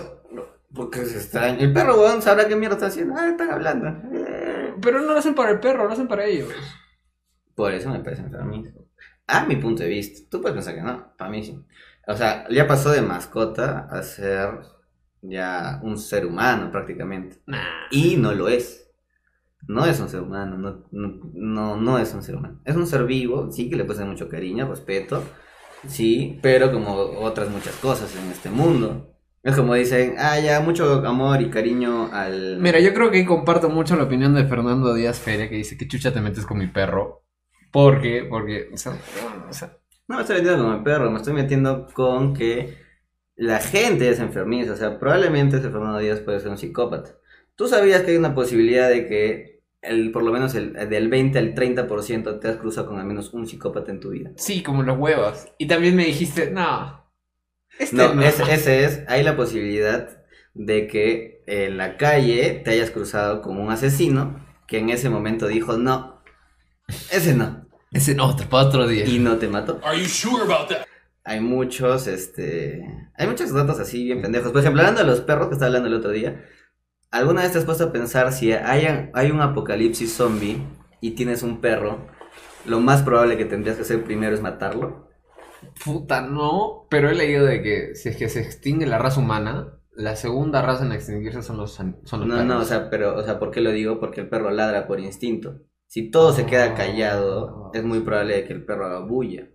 Porque 0.74 1.02
es 1.02 1.14
extraño. 1.16 1.60
El 1.60 1.74
perro, 1.74 2.00
weón, 2.00 2.22
sabrá 2.22 2.48
qué 2.48 2.56
mierda 2.56 2.76
está 2.76 2.88
haciendo. 2.88 3.14
Ah, 3.18 3.28
están 3.30 3.52
hablando. 3.52 3.88
Eh. 4.14 4.74
Pero 4.82 5.02
no 5.02 5.12
lo 5.14 5.20
hacen 5.20 5.36
para 5.36 5.52
el 5.52 5.60
perro, 5.60 5.86
lo 5.86 5.92
hacen 5.92 6.08
para 6.08 6.26
ellos. 6.26 6.50
Por 7.56 7.74
eso 7.74 7.90
me 7.90 8.00
parece 8.00 8.22
enfermizo. 8.22 8.88
A 9.28 9.46
mi 9.46 9.58
punto 9.58 9.84
de 9.84 9.90
vista. 9.90 10.22
Tú 10.30 10.42
puedes 10.42 10.56
pensar 10.56 10.76
que 10.76 10.82
no, 10.82 11.14
para 11.18 11.30
mí 11.30 11.44
sí. 11.44 11.62
O 12.08 12.16
sea, 12.16 12.48
ya 12.50 12.68
pasó 12.68 12.92
de 12.92 13.02
mascota 13.02 13.88
a 13.90 14.04
ser 14.04 14.60
ya 15.22 15.80
un 15.84 15.98
ser 15.98 16.26
humano 16.26 16.72
prácticamente. 16.72 17.38
Nah. 17.46 17.88
Y 17.92 18.18
no 18.18 18.34
lo 18.34 18.48
es. 18.50 18.92
No 19.68 19.86
es 19.86 20.00
un 20.00 20.10
ser 20.10 20.22
humano, 20.22 20.58
no, 20.58 20.88
no, 20.92 21.78
no, 21.78 22.00
es 22.00 22.14
un 22.14 22.24
ser 22.24 22.36
humano. 22.36 22.60
Es 22.66 22.76
un 22.76 22.88
ser 22.88 23.06
vivo, 23.06 23.52
sí 23.52 23.70
que 23.70 23.76
le 23.76 23.84
dar 23.84 24.08
mucho 24.08 24.28
cariño, 24.28 24.68
respeto, 24.68 25.24
sí, 25.88 26.40
pero 26.42 26.72
como 26.72 26.94
otras 26.94 27.50
muchas 27.50 27.76
cosas 27.76 28.16
en 28.16 28.32
este 28.32 28.50
mundo. 28.50 29.16
Es 29.44 29.56
como 29.56 29.76
dicen, 29.76 30.16
ah, 30.18 30.40
ya, 30.40 30.62
mucho 30.62 31.06
amor 31.06 31.42
y 31.42 31.50
cariño 31.50 32.12
al... 32.12 32.58
Mira, 32.60 32.80
yo 32.80 32.94
creo 32.94 33.12
que 33.12 33.26
comparto 33.26 33.70
mucho 33.70 33.96
la 33.96 34.04
opinión 34.04 34.34
de 34.36 34.46
Fernando 34.46 34.94
Díaz 34.94 35.20
Feria, 35.20 35.50
que 35.50 35.56
dice 35.56 35.78
que 35.78 35.88
chucha 35.88 36.12
te 36.12 36.22
metes 36.22 36.46
con 36.46 36.58
mi 36.58 36.68
perro. 36.68 37.24
¿Por 37.72 38.02
qué? 38.02 38.26
Porque, 38.30 38.70
o 38.74 38.78
sea, 38.78 38.94
o 39.50 39.54
sea, 39.54 39.78
No 40.12 40.18
me 40.18 40.24
estoy 40.24 40.42
metiendo 40.42 40.66
con 40.66 40.76
el 40.76 40.84
perro, 40.84 41.10
me 41.10 41.18
estoy 41.20 41.34
metiendo 41.34 41.88
con 41.94 42.34
que 42.34 42.78
la 43.38 43.60
gente 43.60 44.10
es 44.10 44.20
enfermiza. 44.20 44.74
O 44.74 44.76
sea, 44.76 45.00
probablemente 45.00 45.56
ese 45.56 45.70
Fernando 45.70 46.00
Díaz 46.00 46.20
puede 46.20 46.42
ser 46.42 46.50
un 46.50 46.58
psicópata. 46.58 47.18
¿Tú 47.56 47.70
sabías 47.70 48.02
que 48.02 48.12
hay 48.12 48.18
una 48.18 48.36
posibilidad 48.36 48.90
de 48.90 49.08
que 49.08 49.64
el, 49.82 50.12
por 50.12 50.24
lo 50.24 50.34
menos 50.34 50.54
el, 50.54 50.74
del 50.74 51.08
20 51.08 51.40
al 51.40 51.56
30% 51.56 52.42
te 52.42 52.48
has 52.50 52.58
cruzado 52.58 52.88
con 52.90 53.00
al 53.00 53.06
menos 53.06 53.34
un 53.34 53.48
psicópata 53.48 53.90
en 53.90 54.02
tu 54.02 54.10
vida? 54.10 54.32
sí, 54.36 54.62
como 54.62 54.84
los 54.84 54.98
huevos. 54.98 55.48
Y 55.58 55.68
también 55.68 55.96
me 55.96 56.06
dijiste, 56.06 56.52
no. 56.52 57.10
Este 57.80 57.96
No, 57.96 58.14
no. 58.14 58.22
ese, 58.22 58.44
ese 58.54 58.84
es, 58.84 59.06
hay 59.08 59.24
la 59.24 59.38
posibilidad 59.38 60.26
de 60.54 60.88
que 60.88 61.42
en 61.48 61.78
la 61.78 61.96
calle 61.96 62.62
te 62.66 62.72
hayas 62.72 62.92
cruzado 62.92 63.42
con 63.42 63.58
un 63.58 63.72
asesino 63.72 64.46
que 64.68 64.80
en 64.80 64.90
ese 64.90 65.10
momento 65.10 65.48
dijo, 65.48 65.78
no, 65.78 66.22
ese 67.14 67.34
no, 67.34 67.71
Ese 67.92 68.16
no, 68.16 68.26
otro, 68.28 68.48
para 68.50 68.68
otro 68.68 68.88
día. 68.88 69.06
y 69.06 69.20
no 69.20 69.38
te 69.38 69.48
mató. 69.48 69.80
Hay 71.24 71.40
muchos, 71.40 72.08
este, 72.08 72.84
hay 73.16 73.28
muchos 73.28 73.54
datos 73.54 73.80
así 73.80 74.04
bien 74.06 74.22
pendejos. 74.22 74.52
Por 74.52 74.62
ejemplo, 74.62 74.82
hablando 74.82 75.02
de 75.02 75.08
los 75.08 75.22
perros 75.22 75.48
que 75.48 75.54
estaba 75.54 75.68
hablando 75.68 75.88
el 75.90 75.96
otro 75.96 76.12
día, 76.12 76.44
¿alguna 77.12 77.42
vez 77.44 77.52
te 77.52 77.60
has 77.60 77.66
puesto 77.66 77.86
a 77.86 77.92
pensar 77.92 78.32
si 78.34 78.54
hay, 78.54 79.10
hay 79.14 79.32
un 79.32 79.42
apocalipsis 79.42 80.14
zombie 80.14 80.58
y 81.00 81.12
tienes 81.12 81.44
un 81.44 81.62
perro? 81.62 82.08
Lo 82.66 82.80
más 82.80 83.04
probable 83.04 83.38
que 83.38 83.46
tendrías 83.46 83.76
que 83.76 83.84
hacer 83.84 84.04
primero 84.04 84.34
es 84.36 84.42
matarlo. 84.42 85.10
Puta, 85.84 86.22
no. 86.22 86.88
Pero 86.90 87.10
he 87.10 87.16
leído 87.16 87.46
de 87.46 87.62
que 87.62 87.96
si 87.96 88.10
es 88.10 88.18
que 88.18 88.30
se 88.30 88.40
extingue 88.42 88.86
la 88.88 88.98
raza 88.98 89.20
humana, 89.20 89.78
la 89.94 90.16
segunda 90.16 90.62
raza 90.62 90.86
en 90.86 90.92
extinguirse 90.94 91.44
son 91.44 91.58
los, 91.58 91.74
son 91.74 91.98
los 92.04 92.12
No, 92.28 92.34
perros. 92.36 92.46
no, 92.46 92.60
o 92.60 92.66
sea, 92.66 92.90
pero, 92.90 93.16
o 93.18 93.24
sea, 93.24 93.38
¿por 93.38 93.52
qué 93.52 93.62
lo 93.62 93.72
digo? 93.72 94.00
Porque 94.00 94.22
el 94.22 94.30
perro 94.30 94.50
ladra 94.50 94.88
por 94.88 95.00
instinto. 95.00 95.60
Si 95.92 96.10
todo 96.10 96.32
se 96.32 96.46
queda 96.46 96.68
Ah. 96.72 96.74
callado, 96.74 97.70
es 97.74 97.84
muy 97.84 98.00
probable 98.00 98.46
que 98.46 98.54
el 98.54 98.64
perro 98.64 98.86
haga 98.86 99.00
bulla. 99.00 99.50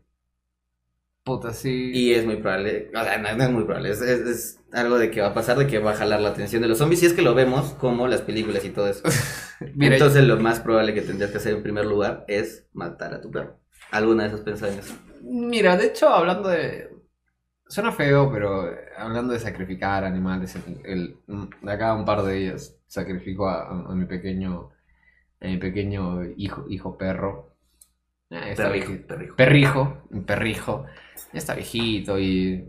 Puta, 1.24 1.54
sí. 1.54 1.92
Y 1.94 2.12
es 2.12 2.26
muy 2.26 2.36
probable, 2.36 2.90
o 2.94 3.02
sea, 3.02 3.16
no, 3.16 3.34
no 3.34 3.44
es 3.44 3.50
muy 3.50 3.64
probable, 3.64 3.88
es, 3.90 4.02
es- 4.02 4.20
es 4.20 4.60
algo 4.70 4.98
de 4.98 5.10
que 5.10 5.22
va 5.22 5.28
a 5.28 5.34
pasar, 5.34 5.56
de 5.56 5.66
que 5.66 5.78
va 5.78 5.92
a 5.92 5.96
jalar 5.96 6.20
la 6.20 6.28
atención 6.28 6.60
de 6.60 6.68
los 6.68 6.76
zombies, 6.76 7.00
si 7.00 7.06
es 7.06 7.14
que 7.14 7.22
lo 7.22 7.34
vemos 7.34 7.72
como 7.80 8.06
las 8.06 8.20
películas 8.20 8.64
y 8.66 8.68
todo 8.70 8.86
eso. 8.88 9.02
Mira, 9.74 9.94
Entonces 9.96 10.24
lo 10.24 10.36
más 10.38 10.60
probable 10.60 10.92
que 10.92 11.00
tendrías 11.00 11.30
que 11.30 11.38
hacer 11.38 11.54
en 11.54 11.62
primer 11.62 11.86
lugar 11.86 12.26
es 12.28 12.66
matar 12.74 13.14
a 13.14 13.22
tu 13.22 13.30
perro. 13.30 13.58
¿Alguna 13.90 14.28
pensado 14.44 14.70
en 14.72 14.78
eso? 14.80 14.94
Mira, 15.22 15.78
de 15.78 15.86
hecho, 15.86 16.10
hablando 16.10 16.50
de. 16.50 16.90
Suena 17.66 17.92
feo, 17.92 18.30
pero 18.30 18.70
eh, 18.70 18.76
hablando 18.98 19.32
de 19.32 19.40
sacrificar 19.40 20.04
animales, 20.04 20.54
el, 20.54 20.80
el- 20.84 21.16
de 21.62 21.72
acá 21.72 21.94
un 21.94 22.04
par 22.04 22.22
de 22.24 22.36
ellos 22.44 22.76
sacrificó 22.86 23.48
a, 23.48 23.62
a- 23.62 23.86
a 23.90 23.94
mi 23.94 24.04
pequeño. 24.04 24.70
A 25.40 25.46
mi 25.46 25.56
pequeño 25.58 26.24
hijo, 26.36 26.66
hijo 26.68 26.98
perro. 26.98 27.56
Ah, 28.30 28.50
está 28.50 28.68
Perrijo, 28.68 28.72
viejito. 28.72 29.06
perrijo. 29.08 29.36
Perrijo, 29.36 30.02
un 30.10 30.24
perrijo. 30.24 30.86
Ya 31.32 31.38
está 31.38 31.54
viejito 31.54 32.18
y. 32.18 32.68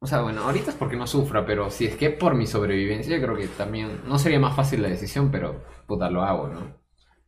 O 0.00 0.06
sea, 0.06 0.22
bueno, 0.22 0.42
ahorita 0.42 0.70
es 0.70 0.76
porque 0.76 0.96
no 0.96 1.06
sufra, 1.06 1.44
pero 1.46 1.70
si 1.70 1.86
es 1.86 1.96
que 1.96 2.10
por 2.10 2.34
mi 2.34 2.46
sobrevivencia, 2.46 3.16
yo 3.16 3.22
creo 3.22 3.36
que 3.36 3.48
también. 3.48 4.02
No 4.06 4.18
sería 4.18 4.40
más 4.40 4.56
fácil 4.56 4.82
la 4.82 4.88
decisión, 4.88 5.30
pero 5.30 5.64
puta, 5.86 6.10
lo 6.10 6.22
hago, 6.22 6.48
¿no? 6.48 6.80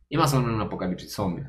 Y 0.09 0.17
más 0.17 0.33
aún 0.33 0.45
en 0.45 0.51
un 0.55 0.61
apocalipsis 0.61 1.13
zombie. 1.13 1.45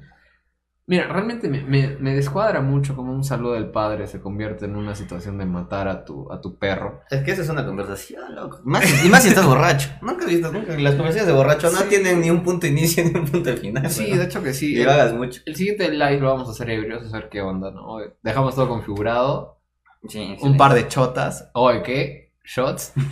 Mira, 0.86 1.08
realmente 1.08 1.48
me, 1.48 1.62
me- 1.62 1.96
me 1.98 2.14
descuadra 2.14 2.60
mucho 2.60 2.94
como 2.94 3.10
un 3.14 3.24
saludo 3.24 3.54
del 3.54 3.70
padre 3.70 4.06
se 4.06 4.20
convierte 4.20 4.66
en 4.66 4.76
una 4.76 4.94
situación 4.94 5.38
de 5.38 5.46
matar 5.46 5.88
a 5.88 6.04
tu, 6.04 6.30
a 6.30 6.42
tu 6.42 6.58
perro. 6.58 7.00
Es 7.10 7.22
que 7.22 7.30
esa 7.32 7.40
es 7.40 7.48
una 7.48 7.64
conversación, 7.64 8.34
loco. 8.34 8.60
Más, 8.64 9.02
y 9.02 9.08
más 9.08 9.22
si 9.22 9.30
estás 9.30 9.46
borracho. 9.46 9.88
Nunca 10.02 10.24
has 10.26 10.30
visto, 10.30 10.52
nunca. 10.52 10.76
Las 10.76 10.94
conversaciones 10.94 11.26
de 11.26 11.32
borracho 11.32 11.70
no 11.70 11.82
tienen 11.84 12.20
ni 12.20 12.28
un 12.28 12.42
punto 12.42 12.66
de 12.66 12.72
inicio 12.72 13.02
ni 13.02 13.18
un 13.18 13.24
punto 13.26 13.48
de 13.50 13.56
final. 13.56 13.90
Sí, 13.90 14.14
de 14.14 14.24
hecho 14.24 14.42
que 14.42 14.52
sí. 14.52 14.74
Y 14.74 14.82
El, 14.82 14.88
hagas 14.90 15.14
mucho. 15.14 15.40
el 15.46 15.56
siguiente 15.56 15.90
live 15.90 16.20
lo 16.20 16.28
vamos 16.34 16.48
a 16.48 16.52
hacer 16.52 16.68
ebrios, 16.68 17.12
a 17.14 17.16
ver 17.18 17.28
qué 17.30 17.40
onda, 17.40 17.70
¿no? 17.70 17.96
Dejamos 18.22 18.54
todo 18.54 18.68
configurado, 18.68 19.60
Sí, 20.06 20.36
un 20.42 20.58
par 20.58 20.74
de 20.74 20.86
chotas, 20.86 21.50
oye, 21.54 21.82
¿qué? 21.82 22.32
Shots. 22.44 22.92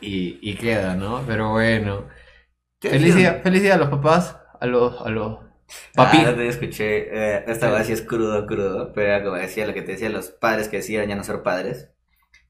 Y, 0.00 0.38
y 0.40 0.54
queda, 0.54 0.94
¿no? 0.94 1.22
Pero 1.26 1.50
bueno. 1.50 2.06
Feliz 2.80 3.14
día, 3.14 3.40
feliz 3.42 3.62
día 3.62 3.74
a 3.74 3.78
los 3.78 3.90
papás, 3.90 4.38
a 4.58 4.66
los, 4.66 5.00
a 5.02 5.10
los 5.10 5.40
papi. 5.94 6.18
Ah, 6.18 6.34
te 6.34 6.48
escuché. 6.48 7.08
eh, 7.10 7.44
esta 7.46 7.70
vez 7.70 7.86
sí 7.86 7.92
es 7.92 8.02
crudo, 8.02 8.46
crudo. 8.46 8.92
Pero 8.92 9.24
como 9.24 9.36
decía 9.36 9.66
lo 9.66 9.74
que 9.74 9.82
te 9.82 9.92
decían 9.92 10.12
los 10.12 10.30
padres 10.30 10.68
que 10.68 10.78
decían 10.78 11.08
ya 11.08 11.16
no 11.16 11.24
ser 11.24 11.42
padres. 11.42 11.90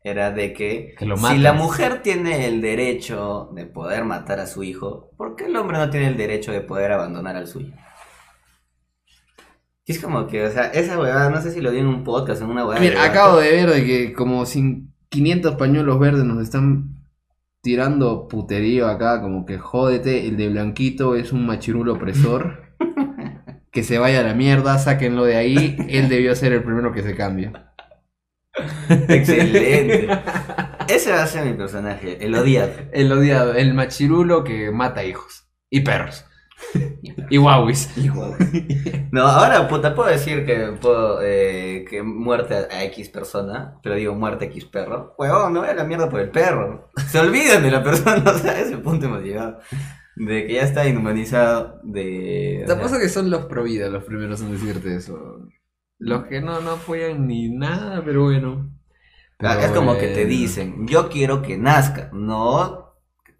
Era 0.03 0.31
de 0.31 0.55
que, 0.55 0.95
Que 0.99 1.05
lo 1.05 1.19
si 1.19 1.37
la 1.37 1.53
mujer 1.53 2.01
tiene 2.01 2.47
el 2.47 2.63
derecho 2.63 3.51
de 3.55 3.67
poder 3.67 4.05
matar 4.05 4.41
a 4.41 4.47
su 4.47 4.63
hijo, 4.63 5.11
¿por 5.19 5.37
qué 5.37 5.45
el 5.45 5.57
hombre 5.57 5.77
no 5.77 5.91
tiene 5.91 6.07
el 6.09 6.17
derecho 6.17 6.53
de 6.53 6.63
poder 6.63 6.93
abandonar 6.93 7.37
al 7.37 7.47
suyo? 7.47 7.75
Y 9.85 9.93
es 9.93 10.01
como 10.01 10.27
que, 10.27 10.45
o 10.45 10.51
sea, 10.51 10.67
esa 10.67 10.99
huevada, 10.99 11.29
no 11.31 11.43
sé 11.43 11.51
si 11.51 11.61
lo 11.61 11.71
vi 11.71 11.79
en 11.79 11.87
un 11.87 12.05
podcast, 12.05 12.41
en 12.41 12.49
una 12.49 12.65
huevada. 12.65 12.81
Mira, 12.81 13.05
acabo 13.05 13.39
de 13.39 13.51
ver 13.51 13.71
de 13.71 13.85
que 13.85 14.13
como 14.15 14.47
sin 14.47 14.95
500 15.11 15.57
pañuelos 15.57 15.99
verdes 15.99 16.25
nos 16.25 16.43
están 16.43 16.97
tirando 17.61 18.27
puterío 18.29 18.87
acá, 18.89 19.21
como 19.21 19.45
que 19.45 19.59
jódete, 19.59 20.27
el 20.29 20.37
de 20.37 20.49
blanquito 20.49 21.15
es 21.15 21.33
un 21.33 21.45
machirulo 21.45 21.95
opresor. 21.95 22.63
que 23.71 23.83
se 23.83 23.99
vaya 23.99 24.21
a 24.21 24.25
la 24.25 24.35
mierda, 24.35 24.79
sáquenlo 24.79 25.25
de 25.25 25.37
ahí. 25.37 25.77
Él 25.89 26.09
debió 26.09 26.35
ser 26.35 26.53
el 26.53 26.63
primero 26.63 26.93
que 26.93 27.03
se 27.03 27.15
cambia. 27.15 27.73
Excelente. 29.09 30.09
Ese 30.89 31.13
va 31.13 31.23
a 31.23 31.27
ser 31.27 31.45
mi 31.45 31.55
personaje, 31.55 32.25
el 32.25 32.35
odiado. 32.35 32.73
El 32.93 33.13
odiado, 33.13 33.55
el 33.55 33.75
machirulo 33.75 34.43
que 34.43 34.71
mata 34.73 35.05
hijos 35.05 35.49
y 35.71 35.81
perros. 35.81 36.25
y 37.31 37.37
guauis. 37.39 37.91
No, 39.13 39.27
ahora 39.27 39.67
puta, 39.67 39.95
puedo 39.95 40.09
decir 40.09 40.45
que 40.45 40.77
puedo 40.81 41.21
eh, 41.23 41.85
que 41.89 42.03
muerte 42.03 42.55
a, 42.55 42.75
a 42.75 42.85
X 42.85 43.09
persona, 43.09 43.79
pero 43.83 43.95
digo 43.95 44.15
muerte 44.15 44.45
a 44.45 44.49
X 44.49 44.67
perro. 44.67 45.15
Huevón, 45.19 45.53
no 45.53 45.61
voy 45.61 45.69
a 45.69 45.75
la 45.75 45.85
mierda 45.85 46.09
por 46.09 46.21
el 46.21 46.31
perro. 46.31 46.91
Se 47.09 47.19
olvidan 47.19 47.63
de 47.63 47.71
la 47.71 47.83
persona, 47.83 48.31
o 48.31 48.39
sea, 48.39 48.53
a 48.53 48.61
ese 48.61 48.79
punto 48.79 49.07
hemos 49.07 49.23
llegado. 49.23 49.59
De 50.16 50.46
que 50.46 50.55
ya 50.55 50.62
está 50.62 50.87
inhumanizado, 50.87 51.81
de... 51.85 52.64
Te 52.66 52.75
pasa 52.77 52.99
que 53.01 53.09
son 53.09 53.31
los 53.31 53.46
pro 53.46 53.62
vida 53.62 53.88
los 53.88 54.05
primeros 54.05 54.40
en 54.42 54.53
decirte 54.53 54.96
eso. 54.96 55.46
Los 55.99 56.25
que 56.27 56.40
no, 56.40 56.61
no 56.61 56.73
apoyan 56.73 57.27
ni 57.27 57.49
nada, 57.49 58.03
pero 58.05 58.25
bueno. 58.25 58.70
Pero 59.38 59.61
es 59.61 59.70
como 59.70 59.96
que 59.96 60.09
te 60.09 60.27
dicen, 60.27 60.87
yo 60.87 61.09
quiero 61.09 61.40
que 61.42 61.57
nazca, 61.57 62.11
no 62.12 62.90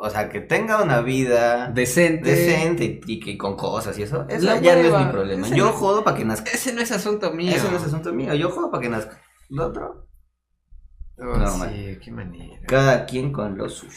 o 0.03 0.09
sea, 0.09 0.31
que 0.31 0.41
tenga 0.41 0.83
una 0.83 1.03
vida 1.03 1.71
Decente. 1.71 2.31
decente 2.31 3.01
y, 3.07 3.21
que 3.21 3.37
con 3.37 3.55
cosas 3.55 3.99
y 3.99 4.03
eso, 4.05 4.25
eso 4.31 4.47
La 4.47 4.59
ya 4.59 4.75
no 4.75 4.81
es 4.99 5.07
mi 5.07 5.13
problema. 5.13 5.47
Ese 5.47 5.57
Yo 5.57 5.67
no- 5.67 5.73
jodo 5.73 6.03
para 6.03 6.17
que 6.17 6.25
nazca. 6.25 6.51
Ese 6.53 6.73
no 6.73 6.81
es 6.81 6.91
asunto 6.91 7.33
mío. 7.35 7.55
Eso 7.55 7.71
no 7.71 7.77
es 7.77 7.85
asunto 7.85 8.11
mío, 8.15 8.33
yo 8.35 8.49
jodo 8.49 8.71
para 8.71 8.81
que 8.81 8.89
nazca. 8.89 9.21
Lo 9.51 9.67
otro, 9.67 10.07
Oh, 11.19 11.37
Normal. 11.37 11.71
Sí, 11.75 11.99
qué 12.03 12.11
manera. 12.13 12.61
cada 12.67 13.05
quien 13.05 13.31
con 13.31 13.59
lo 13.59 13.69
suyo. 13.69 13.93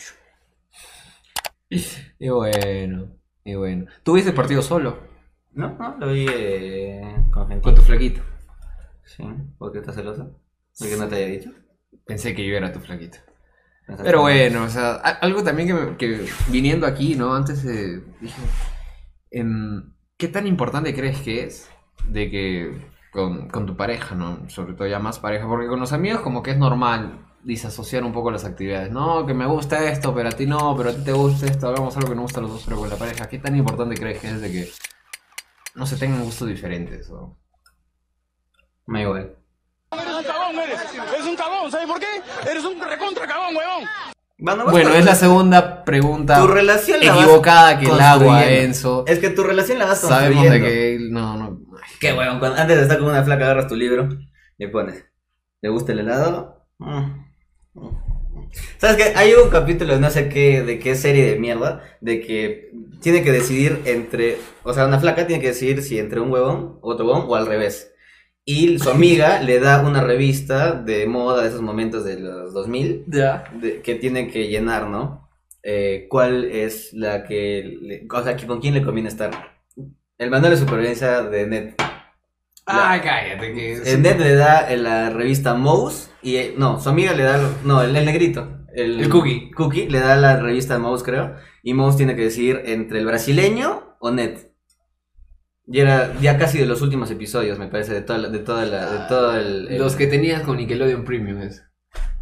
Y 2.19 2.29
bueno, 2.29 3.07
y 3.43 3.55
bueno. 3.55 3.85
¿Tú 4.03 4.13
viste 4.13 4.29
el 4.29 4.35
partido 4.35 4.61
solo? 4.61 4.99
No, 5.51 5.75
no, 5.77 5.97
lo 5.97 6.11
vi 6.13 6.25
eh, 6.29 7.25
con 7.31 7.47
gente. 7.47 7.63
Con 7.63 7.75
tu 7.75 7.81
flaquito. 7.81 8.21
Sí, 9.05 9.23
¿por 9.57 9.71
qué 9.71 9.79
estás 9.79 9.95
celoso? 9.95 10.39
¿De 10.79 10.89
que 10.89 10.95
no 10.95 11.07
te 11.07 11.15
haya 11.15 11.27
dicho? 11.27 11.51
Pensé 12.05 12.33
que 12.33 12.45
yo 12.47 12.55
era 12.55 12.71
tu 12.71 12.79
flaquito. 12.79 13.17
¿Pensaste 13.85 14.03
Pero 14.03 14.21
bueno, 14.21 14.63
o 14.63 14.69
sea, 14.69 14.93
algo 14.95 15.43
también 15.43 15.67
que, 15.67 15.73
me- 15.73 15.97
que 15.97 16.25
viniendo 16.49 16.87
aquí, 16.87 17.15
¿no? 17.15 17.35
Antes 17.35 17.63
eh, 17.65 18.01
dije, 18.21 18.41
em, 19.31 19.93
¿qué 20.17 20.27
tan 20.27 20.47
importante 20.47 20.93
crees 20.95 21.19
que 21.21 21.43
es 21.43 21.69
de 22.07 22.29
que 22.29 22.87
con, 23.11 23.49
con 23.49 23.65
tu 23.65 23.75
pareja, 23.77 24.15
¿no? 24.15 24.49
Sobre 24.49 24.73
todo 24.73 24.87
ya 24.87 24.99
más 24.99 25.19
pareja, 25.19 25.47
porque 25.47 25.67
con 25.67 25.79
los 25.79 25.93
amigos 25.93 26.21
como 26.21 26.43
que 26.43 26.51
es 26.51 26.57
normal 26.57 27.25
disasociar 27.43 28.03
un 28.03 28.13
poco 28.13 28.31
las 28.31 28.45
actividades. 28.45 28.91
No, 28.91 29.25
que 29.25 29.33
me 29.33 29.45
gusta 29.45 29.83
esto, 29.89 30.13
pero 30.13 30.29
a 30.29 30.31
ti 30.31 30.45
no, 30.45 30.75
pero 30.77 30.89
a 30.89 30.93
ti 30.93 31.03
te 31.03 31.11
gusta 31.11 31.45
esto, 31.45 31.67
hagamos 31.69 31.95
algo 31.97 32.09
que 32.09 32.15
nos 32.15 32.23
gusta 32.23 32.39
a 32.39 32.43
los 32.43 32.51
dos, 32.51 32.61
pero 32.65 32.77
con 32.77 32.89
la 32.89 32.95
pareja, 32.95 33.27
¿qué 33.27 33.39
tan 33.39 33.55
importante 33.55 33.95
crees 33.95 34.19
que 34.19 34.27
es 34.29 34.41
de 34.41 34.51
que 34.51 34.69
no 35.75 35.85
se 35.85 35.97
tengan 35.97 36.23
gustos 36.23 36.47
diferentes? 36.47 37.09
o- 37.09 37.37
Me 38.87 39.01
igual. 39.01 39.35
Eres 39.91 40.13
un 40.15 40.23
cagón, 40.23 40.55
eres. 40.59 40.79
Eres 41.13 41.25
un 41.27 41.35
cagón, 41.35 41.71
¿sabes 41.71 41.87
por 41.87 41.99
qué? 41.99 42.07
Eres 42.49 42.65
un 42.65 42.79
recontra 42.81 43.27
cagón, 43.27 43.55
huevón. 43.55 43.83
Bueno, 44.71 44.89
es 44.93 45.05
la 45.05 45.15
segunda 45.15 45.85
pregunta 45.85 46.41
Tu 46.41 46.47
relación 46.47 46.99
la 46.99 47.13
equivocada 47.15 47.79
que 47.79 47.85
el 47.85 47.99
agua. 48.01 48.45
Enzo. 48.45 49.05
Es 49.07 49.19
que 49.19 49.29
tu 49.29 49.43
relación 49.43 49.79
la 49.79 49.85
vas 49.85 49.99
Sabemos 50.01 50.35
construyendo. 50.43 50.65
de 50.65 50.71
que 50.73 50.95
él- 50.95 51.11
no, 51.13 51.37
no. 51.37 51.59
Qué 52.01 52.11
bueno, 52.11 52.39
cuando 52.39 52.59
antes 52.59 52.75
de 52.75 52.83
estar 52.83 52.97
con 52.99 53.07
una 53.09 53.23
flaca 53.23 53.45
agarras 53.45 53.67
tu 53.67 53.75
libro 53.75 54.09
y 54.57 54.67
pones, 54.67 55.05
¿te 55.61 55.69
gusta 55.69 55.93
el 55.93 55.99
helado? 55.99 56.65
Mm. 56.79 57.23
¿Sabes 58.77 58.97
qué? 58.97 59.03
Hay 59.15 59.33
un 59.33 59.49
capítulo 59.49 59.93
de 59.93 59.99
no 59.99 60.09
sé 60.09 60.29
qué, 60.29 60.61
de 60.63 60.79
qué 60.79 60.95
serie 60.95 61.25
de 61.31 61.39
mierda, 61.39 61.83
de 62.01 62.21
que 62.21 62.71
tiene 63.01 63.23
que 63.23 63.31
decidir 63.31 63.79
entre, 63.85 64.37
o 64.63 64.73
sea, 64.73 64.85
una 64.87 64.99
flaca 64.99 65.25
tiene 65.27 65.41
que 65.41 65.49
decidir 65.49 65.81
si 65.81 65.97
entre 65.99 66.19
un 66.19 66.31
huevón, 66.31 66.77
otro 66.81 67.05
huevón 67.05 67.25
o 67.27 67.35
al 67.35 67.47
revés. 67.47 67.91
Y 68.45 68.77
su 68.79 68.89
amiga 68.89 69.39
le 69.43 69.59
da 69.59 69.81
una 69.85 70.03
revista 70.03 70.73
de 70.73 71.05
moda 71.07 71.41
de 71.43 71.49
esos 71.49 71.61
momentos 71.61 72.03
de 72.05 72.19
los 72.19 72.53
2000 72.53 73.05
Ya. 73.07 73.45
de- 73.59 73.81
que 73.81 73.95
tienen 73.95 74.29
que 74.29 74.47
llenar, 74.47 74.87
¿no? 74.87 75.29
Eh, 75.63 76.07
¿Cuál 76.09 76.45
es 76.45 76.91
la 76.93 77.23
que, 77.23 77.77
le- 77.81 78.07
o 78.11 78.23
sea, 78.23 78.35
con 78.45 78.59
quién 78.59 78.73
le 78.73 78.83
conviene 78.83 79.09
estar? 79.09 79.31
El 80.17 80.29
manual 80.29 80.51
de 80.51 80.57
supervivencia 80.57 81.23
de 81.23 81.47
Ned. 81.47 81.73
Ay, 82.65 83.01
cállate, 83.01 83.53
que. 83.53 83.73
Eh, 83.73 83.97
Ned 83.97 84.19
le 84.19 84.35
da 84.35 84.71
en 84.71 84.83
la 84.83 85.09
revista 85.09 85.53
Mouse 85.53 86.09
y 86.21 86.37
eh, 86.37 86.55
no, 86.57 86.79
su 86.79 86.89
amiga 86.89 87.13
le 87.13 87.23
da, 87.23 87.39
no, 87.63 87.81
el, 87.81 87.95
el 87.95 88.05
negrito. 88.05 88.59
El, 88.73 89.01
El 89.01 89.09
Cookie. 89.09 89.51
Cookie 89.51 89.87
le 89.89 89.99
da 89.99 90.15
la 90.15 90.37
revista 90.39 90.79
Mouse, 90.79 91.03
creo. 91.03 91.35
Y 91.61 91.73
Mouse 91.73 91.97
tiene 91.97 92.15
que 92.15 92.23
decidir 92.23 92.61
entre 92.65 92.99
el 92.99 93.05
brasileño 93.05 93.95
o 93.99 94.11
Ned. 94.11 94.37
Y 95.67 95.79
era 95.79 96.13
ya 96.19 96.37
casi 96.37 96.57
de 96.57 96.65
los 96.65 96.81
últimos 96.81 97.09
episodios, 97.11 97.57
me 97.59 97.67
parece, 97.67 97.93
de 97.93 98.01
toda 98.01 98.19
la, 98.19 98.29
de 98.29 98.39
toda 98.39 98.65
la, 98.65 98.89
de 98.89 99.07
todo 99.07 99.37
el, 99.37 99.67
el- 99.69 99.77
Los 99.79 99.95
que 99.95 100.07
tenías 100.07 100.41
con 100.41 100.57
Nickelodeon 100.57 101.05
Premium 101.05 101.41
es. 101.41 101.63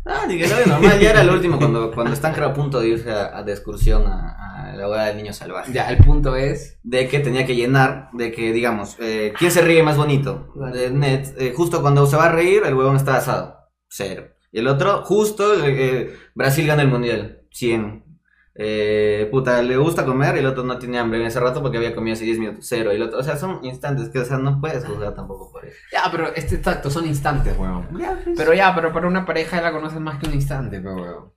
Ah, 0.05 0.25
ni 0.27 0.37
que 0.37 0.47
lo 0.47 0.57
de 0.57 0.65
normal, 0.65 0.99
ya 0.99 1.11
era 1.11 1.21
el 1.21 1.29
último 1.29 1.57
cuando, 1.57 1.91
cuando 1.91 2.13
están 2.13 2.33
creo 2.33 2.47
a 2.49 2.53
punto 2.53 2.79
de 2.79 2.87
irse 2.89 3.11
a, 3.11 3.37
a 3.37 3.43
de 3.43 3.51
excursión 3.51 4.07
a, 4.07 4.71
a 4.71 4.75
la 4.75 4.87
boda 4.87 5.05
del 5.05 5.17
niño 5.17 5.31
salvaje. 5.33 5.71
Ya, 5.71 5.89
el 5.89 5.97
punto 5.97 6.35
es. 6.35 6.79
De 6.83 7.07
que 7.07 7.19
tenía 7.19 7.45
que 7.45 7.55
llenar, 7.55 8.09
de 8.13 8.31
que 8.31 8.51
digamos, 8.51 8.95
eh, 8.99 9.33
¿quién 9.37 9.51
se 9.51 9.61
ríe 9.61 9.83
más 9.83 9.97
bonito? 9.97 10.51
Vale. 10.55 10.85
Eh, 10.85 10.89
Ned, 10.89 11.27
eh, 11.37 11.53
justo 11.55 11.81
cuando 11.81 12.07
se 12.07 12.17
va 12.17 12.25
a 12.25 12.31
reír, 12.31 12.63
el 12.65 12.73
huevón 12.73 12.95
está 12.95 13.17
asado. 13.17 13.57
Cero. 13.87 14.27
Y 14.51 14.59
el 14.59 14.67
otro, 14.67 15.03
justo, 15.03 15.53
eh, 15.53 15.59
eh, 15.67 16.13
Brasil 16.35 16.65
gana 16.65 16.81
el 16.81 16.87
mundial. 16.89 17.43
100. 17.51 18.10
Eh, 18.53 19.29
puta, 19.31 19.61
le 19.61 19.77
gusta 19.77 20.05
comer 20.05 20.35
y 20.35 20.39
el 20.39 20.45
otro 20.45 20.63
no 20.63 20.77
tiene 20.77 20.99
hambre 20.99 21.21
en 21.21 21.27
ese 21.27 21.39
rato 21.39 21.61
porque 21.61 21.77
había 21.77 21.95
comido 21.95 22.13
hace 22.13 22.25
10 22.25 22.39
minutos. 22.39 22.65
Cero. 22.67 22.91
Y 22.91 22.97
el 22.97 23.03
otro, 23.03 23.19
o 23.19 23.23
sea, 23.23 23.37
son 23.37 23.63
instantes 23.63 24.09
que, 24.09 24.19
o 24.19 24.25
sea, 24.25 24.37
no 24.37 24.59
puedes 24.59 24.85
juzgar 24.85 25.15
tampoco 25.15 25.51
por 25.51 25.65
eso. 25.65 25.77
Ya, 25.91 26.03
pero 26.11 26.27
este 26.35 26.55
exacto, 26.55 26.89
son 26.89 27.07
instantes, 27.07 27.57
weón. 27.57 27.87
Pero 28.35 28.53
ya, 28.53 28.75
pero 28.75 28.91
para 28.91 29.07
una 29.07 29.25
pareja 29.25 29.61
la 29.61 29.71
conoces 29.71 29.99
más 29.99 30.19
que 30.19 30.27
un 30.27 30.33
instante, 30.33 30.79
pero 30.81 30.95
weón. 30.95 31.33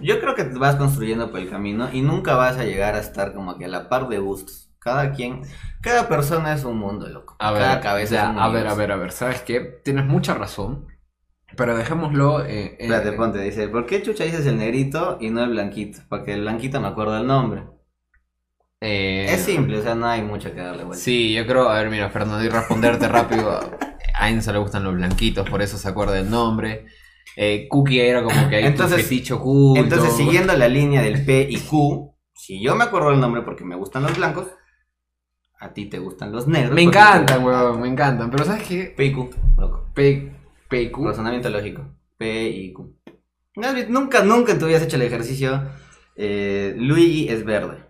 Yo 0.00 0.20
creo 0.20 0.34
que 0.34 0.44
te 0.44 0.58
vas 0.58 0.76
construyendo 0.76 1.30
por 1.30 1.40
el 1.40 1.50
camino 1.50 1.88
y 1.92 2.02
nunca 2.02 2.36
vas 2.36 2.56
a 2.58 2.64
llegar 2.64 2.94
a 2.94 3.00
estar 3.00 3.34
como 3.34 3.58
que 3.58 3.64
a 3.64 3.68
la 3.68 3.88
par 3.88 4.08
de 4.08 4.18
gustos. 4.18 4.70
Cada 4.78 5.12
quien, 5.12 5.42
cada 5.82 6.08
persona 6.08 6.54
es 6.54 6.64
un 6.64 6.78
mundo, 6.78 7.06
loco. 7.08 7.36
A 7.38 7.52
ver, 7.52 7.60
cada 7.60 7.80
cabeza 7.80 8.14
ya, 8.14 8.24
es 8.24 8.30
un 8.30 8.38
a 8.38 8.48
ver, 8.48 8.66
a 8.66 8.74
ver, 8.74 8.92
a 8.92 8.96
ver, 8.96 9.12
¿sabes 9.12 9.42
qué? 9.42 9.60
Tienes 9.84 10.06
mucha 10.06 10.32
razón. 10.32 10.86
Pero 11.56 11.76
dejémoslo. 11.76 12.44
Eh, 12.44 12.64
eh, 12.64 12.76
Espérate, 12.80 13.12
ponte, 13.12 13.40
dice, 13.40 13.68
¿por 13.68 13.86
qué 13.86 14.02
chucha 14.02 14.24
dices 14.24 14.46
el 14.46 14.58
negrito 14.58 15.18
y 15.20 15.30
no 15.30 15.42
el 15.44 15.50
blanquito? 15.50 16.00
Porque 16.08 16.32
el 16.34 16.42
blanquito 16.42 16.80
me 16.80 16.88
acuerdo 16.88 17.14
del 17.14 17.26
nombre. 17.26 17.64
eh, 18.80 19.26
Es 19.28 19.40
simple, 19.42 19.78
o 19.78 19.82
sea, 19.82 19.94
no 19.94 20.06
hay 20.06 20.22
mucho 20.22 20.52
que 20.54 20.60
darle 20.60 20.84
vuelta. 20.84 21.02
Sí, 21.04 21.32
yo 21.34 21.46
creo, 21.46 21.68
a 21.68 21.74
ver, 21.74 21.90
mira, 21.90 22.08
Fernando, 22.10 22.42
y 22.44 22.48
responderte 22.48 23.08
rápido. 23.08 23.58
A 24.14 24.28
Enzo 24.30 24.52
le 24.52 24.58
gustan 24.58 24.84
los 24.84 24.94
blanquitos, 24.94 25.48
por 25.48 25.62
eso 25.62 25.76
se 25.78 25.88
acuerda 25.88 26.14
del 26.14 26.30
nombre. 26.30 26.86
Eh, 27.36 27.66
Cookie 27.68 28.00
era 28.00 28.22
como 28.22 28.48
que 28.48 28.56
hay 28.56 28.64
Entonces- 28.64 28.96
tu 28.98 29.02
fetiche 29.04 29.34
oculto. 29.34 29.80
Entonces, 29.80 30.14
siguiendo 30.16 30.52
la 30.56 30.68
línea 30.68 31.00
del 31.02 31.24
P 31.24 31.46
y 31.50 31.58
Q, 31.58 32.14
si 32.34 32.60
yo 32.62 32.74
me 32.74 32.84
acuerdo 32.84 33.10
del 33.10 33.20
nombre 33.20 33.42
porque 33.42 33.64
me 33.64 33.76
gustan 33.76 34.02
los 34.02 34.16
blancos, 34.16 34.48
a 35.58 35.72
ti 35.72 35.86
te 35.86 35.98
gustan 35.98 36.32
los 36.32 36.46
negros. 36.48 36.74
Me 36.74 36.82
encantan, 36.82 37.44
weón, 37.44 37.80
me 37.82 37.88
encantan. 37.88 38.30
Pero 38.30 38.44
¿sabes 38.44 38.66
qué? 38.66 38.92
P 38.96 39.04
y 39.06 39.12
Q, 39.12 39.30
loco. 39.58 39.86
P, 39.94 40.32
PQ. 40.70 41.06
Razonamiento 41.06 41.50
lógico. 41.50 41.94
P 42.16 42.48
y 42.48 42.72
Q. 42.72 42.96
Nunca, 43.88 44.22
nunca 44.24 44.58
tú 44.58 44.64
habías 44.66 44.82
hecho 44.82 44.96
el 44.96 45.02
ejercicio. 45.02 45.62
eh, 46.16 46.74
Luigi 46.78 47.28
es 47.28 47.44
verde. 47.44 47.84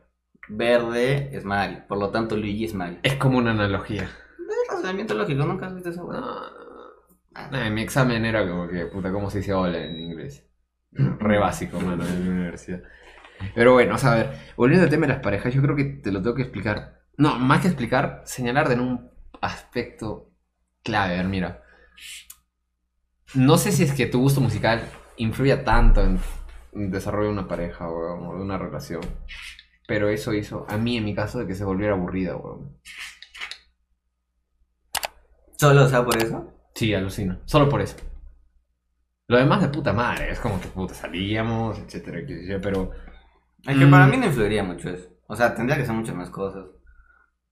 Verde 0.48 1.30
es 1.36 1.44
Mario. 1.44 1.84
Por 1.88 1.98
lo 1.98 2.10
tanto, 2.10 2.36
Luigi 2.36 2.64
es 2.64 2.74
Mario. 2.74 2.98
Es 3.02 3.14
como 3.16 3.38
una 3.38 3.52
analogía. 3.52 4.04
Es 4.04 4.68
razonamiento 4.70 5.14
lógico, 5.14 5.44
nunca 5.44 5.66
has 5.66 5.74
visto 5.74 5.90
eso. 5.90 6.10
No, 6.12 7.50
no, 7.50 7.58
en 7.62 7.74
mi 7.74 7.82
examen 7.82 8.24
era 8.24 8.48
como 8.48 8.68
que, 8.68 8.86
puta, 8.86 9.12
¿cómo 9.12 9.30
se 9.30 9.38
dice 9.38 9.52
hola 9.54 9.78
en 9.78 10.00
inglés? 10.00 10.44
Re 10.92 11.38
básico, 11.38 11.78
mano, 11.80 12.04
en 12.04 12.24
la 12.24 12.30
universidad. 12.30 12.82
Pero 13.54 13.72
bueno, 13.72 13.94
o 13.94 13.98
sea, 13.98 14.12
a 14.12 14.16
ver, 14.16 14.30
volviendo 14.56 14.84
al 14.84 14.90
tema 14.90 15.06
de 15.06 15.14
las 15.14 15.22
parejas, 15.22 15.54
yo 15.54 15.62
creo 15.62 15.76
que 15.76 15.84
te 15.84 16.10
lo 16.12 16.20
tengo 16.22 16.34
que 16.34 16.42
explicar. 16.42 17.00
No, 17.16 17.38
más 17.38 17.60
que 17.62 17.68
explicar, 17.68 18.22
señalar 18.24 18.70
en 18.72 18.80
un 18.80 19.10
aspecto 19.40 20.30
clave. 20.82 21.14
A 21.14 21.16
ver, 21.18 21.26
mira. 21.28 21.62
No 23.34 23.58
sé 23.58 23.72
si 23.72 23.82
es 23.84 23.92
que 23.92 24.06
tu 24.06 24.20
gusto 24.20 24.40
musical 24.40 24.82
influya 25.16 25.64
tanto 25.64 26.02
en 26.02 26.18
el 26.74 26.90
desarrollo 26.90 27.28
de 27.28 27.32
una 27.34 27.48
pareja 27.48 27.88
weón, 27.88 28.26
o 28.26 28.36
de 28.36 28.42
una 28.42 28.58
relación. 28.58 29.00
Pero 29.86 30.08
eso 30.08 30.32
hizo, 30.34 30.66
a 30.68 30.76
mí 30.78 30.96
en 30.96 31.04
mi 31.04 31.14
caso, 31.14 31.38
de 31.40 31.46
que 31.46 31.54
se 31.54 31.64
volviera 31.64 31.94
aburrida, 31.94 32.36
weón. 32.36 32.76
Solo, 35.58 35.84
o 35.84 35.88
sea, 35.88 36.04
por 36.04 36.16
eso. 36.16 36.52
Sí, 36.74 36.94
alucino. 36.94 37.40
Solo 37.44 37.68
por 37.68 37.80
eso. 37.82 37.96
Lo 39.28 39.36
demás 39.38 39.60
de 39.60 39.68
puta 39.68 39.92
madre. 39.92 40.30
Es 40.30 40.40
como 40.40 40.60
que 40.60 40.68
puta 40.68 40.94
salíamos, 40.94 41.78
etcétera, 41.78 42.20
qué 42.26 42.46
yo, 42.48 42.60
pero. 42.60 42.92
Es 43.66 43.76
que 43.76 43.84
Mm. 43.84 43.90
para 43.90 44.06
mí 44.06 44.16
no 44.16 44.26
influiría 44.26 44.64
mucho 44.64 44.88
eso. 44.90 45.08
O 45.28 45.36
sea, 45.36 45.54
tendría 45.54 45.76
que 45.76 45.84
ser 45.84 45.94
muchas 45.94 46.14
más 46.16 46.30
cosas. 46.30 46.64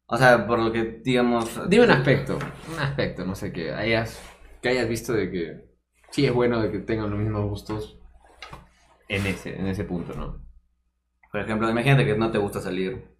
O 0.07 0.17
sea, 0.17 0.47
por 0.47 0.59
lo 0.59 0.73
que, 0.73 1.01
digamos... 1.05 1.69
Dime 1.69 1.85
un 1.85 1.91
aspecto. 1.91 2.39
Un 2.73 2.81
aspecto, 2.81 3.27
no 3.27 3.35
sé, 3.35 3.53
que 3.53 3.73
hayas. 3.75 4.19
Que 4.63 4.71
hayas 4.71 4.89
visto 4.89 5.13
de 5.13 5.31
que. 5.31 5.68
Sí 6.11 6.27
es 6.27 6.33
bueno 6.33 6.61
de 6.61 6.71
que 6.71 6.79
tengan 6.79 7.11
los 7.11 7.19
mismos 7.19 7.49
gustos. 7.49 7.99
En 9.09 9.27
ese, 9.27 9.59
en 9.59 9.67
ese 9.67 9.85
punto, 9.85 10.15
¿no? 10.15 10.41
Por 11.31 11.41
ejemplo, 11.41 11.69
imagínate 11.71 12.05
que 12.05 12.17
no 12.17 12.31
te 12.31 12.39
gusta 12.39 12.61
salir. 12.61 13.17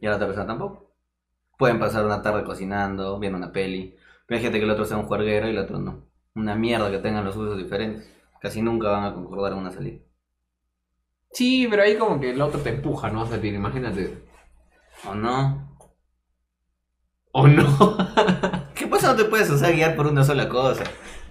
Y 0.00 0.06
a 0.06 0.10
la 0.10 0.16
otra 0.16 0.26
persona 0.26 0.46
tampoco. 0.46 0.90
Pueden 1.58 1.78
pasar 1.78 2.04
una 2.04 2.22
tarde 2.22 2.44
cocinando, 2.44 3.18
viendo 3.18 3.38
una 3.38 3.52
peli. 3.52 3.96
Imagínate 4.28 4.58
que 4.58 4.64
el 4.64 4.70
otro 4.70 4.84
sea 4.84 4.96
un 4.96 5.06
juerguero 5.06 5.46
y 5.46 5.50
el 5.50 5.58
otro 5.58 5.78
no. 5.78 6.06
Una 6.34 6.54
mierda 6.54 6.90
que 6.90 6.98
tengan 6.98 7.24
los 7.24 7.36
usos 7.36 7.58
diferentes. 7.58 8.10
Casi 8.40 8.62
nunca 8.62 8.88
van 8.88 9.04
a 9.04 9.14
concordar 9.14 9.52
en 9.52 9.58
una 9.58 9.70
salida. 9.70 10.00
Sí, 11.30 11.66
pero 11.70 11.82
ahí 11.82 11.96
como 11.96 12.20
que 12.20 12.30
el 12.30 12.40
otro 12.42 12.60
te 12.60 12.70
empuja, 12.70 13.10
¿no? 13.10 13.22
A 13.22 13.26
salir, 13.26 13.54
imagínate. 13.54 14.24
¿O 15.08 15.14
no? 15.14 15.78
¿O 17.32 17.48
no? 17.48 17.96
¿Qué 18.74 18.86
pasa? 18.86 19.12
No 19.12 19.16
te 19.16 19.24
puedes 19.24 19.50
o 19.50 19.56
sea, 19.56 19.70
guiar 19.70 19.96
por 19.96 20.06
una 20.06 20.24
sola 20.24 20.48
cosa. 20.48 20.84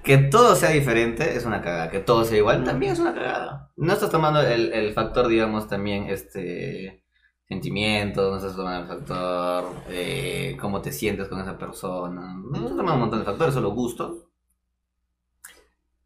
Que 0.04 0.18
todo 0.18 0.56
sea 0.56 0.72
diferente 0.72 1.36
es 1.36 1.46
una 1.46 1.62
cagada. 1.62 1.90
Que 1.90 2.00
todo 2.00 2.26
sea 2.26 2.38
igual 2.38 2.64
también 2.64 2.94
es 2.94 3.00
una 3.00 3.14
cagada. 3.14 3.72
No 3.76 3.94
estás 3.94 4.10
tomando 4.10 4.42
el, 4.42 4.74
el 4.74 4.94
factor, 4.94 5.28
digamos, 5.28 5.68
también, 5.68 6.08
este... 6.08 7.04
Sentimientos, 7.48 8.32
no 8.32 8.38
estás 8.38 8.56
tomando 8.56 8.94
el 8.94 9.00
factor... 9.00 9.66
eh, 9.90 10.58
cómo 10.60 10.82
te 10.82 10.92
sientes 10.92 11.28
con 11.28 11.40
esa 11.42 11.58
persona. 11.58 12.34
No 12.36 12.56
estás 12.56 12.72
tomando 12.72 12.94
un 12.94 13.00
montón 13.02 13.20
de 13.20 13.26
factores, 13.26 13.54
solo 13.54 13.72
gustos. 13.72 14.31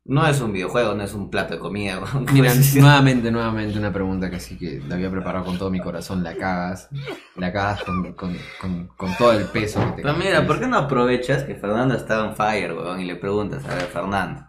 No 0.08 0.28
es 0.28 0.40
un 0.40 0.54
videojuego, 0.54 0.94
no 0.94 1.02
es 1.04 1.16
un 1.16 1.32
plato 1.32 1.56
de 1.56 1.60
comida. 1.60 2.00
Mira, 2.32 2.54
nuevamente, 2.76 3.32
nuevamente 3.32 3.80
una 3.80 3.92
pregunta 3.92 4.30
que 4.30 4.40
sí 4.40 4.56
que 4.56 4.80
la 4.88 4.96
había 4.96 5.10
preparado 5.10 5.46
con 5.46 5.58
todo 5.58 5.72
mi 5.72 5.80
corazón. 5.80 6.24
La 6.24 6.38
cagas. 6.38 6.90
La 7.36 7.52
cagas 7.52 7.84
con, 7.84 8.14
con, 8.14 8.38
con, 8.62 8.88
con 8.96 9.18
todo 9.18 9.32
el 9.32 9.46
peso 9.46 9.80
que 9.80 9.96
te 9.98 10.02
Pero 10.04 10.14
mira, 10.16 10.46
¿por 10.46 10.60
qué 10.60 10.68
no 10.68 10.78
aprovechas 10.78 11.44
que 11.44 11.56
Fernando 11.56 11.96
está 11.96 12.24
on 12.24 12.36
fire, 12.36 12.74
weón? 12.74 13.00
Y 13.00 13.06
le 13.06 13.16
preguntas, 13.16 13.66
a 13.66 13.74
ver, 13.74 13.86
Fernando, 13.86 14.46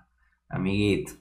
amiguito. 0.51 1.12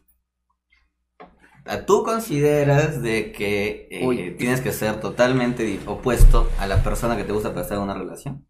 ¿a 1.64 1.86
¿Tú 1.86 2.04
consideras 2.04 3.02
de 3.02 3.32
que 3.32 3.88
eh, 3.90 4.36
tienes 4.38 4.60
que 4.60 4.74
ser 4.74 5.00
totalmente 5.00 5.80
opuesto 5.86 6.50
a 6.60 6.68
la 6.68 6.84
persona 6.84 7.16
que 7.16 7.24
te 7.24 7.32
gusta 7.32 7.52
para 7.52 7.62
estar 7.62 7.78
en 7.78 7.86
una 7.86 7.94
relación? 7.94 8.46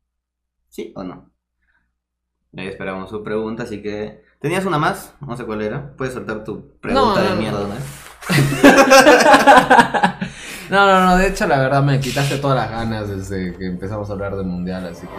¿Sí 0.67 0.91
o 0.95 1.03
no? 1.03 1.31
Ahí 2.57 2.67
esperamos 2.67 3.11
su 3.11 3.23
pregunta, 3.23 3.63
así 3.63 3.83
que... 3.83 4.24
¿Tenías 4.45 4.63
una 4.63 4.77
más? 4.77 5.15
No 5.21 5.35
sé 5.35 5.43
cuál 5.43 5.63
era. 5.63 5.95
Puedes 5.97 6.13
soltar 6.13 6.43
tu 6.43 6.77
pregunta 6.79 7.15
No, 7.15 7.15
de 7.15 7.29
no, 7.31 7.35
mierda, 7.35 7.61
¿no? 7.61 7.73
No, 10.69 10.85
no, 10.85 11.03
no, 11.03 11.17
de 11.17 11.29
hecho 11.29 11.47
la 11.47 11.57
verdad 11.57 11.81
me 11.81 11.99
quitaste 11.99 12.37
todas 12.37 12.55
las 12.55 12.69
ganas 12.69 13.09
desde 13.09 13.57
que 13.57 13.65
empezamos 13.65 14.07
a 14.07 14.13
hablar 14.13 14.35
del 14.35 14.45
mundial, 14.45 14.85
así 14.85 15.07
que 15.07 15.13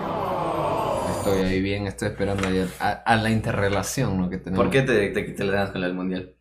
estoy 1.18 1.44
ahí 1.44 1.60
bien, 1.60 1.88
estoy 1.88 2.06
esperando 2.08 2.46
a, 2.78 2.90
a 2.90 3.16
la 3.16 3.30
interrelación 3.30 4.16
¿no? 4.16 4.30
que 4.30 4.38
tenemos. 4.38 4.64
¿Por 4.64 4.72
qué 4.72 4.82
te, 4.82 5.08
te 5.08 5.26
quitas 5.26 5.44
las 5.44 5.54
ganas 5.56 5.70
con 5.72 5.82
el 5.82 5.94
mundial? 5.94 6.36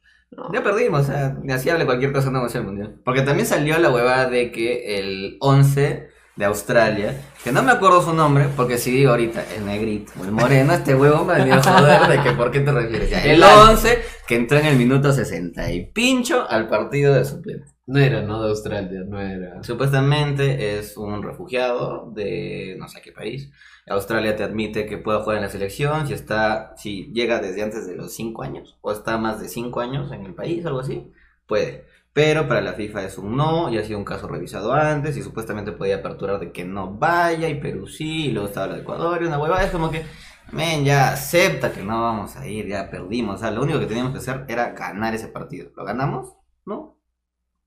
Ya 0.53 0.61
perdimos, 0.61 1.01
o 1.01 1.05
sea, 1.05 1.35
ni 1.41 1.53
así 1.53 1.71
hable 1.71 1.87
cualquier 1.87 2.13
cosa, 2.13 2.29
no 2.29 2.41
va 2.41 2.45
a 2.45 2.49
ser 2.49 2.61
el 2.61 2.67
mundial. 2.67 3.01
Porque 3.03 3.23
también 3.23 3.47
salió 3.47 3.79
la 3.79 3.89
huevada 3.89 4.29
de 4.29 4.51
que 4.51 4.99
el 4.99 5.37
11 5.39 6.09
de 6.35 6.45
Australia, 6.45 7.21
que 7.43 7.51
no 7.51 7.63
me 7.63 7.71
acuerdo 7.71 8.01
su 8.01 8.13
nombre, 8.13 8.49
porque 8.55 8.77
si 8.77 8.91
digo 8.91 9.11
ahorita 9.11 9.45
el 9.55 9.65
negrito 9.65 10.11
o 10.19 10.25
el 10.25 10.31
moreno, 10.31 10.73
este 10.73 10.93
huevo 10.93 11.23
me 11.23 11.33
ha 11.33 11.37
venido 11.37 11.57
a 11.57 11.63
joder 11.63 12.07
de 12.09 12.23
que 12.23 12.31
por 12.31 12.51
qué 12.51 12.59
te 12.59 12.71
refieres. 12.71 13.09
Ya, 13.09 13.23
el 13.23 13.41
11 13.41 14.01
que 14.27 14.35
entró 14.35 14.57
en 14.57 14.65
el 14.65 14.77
minuto 14.77 15.13
60 15.13 15.71
y 15.71 15.85
pincho 15.85 16.45
al 16.49 16.67
partido 16.67 17.13
de 17.13 17.23
suplente. 17.23 17.75
No 17.87 17.99
era, 17.99 18.21
no 18.23 18.41
de 18.41 18.49
Australia, 18.49 19.01
no 19.07 19.21
era. 19.21 19.63
Supuestamente 19.63 20.77
es 20.77 20.97
un 20.97 21.21
refugiado 21.21 22.11
de 22.11 22.75
no 22.79 22.87
sé 22.87 23.01
qué 23.01 23.11
país. 23.11 23.51
Australia 23.87 24.35
te 24.35 24.43
admite 24.43 24.87
que 24.87 24.97
pueda 24.97 25.21
jugar 25.21 25.37
en 25.37 25.43
la 25.43 25.49
selección 25.49 26.07
si 26.07 26.13
está, 26.13 26.73
si 26.77 27.11
llega 27.13 27.39
desde 27.39 27.61
antes 27.61 27.85
de 27.85 27.95
los 27.95 28.13
5 28.15 28.41
años 28.41 28.77
o 28.81 28.91
está 28.91 29.17
más 29.19 29.39
de 29.39 29.47
5 29.47 29.79
años 29.79 30.11
en 30.11 30.25
el 30.25 30.33
país, 30.33 30.65
algo 30.65 30.79
así, 30.79 31.11
puede. 31.45 31.85
Pero 32.15 32.47
para 32.47 32.61
la 32.61 32.71
FIFA 32.71 33.03
es 33.03 33.17
un 33.17 33.35
no, 33.35 33.69
y 33.69 33.77
ha 33.77 33.83
sido 33.83 33.99
un 33.99 34.05
caso 34.05 34.29
revisado 34.29 34.71
antes, 34.71 35.17
y 35.17 35.21
supuestamente 35.21 35.73
podía 35.73 35.97
aperturar 35.97 36.39
de 36.39 36.53
que 36.53 36.63
no 36.63 36.93
vaya, 36.97 37.49
y 37.49 37.59
Perú 37.59 37.87
sí, 37.87 38.27
y 38.27 38.31
luego 38.31 38.47
estaba 38.47 38.67
la 38.67 38.75
de 38.75 38.83
Ecuador, 38.83 39.21
y 39.21 39.25
una 39.25 39.37
huevada, 39.37 39.65
es 39.65 39.71
como 39.71 39.91
que, 39.91 40.05
men, 40.53 40.85
ya 40.85 41.11
acepta 41.11 41.73
que 41.73 41.83
no 41.83 42.01
vamos 42.01 42.37
a 42.37 42.47
ir, 42.47 42.67
ya 42.67 42.89
perdimos, 42.89 43.35
o 43.35 43.37
sea, 43.39 43.51
lo 43.51 43.63
único 43.63 43.81
que 43.81 43.87
teníamos 43.87 44.13
que 44.13 44.19
hacer 44.19 44.45
era 44.47 44.69
ganar 44.69 45.13
ese 45.13 45.27
partido. 45.27 45.71
¿Lo 45.75 45.83
ganamos? 45.83 46.37
No. 46.65 46.97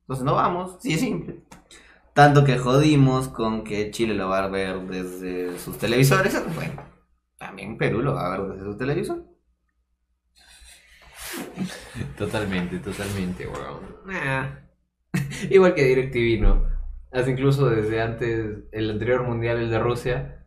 Entonces 0.00 0.24
no 0.24 0.34
vamos, 0.34 0.78
sí 0.80 0.94
es 0.94 1.00
simple. 1.00 1.42
Tanto 2.14 2.42
que 2.42 2.56
jodimos 2.56 3.28
con 3.28 3.64
que 3.64 3.90
Chile 3.90 4.14
lo 4.14 4.30
va 4.30 4.44
a 4.44 4.48
ver 4.48 4.80
desde 4.86 5.58
sus 5.58 5.76
televisores. 5.76 6.42
Bueno, 6.54 6.82
también 7.36 7.76
Perú 7.76 8.00
lo 8.00 8.14
va 8.14 8.26
a 8.26 8.38
ver 8.38 8.48
desde 8.48 8.64
su 8.64 8.78
televisor. 8.78 9.27
Totalmente, 12.16 12.78
totalmente, 12.78 13.46
weón. 13.46 13.80
Nah. 14.06 14.48
Igual 15.50 15.74
que 15.74 15.84
DirecTV, 15.84 16.40
¿no? 16.40 16.64
Hace 17.12 17.30
incluso 17.30 17.68
desde 17.70 18.00
antes, 18.02 18.58
el 18.72 18.90
anterior 18.90 19.22
mundial, 19.22 19.58
el 19.58 19.70
de 19.70 19.78
Rusia, 19.78 20.44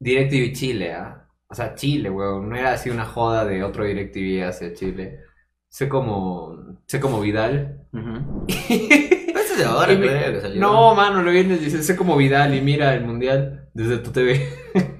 DirecTV 0.00 0.52
Chile, 0.52 0.92
¿ah? 0.94 1.28
O 1.48 1.54
sea, 1.54 1.74
Chile, 1.74 2.10
weón. 2.10 2.48
No 2.48 2.56
era 2.56 2.72
así 2.72 2.90
una 2.90 3.04
joda 3.04 3.44
de 3.44 3.62
otro 3.64 3.84
DirecTV 3.84 4.44
hacia 4.48 4.72
Chile. 4.74 5.20
Sé 5.68 5.88
como, 5.88 6.78
sé 6.86 7.00
como 7.00 7.20
Vidal. 7.20 7.86
Pero 7.92 9.38
eso 9.40 9.52
es 9.54 9.58
de 9.58 9.64
ahora, 9.64 9.92
Y 9.92 9.98
mi- 9.98 10.08
creo 10.08 10.32
que 10.32 10.40
salió. 10.40 10.60
no, 10.60 10.94
mano, 10.94 11.22
lo 11.22 11.30
vienes 11.30 11.60
y 11.60 11.64
dices, 11.66 11.86
sé 11.86 11.96
como 11.96 12.16
Vidal 12.16 12.54
y 12.54 12.60
mira 12.60 12.94
el 12.94 13.04
mundial 13.04 13.68
desde 13.74 13.98
tu 13.98 14.10
TV. 14.10 14.40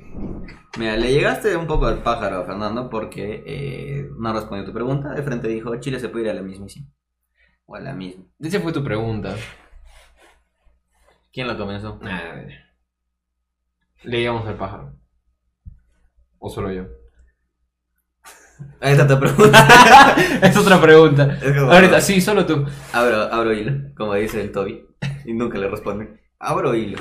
Mira, 0.78 0.96
le 0.96 1.12
llegaste 1.12 1.56
un 1.56 1.66
poco 1.66 1.86
al 1.86 2.02
pájaro 2.02 2.38
a 2.40 2.44
Fernando 2.44 2.88
porque 2.88 3.42
eh, 3.46 4.08
no 4.18 4.32
respondió 4.32 4.64
tu 4.64 4.72
pregunta. 4.72 5.10
De 5.10 5.22
frente 5.22 5.48
dijo, 5.48 5.74
Chile 5.80 5.98
se 5.98 6.08
puede 6.08 6.24
ir 6.26 6.30
a 6.30 6.34
la 6.34 6.42
mismísima. 6.42 6.86
O 7.66 7.74
a 7.74 7.80
la 7.80 7.92
misma. 7.92 8.24
Esa 8.38 8.60
fue 8.60 8.72
tu 8.72 8.82
pregunta. 8.84 9.34
¿Quién 11.32 11.46
lo 11.48 11.56
comenzó? 11.56 11.98
Nah, 12.02 12.20
Le 14.02 14.18
llegamos 14.18 14.46
al 14.46 14.56
pájaro. 14.56 14.94
¿O 16.38 16.48
solo 16.48 16.72
yo? 16.72 16.86
Ahí 18.80 18.92
está 18.92 19.06
tu 19.06 19.18
pregunta. 19.18 19.66
es 20.42 20.56
otra 20.56 20.80
pregunta. 20.80 21.38
Es 21.42 21.52
como- 21.58 21.72
Ahorita, 21.72 22.00
sí, 22.00 22.20
solo 22.20 22.46
tú. 22.46 22.64
Abro, 22.92 23.22
abro 23.22 23.52
hilo, 23.52 23.92
como 23.96 24.14
dice 24.14 24.40
el 24.40 24.52
Toby. 24.52 24.86
Y 25.24 25.32
nunca 25.34 25.58
le 25.58 25.68
responde. 25.68 26.20
Abro 26.38 26.74
hilo. 26.74 26.98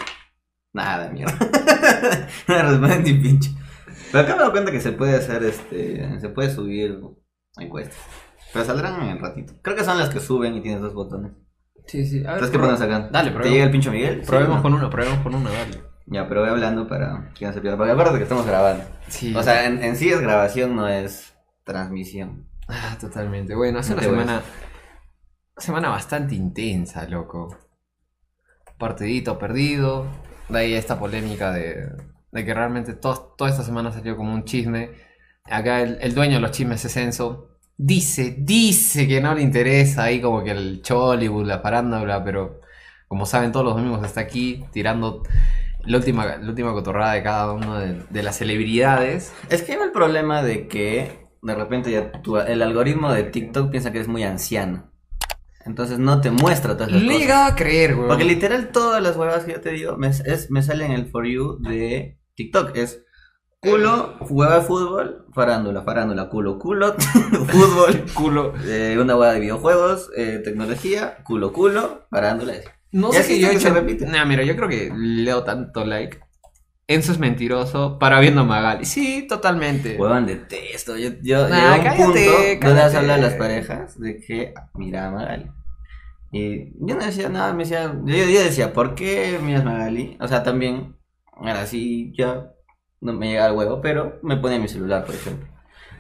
Nada, 0.74 1.10
mierda. 1.10 1.34
no 2.48 2.56
le 2.56 2.64
responde 2.64 3.00
ni 3.00 3.14
pinche. 3.14 3.52
Pero 4.12 4.24
acá 4.24 4.36
me 4.36 4.44
doy 4.44 4.52
cuenta 4.52 4.72
que 4.72 4.80
se 4.82 4.92
puede 4.92 5.16
hacer 5.16 5.44
este. 5.44 6.20
Se 6.20 6.30
puede 6.30 6.50
subir 6.54 7.00
encuestas. 7.58 7.98
Pero 8.54 8.66
saldrán 8.66 9.02
en 9.02 9.10
el 9.10 9.20
ratito. 9.20 9.54
Creo 9.62 9.76
que 9.76 9.84
son 9.84 9.98
las 10.00 10.10
que 10.10 10.20
suben 10.20 10.56
y 10.56 10.62
tienes 10.62 10.82
dos 10.82 10.94
botones. 10.94 11.32
Sí, 11.86 12.06
sí. 12.06 12.18
A 12.20 12.34
Entonces, 12.34 12.52
¿qué 12.52 12.60
pones 12.60 12.82
acá? 12.82 13.10
Dale, 13.12 13.30
¿Te 13.30 13.34
probemos. 13.34 13.54
llega 13.54 13.66
el 13.66 13.72
pincho 13.72 13.92
Miguel? 13.92 14.22
Probemos 14.26 14.62
con 14.62 14.74
una, 14.74 14.90
probemos 14.90 15.20
con 15.20 15.36
una, 15.36 15.50
dale. 15.50 15.82
Ya, 16.08 16.28
pero 16.28 16.42
voy 16.42 16.50
hablando 16.50 16.88
para 16.88 17.32
que 17.36 17.46
no 17.46 17.54
se 17.54 17.62
pierda. 17.62 17.78
Porque 17.78 17.92
acuérdate 17.92 18.18
que 18.18 18.24
estamos 18.24 18.46
grabando. 18.46 18.84
Sí. 19.08 19.36
O 19.36 19.44
sea, 19.44 19.66
en, 19.66 19.84
en 19.84 19.96
sí 19.96 20.10
es 20.10 20.20
grabación, 20.22 20.76
no 20.76 20.88
es 20.88 21.36
transmisión. 21.64 22.48
Ah, 22.68 22.98
totalmente. 23.00 23.56
Bueno, 23.56 23.80
hace 23.80 23.92
No 23.92 23.98
una 23.98 24.04
te 24.04 24.10
semana. 24.10 24.34
Una 25.56 25.66
semana 25.66 25.90
bastante 25.90 26.36
intensa, 26.36 27.08
loco. 27.08 27.56
Partidito 28.78 29.38
perdido. 29.38 30.08
De 30.50 30.60
ahí 30.60 30.74
esta 30.74 31.00
polémica 31.00 31.52
de, 31.52 31.90
de 32.32 32.46
que 32.46 32.54
realmente 32.54 32.94
to- 32.94 33.36
toda 33.38 33.50
esta 33.50 33.64
semana 33.64 33.92
salió 33.92 34.18
como 34.18 34.34
un 34.34 34.44
chisme. 34.46 34.92
Acá 35.46 35.82
el, 35.82 36.14
dueño 36.16 36.36
de 36.36 36.42
los 36.42 36.52
chismes 36.52 36.84
es 36.86 36.98
Enzo. 36.98 37.58
Dice, 37.78 38.36
dice 38.40 39.08
que 39.08 39.22
no 39.22 39.34
le 39.36 39.42
interesa 39.42 40.04
ahí 40.04 40.22
como 40.22 40.44
que 40.44 40.52
el 40.52 40.82
Chollywood, 40.82 41.46
la 41.48 41.62
parándula, 41.62 42.24
pero 42.24 42.62
como 43.08 43.26
saben 43.26 43.52
todos 43.52 43.66
los 43.66 43.76
domingos 43.76 44.06
está 44.06 44.22
aquí 44.22 44.66
tirando 44.72 45.24
la 45.86 45.98
última, 45.98 46.26
la 46.38 46.50
última 46.50 46.74
cotorrada 46.74 47.14
de 47.14 47.24
cada 47.24 47.54
uno 47.54 47.80
de, 47.80 48.24
las 48.24 48.38
celebridades. 48.38 49.34
Es 49.50 49.64
que 49.64 49.74
hay 49.74 49.80
el 49.82 49.92
problema 49.92 50.44
de 50.44 50.68
que 50.68 51.30
de 51.42 51.56
repente 51.56 52.12
el 52.48 52.62
algoritmo 52.62 53.12
de 53.14 53.24
TikTok 53.24 53.72
piensa 53.72 53.92
que 53.92 54.00
eres 54.00 54.10
muy 54.10 54.24
anciano. 54.24 54.92
Entonces 55.70 56.00
no 56.00 56.20
te 56.20 56.32
muestra 56.32 56.74
todas 56.76 56.92
las 56.92 57.02
Le 57.02 57.08
cosas. 57.08 57.22
llegado 57.22 57.46
a 57.46 57.56
creer, 57.56 57.96
güey. 57.96 58.08
Porque 58.08 58.24
literal 58.26 58.70
todas 58.72 59.02
las 59.02 59.16
huevas 59.16 59.44
que 59.44 59.54
yo 59.54 59.62
te 59.62 59.70
digo 59.72 59.96
me, 59.98 60.08
es, 60.08 60.48
me 60.50 60.64
salen 60.64 60.92
en 60.92 61.00
el 61.00 61.06
For 61.12 61.26
You 61.28 61.60
de 61.62 62.18
TikTok. 62.36 62.76
Es 62.76 63.04
culo, 63.60 64.18
hueva 64.30 64.56
de 64.56 64.62
fútbol, 64.62 65.26
farándula, 65.34 65.84
farándula, 65.84 66.30
culo, 66.30 66.58
culo, 66.58 66.96
fútbol, 67.48 68.06
culo. 68.14 68.54
eh, 68.66 68.98
una 69.00 69.16
hueva 69.16 69.34
de 69.34 69.40
videojuegos, 69.42 70.10
eh, 70.18 70.42
tecnología, 70.44 71.18
culo, 71.24 71.54
culo, 71.54 72.08
farándula. 72.10 72.54
No 72.92 73.12
sé 73.14 73.24
si 73.24 73.40
yo 73.40 73.50
he 73.50 73.60
se 73.60 73.68
hecho. 73.68 73.74
repite. 73.76 74.06
Nah, 74.08 74.26
mira, 74.26 74.44
yo 74.44 74.56
creo 74.56 74.68
que 74.70 74.92
leo 74.96 75.44
tanto 75.44 75.86
like. 75.86 76.20
Enzo 76.88 77.12
es 77.12 77.20
mentiroso 77.20 78.00
para 78.00 78.20
viendo 78.20 78.42
a 78.42 78.46
Magali. 78.46 78.84
Sí, 78.86 79.28
totalmente. 79.30 79.96
Huevón 79.96 80.26
detesto. 80.26 80.98
Yo, 80.98 81.12
yo 81.22 81.48
Nah, 81.48 81.74
a 81.74 81.76
un 81.76 81.84
cállate, 81.84 82.04
punto 82.04 82.20
donde 82.32 82.60
cállate. 82.60 82.98
hablado 82.98 83.20
a 83.20 83.26
las 83.26 83.34
parejas 83.36 84.00
de 84.00 84.20
que 84.20 84.54
mira 84.74 85.08
a 85.08 85.12
Magali. 85.12 85.52
Y 86.32 86.72
yo 86.86 86.96
no 86.96 87.06
decía 87.06 87.30
nada, 87.30 87.54
me 87.54 87.64
decía, 87.64 87.94
yo, 88.06 88.16
yo 88.16 88.44
decía, 88.44 88.74
¿por 88.74 88.96
qué 88.96 89.40
miras 89.44 89.64
Magali? 89.66 90.18
O 90.22 90.28
sea, 90.28 90.44
también 90.44 90.96
era 91.42 91.62
así, 91.62 92.14
ya 92.18 92.52
no 93.02 93.14
me 93.14 93.30
llega 93.30 93.46
al 93.46 93.56
huevo, 93.56 93.82
pero 93.82 94.20
me 94.24 94.38
ponía 94.38 94.60
mi 94.60 94.68
celular, 94.68 95.06
por 95.06 95.16
ejemplo. 95.16 95.48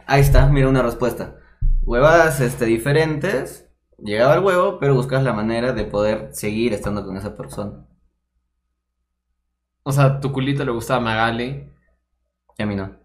Ahí 0.08 0.22
está, 0.22 0.48
mira 0.50 0.70
una 0.70 0.84
respuesta. 0.84 1.36
Huevadas 1.84 2.42
este, 2.42 2.66
diferentes, 2.66 3.70
llegaba 3.98 4.34
al 4.34 4.44
huevo, 4.44 4.80
pero 4.80 4.96
buscas 4.96 5.24
la 5.24 5.34
manera 5.34 5.74
de 5.74 5.86
poder 5.86 6.30
seguir 6.34 6.74
estando 6.74 7.06
con 7.06 7.18
esa 7.18 7.36
persona. 7.36 7.86
O 9.84 9.92
sea, 9.92 10.20
tu 10.20 10.32
culito 10.32 10.64
le 10.64 10.72
gustaba 10.72 11.00
a 11.00 11.04
Magali, 11.04 11.70
Y 12.58 12.64
a 12.64 12.66
mí 12.66 12.76
no. 12.76 12.98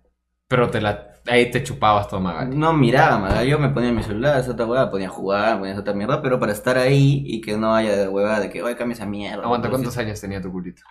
pero 0.48 0.70
te 0.70 0.80
la, 0.80 1.13
ahí 1.26 1.50
te 1.50 1.62
chupabas 1.62 2.08
todo 2.08 2.20
Magali. 2.20 2.56
No 2.56 2.72
miraba, 2.72 3.18
Magali, 3.18 3.50
yo 3.50 3.58
me 3.58 3.68
ponía 3.70 3.92
mi 3.92 4.02
celular, 4.02 4.40
esa 4.40 4.52
otra 4.52 4.66
hueá, 4.66 4.90
ponía 4.90 5.08
a 5.08 5.10
jugar, 5.10 5.58
ponía 5.58 5.72
esa 5.72 5.80
otra 5.82 5.94
mierda, 5.94 6.22
pero 6.22 6.38
para 6.38 6.52
estar 6.52 6.76
ahí 6.78 7.22
y 7.26 7.40
que 7.40 7.56
no 7.56 7.74
haya 7.74 7.96
de 7.96 8.08
hueva 8.08 8.40
de 8.40 8.50
que, 8.50 8.62
oye, 8.62 8.76
cambia 8.76 8.94
esa 8.94 9.06
mierda. 9.06 9.42
Aguanta, 9.44 9.70
¿cuántos 9.70 9.96
años 9.98 10.20
tenía 10.20 10.40
tu 10.40 10.50
culito? 10.52 10.82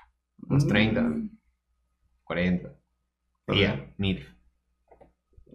Unos 0.49 0.67
30, 0.67 1.03
40. 2.23 2.69
Por 3.45 3.57
Ya, 3.57 3.71
ahí. 3.71 3.93
mira. 3.97 4.23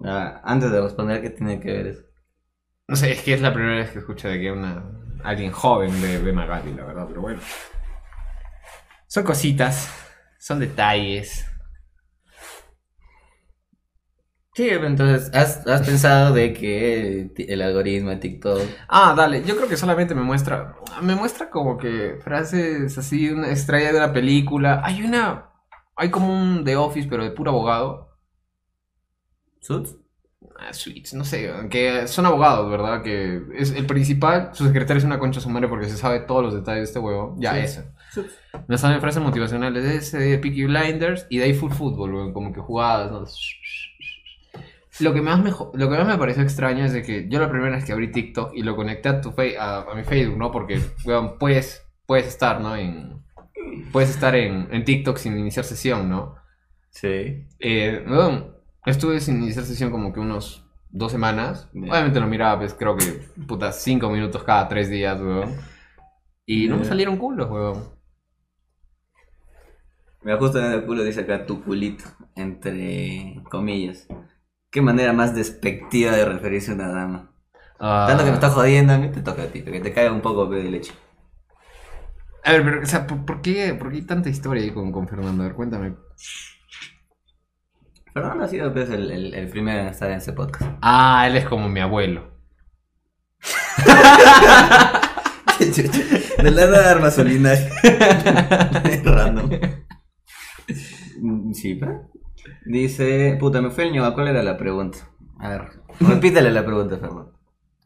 Ah, 0.04 0.40
antes 0.44 0.70
de 0.70 0.80
responder, 0.80 1.20
¿qué 1.22 1.30
tiene 1.30 1.58
que 1.60 1.72
ver 1.72 1.86
eso? 1.88 2.02
No 2.88 2.96
sé, 2.96 3.12
es 3.12 3.22
que 3.22 3.34
es 3.34 3.40
la 3.40 3.52
primera 3.52 3.76
vez 3.76 3.90
que 3.90 3.98
escucho 3.98 4.28
de 4.28 4.40
que 4.40 4.50
una 4.52 4.84
alguien 5.24 5.50
joven 5.52 6.00
ve, 6.00 6.18
ve 6.18 6.32
Magali, 6.32 6.72
la 6.74 6.84
verdad, 6.84 7.06
pero 7.08 7.20
bueno. 7.22 7.40
Son 9.06 9.24
cositas, 9.24 9.88
son 10.38 10.58
detalles. 10.60 11.46
Sí, 14.58 14.68
entonces, 14.70 15.30
¿has, 15.36 15.64
has 15.68 15.86
pensado 15.86 16.34
de 16.34 16.52
que 16.52 17.30
el 17.46 17.62
algoritmo 17.62 18.10
de 18.10 18.16
TikTok... 18.16 18.60
Ah, 18.88 19.14
dale, 19.16 19.44
yo 19.44 19.54
creo 19.54 19.68
que 19.68 19.76
solamente 19.76 20.16
me 20.16 20.22
muestra, 20.22 20.74
me 21.00 21.14
muestra 21.14 21.48
como 21.48 21.78
que 21.78 22.18
frases 22.24 22.98
así, 22.98 23.30
una 23.30 23.50
estrella 23.50 23.92
de 23.92 23.98
una 23.98 24.12
película. 24.12 24.80
Hay 24.84 25.04
una, 25.04 25.52
hay 25.94 26.10
como 26.10 26.32
un 26.32 26.64
The 26.64 26.74
Office, 26.74 27.06
pero 27.08 27.22
de 27.22 27.30
puro 27.30 27.52
abogado. 27.52 28.18
¿Suits? 29.60 29.96
Ah, 30.58 30.72
Suits, 30.72 31.14
no 31.14 31.24
sé, 31.24 31.52
que 31.70 32.08
son 32.08 32.26
abogados, 32.26 32.68
¿verdad? 32.68 33.04
Que 33.04 33.40
es 33.54 33.70
el 33.70 33.86
principal, 33.86 34.50
su 34.54 34.66
secretario 34.66 34.98
es 34.98 35.04
una 35.04 35.20
concha 35.20 35.38
su 35.38 35.50
madre 35.50 35.68
porque 35.68 35.88
se 35.88 35.96
sabe 35.96 36.18
todos 36.18 36.42
los 36.42 36.54
detalles 36.54 36.80
de 36.80 36.84
este 36.84 36.98
huevo. 36.98 37.36
Ya, 37.38 37.52
Sí. 37.52 37.60
eso. 37.60 37.84
Me 38.66 38.76
salen 38.76 39.00
frases 39.00 39.22
motivacionales 39.22 39.84
de 39.84 39.94
ese, 39.94 40.18
de 40.18 40.38
Peaky 40.38 40.64
Blinders 40.64 41.28
y 41.30 41.38
de 41.38 41.44
ahí 41.44 41.54
Full 41.54 41.70
weón, 41.92 42.32
como 42.32 42.52
que 42.52 42.58
jugadas, 42.58 43.12
¿no? 43.12 43.24
Lo 45.00 45.12
que, 45.14 45.22
más 45.22 45.40
me, 45.42 45.50
lo 45.50 45.90
que 45.90 45.96
más 45.96 46.06
me 46.06 46.18
pareció 46.18 46.42
extraño 46.42 46.84
es 46.84 46.92
de 46.92 47.02
que 47.02 47.28
yo 47.28 47.38
la 47.40 47.50
primera 47.50 47.76
vez 47.76 47.84
que 47.84 47.92
abrí 47.92 48.10
TikTok 48.10 48.52
y 48.54 48.62
lo 48.62 48.74
conecté 48.76 49.08
a, 49.08 49.20
tu 49.20 49.32
fe- 49.32 49.58
a, 49.58 49.82
a 49.82 49.94
mi 49.94 50.02
Facebook, 50.04 50.38
¿no? 50.38 50.50
Porque, 50.50 50.80
weón, 51.04 51.38
puedes, 51.38 51.86
puedes 52.06 52.26
estar, 52.26 52.60
¿no? 52.60 52.74
En, 52.76 53.22
puedes 53.92 54.10
estar 54.10 54.34
en, 54.34 54.68
en 54.72 54.84
TikTok 54.84 55.16
sin 55.16 55.38
iniciar 55.38 55.64
sesión, 55.64 56.08
¿no? 56.08 56.34
Sí. 56.90 57.46
Eh, 57.60 58.04
weón, 58.08 58.56
estuve 58.86 59.20
sin 59.20 59.42
iniciar 59.42 59.64
sesión 59.64 59.90
como 59.90 60.12
que 60.12 60.20
unos 60.20 60.64
dos 60.90 61.12
semanas. 61.12 61.68
Obviamente 61.74 62.18
lo 62.20 62.26
miraba, 62.26 62.58
pues 62.60 62.74
creo 62.74 62.96
que, 62.96 63.04
puta, 63.46 63.72
cinco 63.72 64.10
minutos 64.10 64.42
cada 64.42 64.68
tres 64.68 64.90
días, 64.90 65.20
weón. 65.20 65.56
Y 66.46 66.66
no 66.66 66.76
me 66.78 66.84
salieron 66.84 67.18
culos, 67.18 67.50
weón. 67.50 67.98
Me 70.22 70.32
ajusto 70.32 70.58
en 70.58 70.72
el 70.72 70.84
culo, 70.84 71.04
dice 71.04 71.20
acá 71.20 71.46
tu 71.46 71.62
culito, 71.62 72.04
entre 72.34 73.40
comillas. 73.50 74.06
Qué 74.70 74.82
manera 74.82 75.12
más 75.12 75.34
despectiva 75.34 76.12
de 76.12 76.24
referirse 76.24 76.72
a 76.72 76.74
una 76.74 76.88
dama. 76.88 77.32
Ah. 77.80 78.06
Tanto 78.08 78.24
que 78.24 78.30
me 78.30 78.36
está 78.36 78.50
jodiendo, 78.50 78.92
a 78.92 78.98
mí 78.98 79.10
te 79.10 79.22
toca 79.22 79.42
a 79.42 79.46
ti, 79.46 79.62
que 79.62 79.80
te 79.80 79.92
caiga 79.92 80.12
un 80.12 80.20
poco 80.20 80.46
de 80.46 80.64
leche. 80.64 80.92
A 82.44 82.52
ver, 82.52 82.64
pero, 82.64 82.82
o 82.82 82.86
sea, 82.86 83.06
¿por, 83.06 83.24
por 83.24 83.40
qué, 83.40 83.74
¿por 83.74 83.90
qué 83.90 83.96
hay 83.96 84.02
tanta 84.02 84.28
historia 84.28 84.62
ahí 84.62 84.70
con, 84.70 84.92
con 84.92 85.08
Fernando? 85.08 85.42
A 85.42 85.46
ver, 85.46 85.54
cuéntame. 85.56 85.94
Fernando 88.12 88.44
ha 88.44 88.48
sido 88.48 88.72
pues, 88.72 88.90
el, 88.90 89.10
el, 89.10 89.34
el 89.34 89.48
primero 89.48 89.80
en 89.80 89.86
estar 89.86 90.10
en 90.10 90.18
ese 90.18 90.32
podcast. 90.32 90.70
Ah, 90.82 91.26
él 91.28 91.36
es 91.36 91.44
como 91.46 91.68
mi 91.68 91.80
abuelo. 91.80 92.36
de 95.58 96.50
la 96.50 96.66
nada 96.66 96.90
arma 96.90 97.10
su 97.10 97.24
linaje. 97.24 97.68
Random. 99.04 99.50
Mm, 101.20 101.52
Sí, 101.52 101.74
¿pa? 101.74 102.02
Dice, 102.64 103.36
puta, 103.38 103.60
me 103.60 103.70
fue 103.70 103.84
el 103.84 103.92
ñoa, 103.92 104.14
¿cuál 104.14 104.28
era 104.28 104.42
la 104.42 104.56
pregunta? 104.56 104.98
A 105.38 105.48
ver, 105.50 105.68
repítale 106.00 106.50
la 106.50 106.64
pregunta, 106.64 106.96
Fernando. 106.98 107.32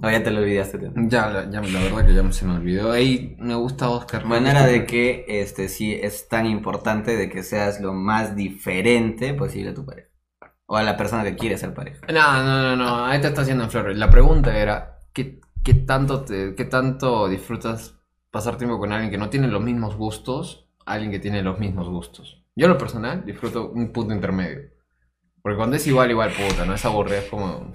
O 0.03 0.11
ya 0.11 0.23
te 0.23 0.31
lo 0.33 0.41
olvidaste. 0.41 0.79
tío. 0.79 0.93
Ya, 0.97 1.31
la- 1.31 1.49
ya, 1.51 1.61
la 1.61 1.81
verdad 1.81 2.05
que 2.07 2.15
ya 2.15 2.33
se 2.33 2.45
me 2.45 2.55
olvidó. 2.57 2.91
Ahí 2.91 3.37
me 3.39 3.55
gusta 3.55 3.89
Oscar. 3.89 4.27
Bueno, 4.27 4.49
era 4.49 4.67
de 4.67 4.85
que 4.85 5.25
este 5.29 5.69
sí 5.69 5.93
es 5.93 6.29
tan 6.29 6.47
importante 6.47 7.17
de 7.17 7.29
que 7.29 7.43
seas 7.45 7.81
lo 7.81 7.93
más 7.93 8.35
diferente 8.35 9.33
posible 9.35 9.71
a 9.71 9.75
tu 9.75 9.85
pareja. 9.87 10.09
O 10.67 10.77
a 10.77 10.83
la 10.83 10.97
persona 10.97 11.23
que 11.23 11.37
quiere 11.37 11.57
ser 11.59 11.75
pareja. 11.75 12.01
No, 12.09 12.43
no, 12.43 12.63
no, 12.63 12.77
no, 12.77 13.07
ahí 13.07 13.21
te 13.21 13.29
está 13.29 13.43
haciendo 13.43 13.65
en 13.65 13.71
flores. 13.71 13.97
La 13.97 14.11
pregunta 14.11 14.57
era, 14.59 14.99
¿qué, 15.13 15.41
qué 15.63 15.75
tanto 15.75 16.23
te, 16.25 16.55
qué 16.57 16.65
tanto 16.65 17.29
disfrutas 17.29 17.95
pasar 18.31 18.57
tiempo 18.57 18.79
con 18.79 18.93
alguien 18.93 19.11
que 19.11 19.19
no 19.19 19.29
tiene 19.31 19.49
los 19.49 19.63
mismos 19.63 19.97
gustos 19.97 20.67
alguien 20.85 21.13
que 21.13 21.21
tiene 21.21 21.43
los 21.43 21.59
mismos 21.61 21.89
gustos? 21.89 22.42
Yo 22.55 22.67
en 22.67 22.73
lo 22.73 22.79
personal 22.79 23.25
disfruto 23.25 23.71
un 23.71 23.93
punto 23.93 24.13
intermedio. 24.13 24.71
Porque 25.43 25.57
cuando 25.57 25.77
es 25.77 25.87
igual, 25.87 26.11
igual, 26.11 26.31
puta, 26.31 26.67
¿no? 26.67 26.75
Es 26.75 26.85
aburrido, 26.85 27.19
es 27.19 27.29
como... 27.29 27.73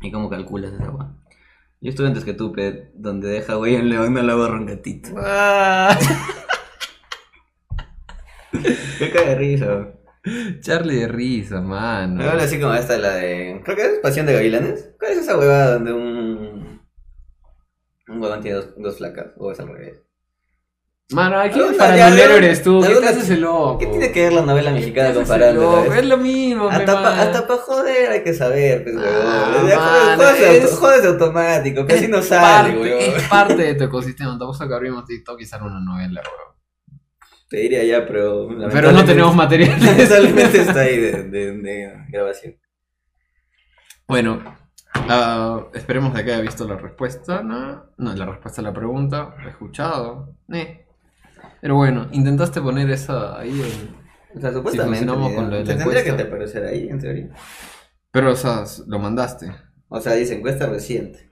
¿Y 0.00 0.12
cómo 0.12 0.30
calculas 0.30 0.72
esa 0.72 0.90
weá? 0.90 1.12
Yo 1.80 1.90
estuve 1.90 2.06
antes 2.06 2.24
que 2.24 2.32
tú, 2.32 2.52
pe, 2.52 2.92
donde 2.94 3.28
deja 3.28 3.54
güey 3.54 3.74
un 3.74 3.88
león, 3.88 4.14
no 4.14 4.22
lo 4.22 4.34
agarra 4.34 4.54
un 4.54 4.66
gatito. 4.66 5.10
Qué 8.98 9.10
caga 9.10 9.30
de 9.30 9.34
risa. 9.34 9.88
Charlie 10.60 11.00
de 11.00 11.08
risa, 11.08 11.60
mano. 11.60 12.22
Me 12.22 12.28
habla 12.28 12.44
así 12.44 12.60
como 12.60 12.74
esta, 12.74 12.96
la 12.98 13.14
de. 13.16 13.60
Creo 13.64 13.76
que 13.76 13.82
es 13.82 13.98
Pasión 13.98 14.26
de 14.26 14.34
Gavilanes. 14.34 14.94
¿Cuál 14.96 15.10
es 15.10 15.18
esa 15.18 15.36
huevada 15.36 15.74
donde 15.74 15.92
un. 15.92 16.80
Un 18.06 18.22
huevón 18.22 18.40
tiene 18.40 18.58
dos, 18.58 18.74
dos 18.76 18.98
flacas? 18.98 19.32
O 19.36 19.50
es 19.50 19.58
al 19.58 19.66
revés. 19.66 20.00
Mano, 21.14 21.38
aquí 21.38 21.58
el 21.60 21.80
alguna- 21.80 22.36
eres 22.36 22.62
tú. 22.62 22.80
¿Qué 22.80 22.94
te 22.94 23.06
haces 23.08 23.30
el 23.30 23.40
loco? 23.42 23.78
¿Qué 23.78 23.86
tiene 23.86 24.12
que 24.12 24.22
ver 24.24 24.32
la 24.32 24.42
novela 24.42 24.70
mexicana 24.70 25.08
¿Qué 25.08 25.14
con 25.14 25.24
te 25.24 25.52
loco? 25.52 25.92
Es 25.92 26.04
lo 26.06 26.16
mismo, 26.18 26.68
Hasta, 26.68 26.94
pa, 26.94 27.00
mano. 27.02 27.22
hasta 27.22 27.46
pa 27.46 27.56
joder 27.58 28.10
hay 28.12 28.22
que 28.24 28.32
saber, 28.34 28.84
pues, 28.84 28.96
Ah. 28.98 29.64
Ya 29.68 29.76
mano, 29.78 30.16
jodes, 30.22 30.64
es- 30.64 30.78
jodes 30.78 31.04
automático, 31.04 31.86
que 31.86 31.94
así 31.94 32.08
no 32.08 32.18
Es 32.18 32.26
sale. 32.28 33.16
Es 33.16 33.22
parte 33.28 33.56
de 33.56 33.74
tu 33.74 33.84
ecosistema. 33.84 34.38
Tampoco 34.38 34.66
que 34.68 34.74
abrimos 34.74 35.04
TikTok 35.04 35.40
y 35.40 35.46
sale 35.46 35.64
una 35.64 35.80
novela, 35.80 36.20
weón. 36.22 36.52
Te 37.48 37.58
diría 37.58 37.84
ya, 37.84 38.06
pero. 38.06 38.48
Pero 38.72 38.92
no 38.92 39.04
tenemos 39.04 39.34
material. 39.36 39.76
Lamentablemente 39.80 40.60
está 40.62 40.80
ahí 40.80 40.98
de, 40.98 41.22
de, 41.24 41.52
de 41.58 41.92
grabación. 42.08 42.56
Bueno, 44.08 44.42
ah, 44.94 45.66
esperemos 45.74 46.14
de 46.14 46.24
que 46.24 46.32
haya 46.32 46.40
visto 46.42 46.66
la 46.66 46.76
respuesta, 46.76 47.42
¿no? 47.42 47.90
No, 47.98 48.14
la 48.14 48.26
respuesta 48.26 48.60
a 48.60 48.64
la 48.64 48.72
pregunta, 48.72 49.34
escuchado. 49.48 50.34
Eh. 50.52 50.81
Pero 51.62 51.76
bueno, 51.76 52.08
intentaste 52.10 52.60
poner 52.60 52.90
esa 52.90 53.38
ahí 53.38 53.50
en... 53.50 53.94
O 54.36 54.40
sea, 54.40 54.52
supuestamente. 54.52 54.98
funcionamos 54.98 55.30
mi 55.30 55.36
con 55.36 55.44
idea. 55.44 55.50
lo 55.50 55.56
de 55.58 55.64
la 55.64 55.70
Te 55.70 55.76
tendría 55.76 56.02
que 56.02 56.12
te 56.14 56.22
aparecer 56.24 56.64
ahí, 56.64 56.88
en 56.88 56.98
teoría. 56.98 57.30
Pero, 58.10 58.32
o 58.32 58.36
sea, 58.36 58.64
lo 58.88 58.98
mandaste. 58.98 59.54
O 59.88 60.00
sea, 60.00 60.14
dice 60.14 60.34
encuesta 60.34 60.66
reciente. 60.66 61.30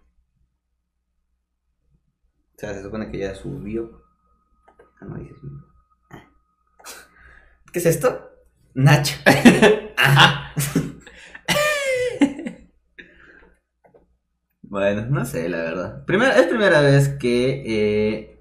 O 2.54 2.60
sea, 2.60 2.74
se 2.74 2.82
supone 2.84 3.10
que 3.10 3.18
ya 3.18 3.34
subió. 3.34 4.04
Ah, 5.00 5.06
no 5.06 5.16
dice 5.16 5.34
subió. 5.34 5.66
Ah. 6.10 6.22
¿Qué 7.72 7.80
es 7.80 7.86
esto? 7.86 8.30
Nacho. 8.74 9.16
bueno, 14.62 15.06
no 15.06 15.24
sé, 15.24 15.48
la 15.48 15.58
verdad. 15.58 16.04
Primera, 16.04 16.38
es 16.38 16.46
primera 16.46 16.80
vez 16.82 17.08
que 17.18 17.64
eh, 17.66 18.39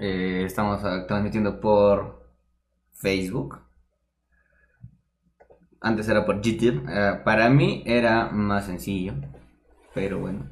eh, 0.00 0.44
estamos 0.44 0.82
ah, 0.84 1.06
transmitiendo 1.06 1.60
por 1.60 2.26
Facebook. 2.94 3.60
Antes 5.80 6.08
era 6.08 6.24
por 6.24 6.40
YouTube. 6.40 6.86
Eh, 6.88 7.20
para 7.24 7.50
mí 7.50 7.82
era 7.86 8.30
más 8.30 8.66
sencillo. 8.66 9.14
Pero 9.94 10.18
bueno. 10.18 10.48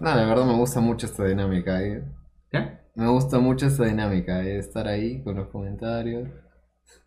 No, 0.00 0.14
la 0.14 0.26
verdad 0.26 0.44
me 0.44 0.56
gusta 0.56 0.80
mucho 0.80 1.06
esta 1.06 1.24
dinámica. 1.24 1.82
¿eh? 1.82 2.04
¿Qué? 2.50 2.78
Me 2.94 3.08
gusta 3.08 3.38
mucho 3.38 3.66
esta 3.66 3.84
dinámica, 3.84 4.42
¿eh? 4.42 4.58
estar 4.58 4.88
ahí 4.88 5.22
con 5.22 5.36
los 5.36 5.48
comentarios. 5.48 6.28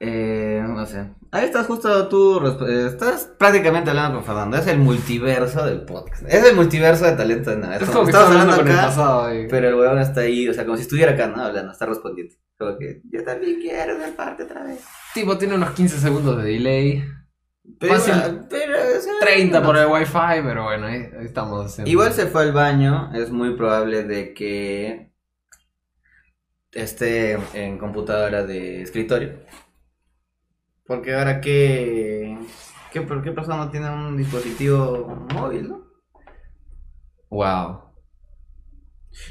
Eh, 0.01 0.63
no 0.65 0.85
sé. 0.85 1.09
Ahí 1.31 1.45
estás 1.45 1.67
justo 1.67 2.07
tú. 2.07 2.39
eh, 2.67 2.87
Estás 2.87 3.31
prácticamente 3.37 3.89
hablando 3.89 4.17
con 4.19 4.25
Fernando. 4.25 4.57
Es 4.57 4.67
el 4.67 4.79
multiverso 4.79 5.65
del 5.65 5.81
podcast. 5.81 6.23
Es 6.27 6.43
el 6.45 6.55
multiverso 6.55 7.05
de 7.05 7.11
talento 7.13 7.49
de 7.51 7.57
nada. 7.57 7.75
Es 7.77 7.83
como 7.89 8.05
que 8.05 8.11
estamos 8.11 8.29
estaba 8.29 8.41
hablando 8.41 8.55
con 8.57 8.67
el 8.67 8.73
acá, 8.73 8.85
pasado. 8.87 9.29
Pero 9.49 9.67
el 9.69 9.75
weón 9.75 9.99
está 9.99 10.21
ahí. 10.21 10.47
O 10.47 10.53
sea, 10.53 10.63
como 10.65 10.77
si 10.77 10.83
estuviera 10.83 11.11
acá, 11.11 11.27
¿no? 11.27 11.43
Hablando, 11.43 11.71
está 11.73 11.85
respondiendo. 11.85 12.33
Como 12.57 12.77
que 12.77 13.01
yo 13.11 13.23
también 13.23 13.59
quiero 13.59 13.97
ser 13.97 14.15
parte 14.15 14.43
otra 14.43 14.63
vez. 14.63 14.79
Tipo, 15.13 15.37
tiene 15.37 15.55
unos 15.55 15.71
15 15.71 15.97
segundos 15.97 16.37
de 16.37 16.43
delay. 16.43 17.03
Pero, 17.79 17.93
Fácil. 17.95 18.13
pero, 18.49 18.73
o 18.73 19.01
sea, 19.01 19.13
30 19.21 19.59
no 19.59 19.65
por 19.65 19.77
el 19.77 19.87
wifi, 19.87 20.41
pero 20.43 20.63
bueno, 20.63 20.87
ahí, 20.87 21.07
ahí 21.19 21.25
estamos 21.25 21.65
haciendo. 21.67 21.91
Igual 21.91 22.13
se 22.13 22.25
fue 22.25 22.41
al 22.43 22.51
baño, 22.51 23.11
es 23.13 23.29
muy 23.29 23.55
probable 23.55 24.03
de 24.05 24.33
que 24.33 25.11
esté 26.71 27.37
en 27.53 27.77
computadora 27.77 28.43
de 28.43 28.81
escritorio. 28.81 29.33
Porque 30.89 31.13
ahora 31.13 31.39
que... 31.39 32.35
¿Qué, 32.91 33.01
¿Por 33.01 33.21
qué 33.21 33.31
persona 33.31 33.57
no 33.57 33.69
tiene 33.69 33.91
un 33.91 34.17
dispositivo 34.17 35.27
móvil, 35.35 35.69
no? 35.69 35.83
Wow. 37.29 37.81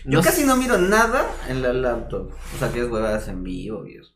Yo 0.05 0.23
casi 0.23 0.47
no 0.47 0.57
miro 0.57 0.79
nada 0.79 1.27
en 1.49 1.61
la 1.61 1.73
laptop. 1.73 2.31
O 2.55 2.59
sea, 2.59 2.71
que 2.71 2.79
es 2.79 2.89
huevadas 2.89 3.27
en 3.27 3.43
vivo 3.43 3.85
y 3.89 3.97
eso. 3.97 4.15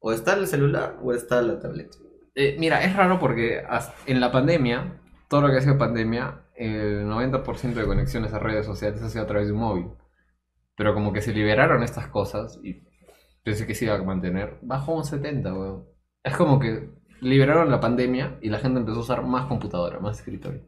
O 0.00 0.10
está 0.10 0.34
el 0.34 0.48
celular 0.48 0.98
o 1.00 1.12
está 1.12 1.40
la 1.40 1.60
tableta. 1.60 1.98
Eh, 2.34 2.56
mira, 2.58 2.82
es 2.82 2.96
raro 2.96 3.20
porque 3.20 3.62
en 4.06 4.18
la 4.18 4.32
pandemia, 4.32 5.00
todo 5.28 5.42
lo 5.42 5.50
que 5.52 5.58
ha 5.58 5.60
sido 5.60 5.78
pandemia, 5.78 6.46
el 6.56 7.06
90% 7.06 7.74
de 7.74 7.86
conexiones 7.86 8.34
a 8.34 8.40
redes 8.40 8.66
sociales 8.66 9.00
ha 9.02 9.08
sido 9.08 9.22
a 9.22 9.28
través 9.28 9.46
de 9.46 9.52
un 9.52 9.60
móvil. 9.60 9.86
Pero 10.74 10.94
como 10.94 11.12
que 11.12 11.22
se 11.22 11.32
liberaron 11.32 11.84
estas 11.84 12.08
cosas 12.08 12.58
y 12.60 12.82
pensé 13.44 13.68
que 13.68 13.76
se 13.76 13.84
iba 13.84 13.94
a 13.94 14.02
mantener, 14.02 14.58
bajó 14.62 14.96
un 14.96 15.04
70, 15.04 15.54
weón. 15.54 15.91
Es 16.24 16.36
como 16.36 16.58
que 16.60 16.88
liberaron 17.20 17.70
la 17.70 17.80
pandemia 17.80 18.38
y 18.40 18.48
la 18.48 18.58
gente 18.58 18.80
empezó 18.80 18.98
a 18.98 19.02
usar 19.02 19.22
más 19.22 19.46
computadora, 19.46 19.98
más 20.00 20.18
escritorio. 20.18 20.62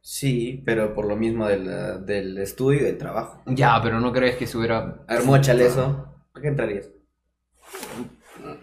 Sí, 0.00 0.62
pero 0.64 0.94
por 0.94 1.06
lo 1.06 1.16
mismo 1.16 1.46
de 1.46 1.58
la- 1.58 1.98
del 1.98 2.38
estudio 2.38 2.80
y 2.80 2.84
del 2.84 2.98
trabajo. 2.98 3.42
Ya, 3.46 3.80
pero 3.82 4.00
no 4.00 4.12
crees 4.12 4.36
que 4.36 4.46
se 4.46 4.56
hubiera... 4.56 5.02
A 5.06 5.14
ver, 5.14 5.24
mochale 5.24 5.66
eso. 5.66 6.14
¿Por 6.32 6.40
qué 6.42 6.48
entrarías? 6.48 6.88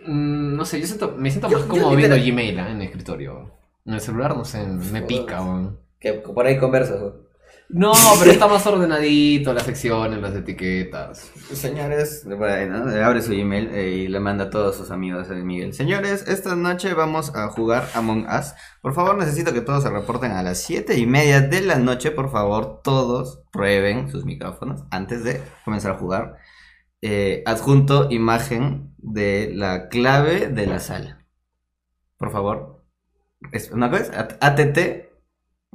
Mm, 0.08 0.56
no 0.56 0.66
sé, 0.66 0.80
yo 0.80 0.88
siento, 0.88 1.12
me 1.18 1.30
siento 1.30 1.50
Yo- 1.50 1.58
más 1.60 1.68
yo 1.68 1.72
cómodo 1.74 1.96
literal- 1.96 2.20
viendo 2.20 2.34
Gmail 2.36 2.60
¿eh? 2.60 2.72
en 2.72 2.78
el 2.78 2.82
escritorio. 2.84 3.52
En 3.86 3.93
el 3.93 4.02
celular, 4.02 4.36
no 4.36 4.46
sé, 4.46 4.66
me 4.66 5.02
pica, 5.04 5.41
weón. 5.43 5.78
Que 6.00 6.14
por 6.14 6.46
ahí 6.46 6.58
conversas, 6.58 7.00
güey. 7.02 7.14
No, 7.70 7.93
pero 8.20 8.32
está 8.32 8.47
más 8.47 8.66
ordenadito, 8.68 9.51
las 9.53 9.63
secciones, 9.63 10.22
las 10.22 10.36
etiquetas. 10.36 11.32
Señores, 11.51 12.24
bueno, 12.26 12.86
abre 13.03 13.22
su 13.22 13.32
Gmail 13.32 13.70
eh, 13.74 13.89
y 13.89 14.07
le 14.07 14.20
manda 14.20 14.45
a 14.45 14.49
todos 14.51 14.76
sus 14.76 14.91
amigos 14.91 15.30
a 15.32 15.34
Miguel. 15.34 15.74
Señores, 15.74 16.28
esta 16.28 16.55
noche 16.55 16.93
vamos 16.93 17.36
a 17.36 17.47
jugar 17.49 17.89
Among 17.95 18.28
Us. 18.28 18.53
Por 18.82 18.93
favor, 18.93 19.18
necesito 19.18 19.51
que 19.51 19.61
todos 19.61 19.82
se 19.82 19.89
reporten 19.89 20.32
a 20.32 20.43
las 20.43 20.59
7 20.59 20.97
y 20.97 21.07
media 21.07 21.41
de 21.41 21.61
la 21.61 21.78
noche. 21.78 22.11
Por 22.11 22.32
favor, 22.32 22.82
todos 22.84 23.41
prueben 23.51 24.11
sus 24.11 24.26
micrófonos 24.26 24.84
antes 24.91 25.24
de 25.24 25.41
comenzar 25.63 25.93
a 25.93 25.97
jugar. 25.97 26.38
Eh, 27.01 27.41
adjunto 27.47 28.09
imagen 28.11 28.93
de 28.97 29.51
la 29.53 29.89
clave 29.89 30.49
de 30.49 30.68
la 30.68 30.80
sala. 30.80 31.26
Por 32.18 32.32
favor. 32.32 32.84
Una 33.72 33.88
vez, 33.88 34.11
ATT 34.13 35.05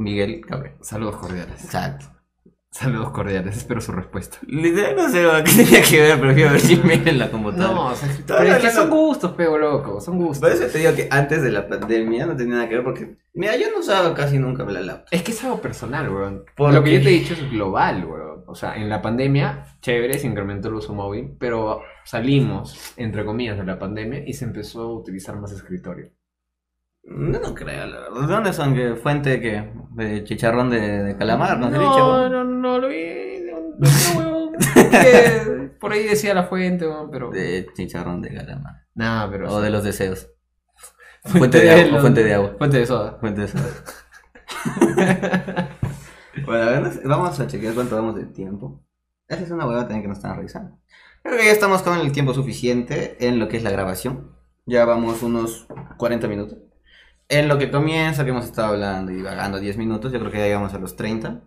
Miguel 0.01 0.41
Cabrera. 0.41 0.77
Saludos 0.81 1.17
cordiales. 1.17 1.63
Exacto. 1.63 2.07
Saludos 2.73 3.11
cordiales, 3.11 3.57
espero 3.57 3.81
su 3.81 3.91
respuesta. 3.91 4.39
Literal 4.47 4.95
no 4.95 5.09
sé 5.09 5.27
qué 5.45 5.65
tenía 5.65 5.83
que 5.83 6.01
ver, 6.01 6.21
prefiero 6.21 6.53
ver 6.53 6.61
Gmail 6.63 7.09
en 7.09 7.19
la 7.19 7.29
computadora. 7.29 7.75
No, 7.75 7.87
o 7.87 7.95
sea, 7.97 8.09
pero 8.27 8.55
es 8.55 8.59
que 8.59 8.71
son 8.71 8.89
gustos, 8.89 9.33
pego 9.33 9.59
loco, 9.59 10.01
son 10.01 10.19
gustos. 10.19 10.39
Por 10.39 10.53
eso 10.53 10.73
te 10.73 10.79
digo 10.79 10.95
que 10.95 11.09
antes 11.11 11.43
de 11.43 11.51
la 11.51 11.69
pandemia 11.69 12.27
no 12.27 12.37
tenía 12.37 12.55
nada 12.55 12.69
que 12.69 12.77
ver 12.77 12.85
porque, 12.85 13.17
mira, 13.35 13.57
yo 13.57 13.73
no 13.73 13.81
usaba 13.81 14.15
casi 14.15 14.39
nunca 14.39 14.63
la 14.65 14.81
laptop. 14.81 15.09
Es 15.11 15.23
que 15.25 15.33
es 15.33 15.43
algo 15.43 15.61
personal, 15.61 16.09
weón. 16.09 16.45
¿Por 16.57 16.73
Lo 16.73 16.85
que 16.85 16.95
yo 16.95 17.03
te 17.03 17.09
he 17.09 17.19
dicho 17.19 17.35
es 17.35 17.51
global, 17.51 18.05
weón. 18.05 18.45
O 18.47 18.55
sea, 18.55 18.77
en 18.77 18.89
la 18.89 19.03
pandemia, 19.03 19.77
chévere, 19.81 20.17
se 20.19 20.29
incrementó 20.29 20.69
el 20.69 20.75
uso 20.75 20.95
móvil, 20.95 21.35
pero 21.41 21.83
salimos, 22.05 22.95
entre 22.97 23.25
comillas, 23.25 23.59
de 23.59 23.65
la 23.65 23.81
pandemia 23.81 24.23
y 24.25 24.33
se 24.33 24.45
empezó 24.45 24.83
a 24.83 24.95
utilizar 24.95 25.37
más 25.41 25.51
escritorio. 25.51 26.13
No, 27.03 27.41
no 27.41 27.55
creo, 27.55 27.87
la 27.87 28.01
verdad. 28.01 28.21
¿De 28.21 28.33
dónde 28.33 28.53
son? 28.53 28.75
¿Qué 28.75 28.95
fuente 28.95 29.41
que 29.41 29.73
de 30.01 30.25
chicharrón 30.25 30.71
de, 30.71 30.81
de 31.03 31.17
calamar? 31.17 31.59
¿No, 31.59 31.71
No, 31.71 32.29
no, 32.29 32.45
no 32.45 32.79
lo 32.79 32.89
vi. 32.89 33.41
No, 33.79 34.23
no. 34.23 34.51
Que 34.91 35.71
Por 35.79 35.93
ahí 35.93 36.05
decía 36.05 36.35
la 36.35 36.45
fuente, 36.45 36.87
pero. 37.11 37.31
De 37.31 37.67
chicharrón 37.75 38.21
de 38.21 38.35
calamar. 38.35 38.87
Nah, 38.95 39.29
pero. 39.31 39.53
O 39.53 39.61
de 39.61 39.71
los 39.71 39.85
deseos. 39.85 40.29
Fuente 41.25 41.61
de 41.61 41.71
agua. 41.71 41.99
o 41.99 42.01
Fuente 42.01 42.25
de 42.25 42.35
agua. 42.35 42.55
Fuente 42.59 42.79
de 42.79 42.87
soda. 42.87 43.19
Fuente 43.21 43.43
de 43.43 43.49
soda. 43.49 43.69
bueno, 46.45 46.63
a 46.65 46.71
ver, 46.71 47.05
no 47.05 47.19
vamos 47.19 47.39
a 47.39 47.47
chequear 47.47 47.75
cuánto 47.75 47.97
vamos 47.97 48.17
de 48.17 48.27
tiempo. 48.27 48.83
Esa 49.29 49.43
es 49.43 49.51
una 49.51 49.67
hueá 49.67 49.81
también 49.81 50.03
que 50.03 50.09
nos 50.09 50.19
están 50.19 50.37
revisando. 50.37 50.79
Creo 51.23 51.37
que 51.37 51.45
ya 51.45 51.53
estamos 51.53 51.83
con 51.83 51.99
el 51.99 52.13
tiempo 52.13 52.35
suficiente 52.35 53.17
en 53.27 53.39
lo 53.39 53.49
que 53.49 53.59
es 53.59 53.63
la 53.63 53.71
grabación. 53.71 54.35
Ya 54.67 54.85
vamos 54.85 55.23
unos 55.23 55.67
40 55.99 56.29
minutos. 56.29 56.59
En 57.31 57.49
lo 57.49 57.57
que 57.59 57.71
comienza, 57.71 58.25
que 58.25 58.31
hemos 58.31 58.45
estado 58.45 58.75
hablando 58.75 59.13
y 59.13 59.17
divagando 59.17 59.59
10 59.59 59.77
minutos, 59.79 60.13
yo 60.13 60.19
creo 60.19 60.31
que 60.31 60.39
ya 60.39 60.45
llegamos 60.45 60.75
a 60.75 60.79
los 60.79 60.97
30. 60.97 61.43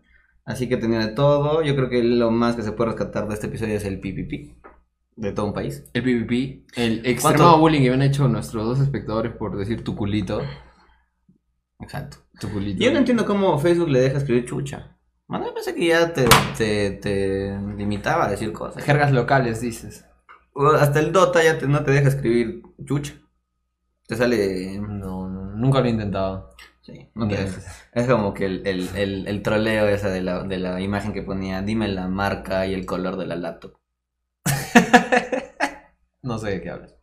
Así 0.45 0.67
que 0.67 0.77
teniendo 0.77 1.05
de 1.07 1.13
todo, 1.13 1.61
yo 1.61 1.75
creo 1.75 1.89
que 1.89 2.01
lo 2.03 2.31
más 2.31 2.55
que 2.55 2.63
se 2.63 2.71
puede 2.71 2.91
rescatar 2.91 3.27
de 3.27 3.33
este 3.35 3.47
episodio 3.47 3.75
es 3.75 3.85
el 3.85 3.99
PPP 3.99 4.57
de 5.15 5.31
todo 5.31 5.45
un 5.45 5.53
país. 5.53 5.83
El 5.93 6.03
PvP. 6.03 6.65
El 6.75 6.95
¿Cuánto? 7.01 7.09
extremado 7.09 7.59
bullying 7.59 7.81
que 7.81 7.91
han 7.91 8.01
hecho 8.01 8.27
nuestros 8.27 8.65
dos 8.65 8.79
espectadores 8.79 9.33
por 9.33 9.55
decir 9.57 9.83
tu 9.83 9.95
culito. 9.95 10.41
Exacto. 11.79 12.17
Tu 12.39 12.49
culito. 12.49 12.83
Yo 12.83 12.91
no 12.91 12.99
entiendo 12.99 13.25
cómo 13.25 13.59
Facebook 13.59 13.89
le 13.89 13.99
deja 14.01 14.17
escribir 14.17 14.45
chucha. 14.45 14.97
Bueno, 15.27 15.45
yo 15.47 15.53
pensé 15.53 15.73
que 15.75 15.87
ya 15.87 16.13
te, 16.13 16.25
te, 16.57 16.91
te 16.91 17.57
limitaba 17.77 18.25
a 18.25 18.29
decir 18.29 18.51
cosas. 18.51 18.83
Jergas 18.83 19.11
locales, 19.11 19.61
dices. 19.61 20.05
O 20.53 20.67
Hasta 20.67 20.99
el 20.99 21.11
Dota 21.11 21.43
ya 21.43 21.57
te- 21.57 21.67
no 21.67 21.83
te 21.83 21.91
deja 21.91 22.09
escribir 22.09 22.61
chucha. 22.85 23.13
Te 24.07 24.15
sale... 24.15 24.77
No, 24.79 25.22
nunca 25.63 25.79
lo 25.79 25.87
he 25.87 25.89
intentado. 25.89 26.49
Sí, 26.81 27.09
Ni 27.15 27.29
deja. 27.29 27.61
Es 27.93 28.07
como 28.07 28.33
que 28.33 28.45
el, 28.45 28.67
el, 28.67 28.89
el, 28.95 29.27
el 29.27 29.41
troleo 29.41 29.87
esa 29.87 30.09
de 30.09 30.21
la, 30.21 30.43
de 30.43 30.57
la 30.57 30.81
imagen 30.81 31.13
que 31.13 31.21
ponía, 31.23 31.61
dime 31.61 31.87
la 31.87 32.07
marca 32.09 32.67
y 32.67 32.73
el 32.73 32.85
color 32.85 33.15
de 33.17 33.25
la 33.25 33.35
laptop. 33.35 33.73
No 36.21 36.37
sé 36.37 36.51
de 36.51 36.61
qué 36.61 36.69
hablas. 36.69 36.95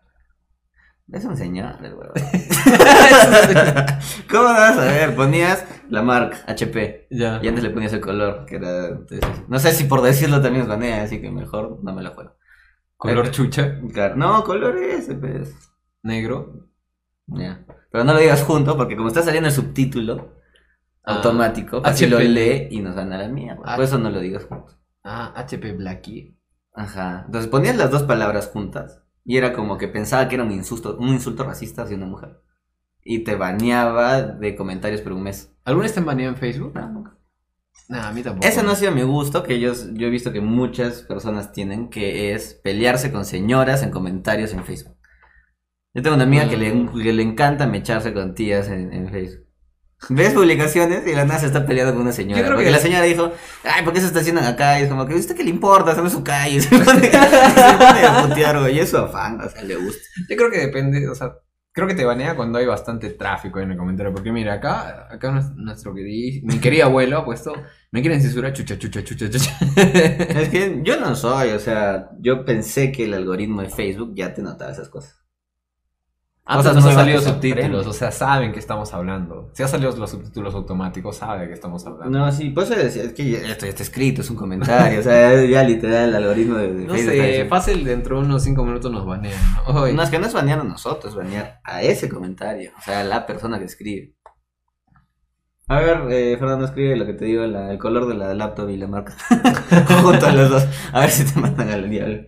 Es 1.13 1.25
un 1.25 1.37
señor, 1.37 1.77
el 1.85 1.95
huevo. 1.95 2.13
¿Cómo 4.31 4.45
no 4.45 4.55
vas 4.55 4.79
a 4.79 4.85
ver? 4.85 5.15
Ponías 5.17 5.65
la 5.89 6.03
marca, 6.03 6.39
HP. 6.47 7.09
Ya. 7.11 7.41
Y 7.43 7.49
antes 7.49 7.65
le 7.65 7.71
ponías 7.71 7.93
el 7.93 8.01
color, 8.01 8.47
que 8.47 8.57
era... 8.57 8.99
No 9.49 9.59
sé 9.59 9.73
si 9.73 9.85
por 9.85 10.03
decirlo 10.03 10.41
también 10.41 10.63
es 10.63 10.69
banea, 10.69 11.03
así 11.03 11.21
que 11.21 11.31
mejor 11.31 11.81
no 11.83 11.93
me 11.93 12.03
la 12.03 12.11
juego. 12.11 12.37
Color 12.97 13.31
chucha. 13.31 13.79
Claro, 13.93 14.17
No, 14.17 14.45
color 14.45 14.77
ese, 14.79 15.15
pues. 15.15 15.55
Negro. 16.03 16.69
Ya. 17.31 17.65
Pero 17.91 18.05
no 18.05 18.13
lo 18.15 18.21
digas 18.21 18.43
junto, 18.43 18.77
porque 18.77 18.97
como 18.97 19.09
está 19.09 19.23
saliendo 19.23 19.49
el 19.49 19.55
subtítulo 19.55 20.39
Ah, 21.03 21.17
automático, 21.17 21.81
así 21.85 22.07
lo 22.07 22.19
HP. 22.19 22.29
lee 22.29 22.69
y 22.71 22.81
nos 22.81 22.95
van 22.95 23.13
a 23.13 23.19
la 23.19 23.29
mierda. 23.29 23.63
Ah. 23.65 23.77
Por 23.77 23.85
eso 23.85 23.99
no 23.99 24.11
lo 24.11 24.21
digas 24.21 24.45
junto. 24.45 24.79
Ah, 25.03 25.33
HP 25.35 25.73
Blackie. 25.73 26.37
Ajá. 26.75 27.23
Entonces 27.27 27.51
ponías 27.51 27.77
las 27.77 27.91
dos 27.91 28.03
palabras 28.05 28.49
juntas 28.49 29.03
y 29.25 29.37
era 29.39 29.53
como 29.53 29.79
que 29.79 29.89
pensaba 29.89 30.29
que 30.29 30.35
era 30.35 30.45
un 30.45 30.53
insulto, 30.53 30.97
un 30.99 31.09
insulto 31.09 31.45
racista 31.45 31.83
hacia 31.83 31.97
una 31.97 32.07
mujer. 32.07 32.39
Y 33.03 33.21
te 33.25 33.35
baneaba 33.35 34.21
de 34.23 34.55
comentarios 34.55 35.01
por 35.01 35.13
un 35.13 35.23
mes. 35.23 35.53
¿Alguna 35.65 35.85
vez 35.85 35.95
te 35.95 36.01
baneado 36.01 36.35
en 36.35 36.39
Facebook? 36.39 36.75
No, 36.75 36.89
nunca. 36.91 37.17
Nah, 37.89 38.09
a 38.09 38.13
mí 38.13 38.23
tampoco. 38.23 38.47
Ese 38.47 38.63
no 38.63 38.71
ha 38.73 38.77
sido 38.77 38.93
mi 38.93 39.03
gusto, 39.03 39.43
que 39.43 39.59
yo, 39.59 39.73
yo 39.95 40.07
he 40.07 40.11
visto 40.11 40.33
que 40.33 40.41
muchas 40.43 41.03
personas 41.03 41.53
tienen, 41.53 41.89
que 41.89 42.35
es 42.35 42.55
pelearse 42.63 43.11
con 43.11 43.25
señoras 43.25 43.83
en 43.83 43.91
comentarios 43.91 44.53
en 44.53 44.65
Facebook. 44.65 44.97
Yo 45.95 46.03
tengo 46.03 46.15
una 46.15 46.25
amiga 46.25 46.49
que, 46.49 46.57
le, 46.57 46.89
que 47.03 47.13
le 47.13 47.23
encanta 47.23 47.67
mecharse 47.67 48.13
con 48.13 48.35
tías 48.35 48.69
en, 48.69 48.93
en 48.93 49.11
Facebook. 49.11 49.47
Ves 50.09 50.33
publicaciones 50.33 51.07
y 51.07 51.13
la 51.15 51.27
nada 51.27 51.41
se 51.41 51.47
está 51.47 51.67
peleando 51.67 51.93
con 51.93 52.03
una 52.03 52.13
señora. 52.13 52.39
Yo 52.41 52.45
creo 52.47 52.57
porque 52.57 52.67
que- 52.67 52.71
la 52.73 52.79
señora 52.79 53.03
dijo, 53.05 53.33
ay, 53.65 53.85
¿por 53.85 53.93
qué 53.93 54.01
se 54.01 54.07
está 54.07 54.21
haciendo 54.21 54.41
acá? 54.41 54.81
Y 54.81 54.85
es 54.85 54.89
como 54.89 55.05
que, 55.07 55.15
¿usted 55.15 55.37
qué 55.37 55.45
le 55.45 55.51
importa? 55.51 55.91
Estamos 55.91 56.13
en 56.13 56.19
su 56.19 56.25
calle. 56.25 56.61
Se 56.61 56.69
pone, 56.71 57.03
se 57.03 57.11
pone 57.11 58.05
a 58.07 58.25
putear, 58.27 58.59
güey. 58.61 58.77
Y 58.77 58.79
es 58.79 58.89
su 58.91 58.97
afán, 58.97 59.41
o 59.43 59.49
sea, 59.51 59.63
le 59.63 59.77
gusta. 59.77 60.01
Yo 60.29 60.37
creo 60.37 60.51
que 60.51 60.59
depende, 60.59 61.07
o 61.07 61.15
sea, 61.15 61.35
creo 61.73 61.87
que 61.87 61.95
te 61.95 62.05
banea 62.07 62.35
cuando 62.35 62.59
hay 62.59 62.65
bastante 62.65 63.11
tráfico 63.11 63.61
en 63.61 63.73
el 63.73 63.77
comentario. 63.77 64.11
Porque 64.15 64.33
mira, 64.33 64.55
acá, 64.55 65.07
acá 65.11 65.33
nues- 65.33 65.53
nuestro 65.57 65.93
querido, 65.93 66.47
mi 66.47 66.59
querido 66.61 66.87
abuelo 66.87 67.19
ha 67.19 67.25
puesto, 67.27 67.53
me 67.91 68.01
quieren 68.01 68.23
censurar 68.23 68.55
chucha, 68.55 68.79
chucha, 68.79 69.05
chucha, 69.05 69.29
chucha. 69.29 69.51
Es 69.77 70.49
que 70.49 70.81
yo 70.83 70.99
no 70.99 71.15
soy, 71.15 71.51
o 71.51 71.59
sea, 71.59 72.09
yo 72.21 72.47
pensé 72.47 72.91
que 72.91 73.05
el 73.05 73.13
algoritmo 73.13 73.61
de 73.61 73.69
Facebook 73.69 74.13
ya 74.15 74.33
te 74.33 74.41
notaba 74.41 74.73
esas 74.73 74.89
cosas. 74.89 75.20
Antes 76.47 76.67
Cosas 76.67 76.75
nos 76.75 76.85
han 76.87 76.95
nuevas 76.95 77.03
salido 77.05 77.19
que 77.21 77.25
se 77.25 77.31
subtítulos, 77.33 77.87
o 77.87 77.93
sea, 77.93 78.11
saben 78.11 78.53
que 78.53 78.59
estamos 78.59 78.93
hablando. 78.93 79.51
Si 79.55 79.63
han 79.63 79.69
salido 79.69 79.95
los 79.97 80.11
subtítulos 80.11 80.53
automáticos, 80.55 81.17
sabe 81.17 81.47
que 81.47 81.53
estamos 81.55 81.87
hablando. 81.87 82.19
No, 82.19 82.33
sí, 82.33 82.51
pues 82.51 82.69
decía, 82.71 83.05
es 83.05 83.13
que 83.13 83.35
esto 83.35 83.67
ya 83.67 83.71
está 83.71 83.83
escrito, 83.85 84.23
es 84.23 84.31
un 84.31 84.37
comentario, 84.37 84.99
o 84.99 85.03
sea, 85.03 85.45
ya 85.45 85.63
literal 85.63 86.09
el 86.09 86.15
algoritmo 86.17 86.57
de, 86.57 86.73
de 86.73 86.85
No 86.87 86.95
Facebook 86.95 87.15
sé, 87.15 87.45
fácil 87.49 87.85
dentro 87.85 88.19
de 88.19 88.27
unos 88.27 88.43
5 88.43 88.65
minutos 88.65 88.91
nos 88.91 89.07
banean. 89.07 89.39
¿no? 89.69 89.87
No, 89.93 90.03
es 90.03 90.11
que 90.11 90.19
no 90.19 90.27
es 90.27 90.33
banear 90.33 90.59
a 90.61 90.65
nosotros, 90.65 91.13
es 91.13 91.17
banear 91.17 91.61
a 91.63 91.83
ese 91.83 92.09
comentario, 92.09 92.73
o 92.77 92.83
sea, 92.83 93.01
a 93.01 93.05
la 93.05 93.27
persona 93.27 93.59
que 93.61 93.67
escribe. 93.67 94.15
A 95.69 95.79
ver, 95.79 96.01
eh, 96.11 96.37
Fernando, 96.37 96.65
escribe 96.65 96.97
lo 96.97 97.07
que 97.07 97.13
te 97.13 97.27
digo, 97.27 97.47
la- 97.47 97.71
el 97.71 97.79
color 97.79 98.09
de 98.09 98.15
la 98.15 98.35
laptop 98.35 98.71
y 98.71 98.77
la 98.77 98.89
marca. 98.89 99.15
Junto 100.03 100.27
a 100.27 100.33
los 100.33 100.51
dos, 100.51 100.67
a 100.93 101.01
ver 101.01 101.11
si 101.11 101.25
te 101.33 101.39
mandan 101.39 101.69
al 101.71 101.89
diablo. 101.89 102.23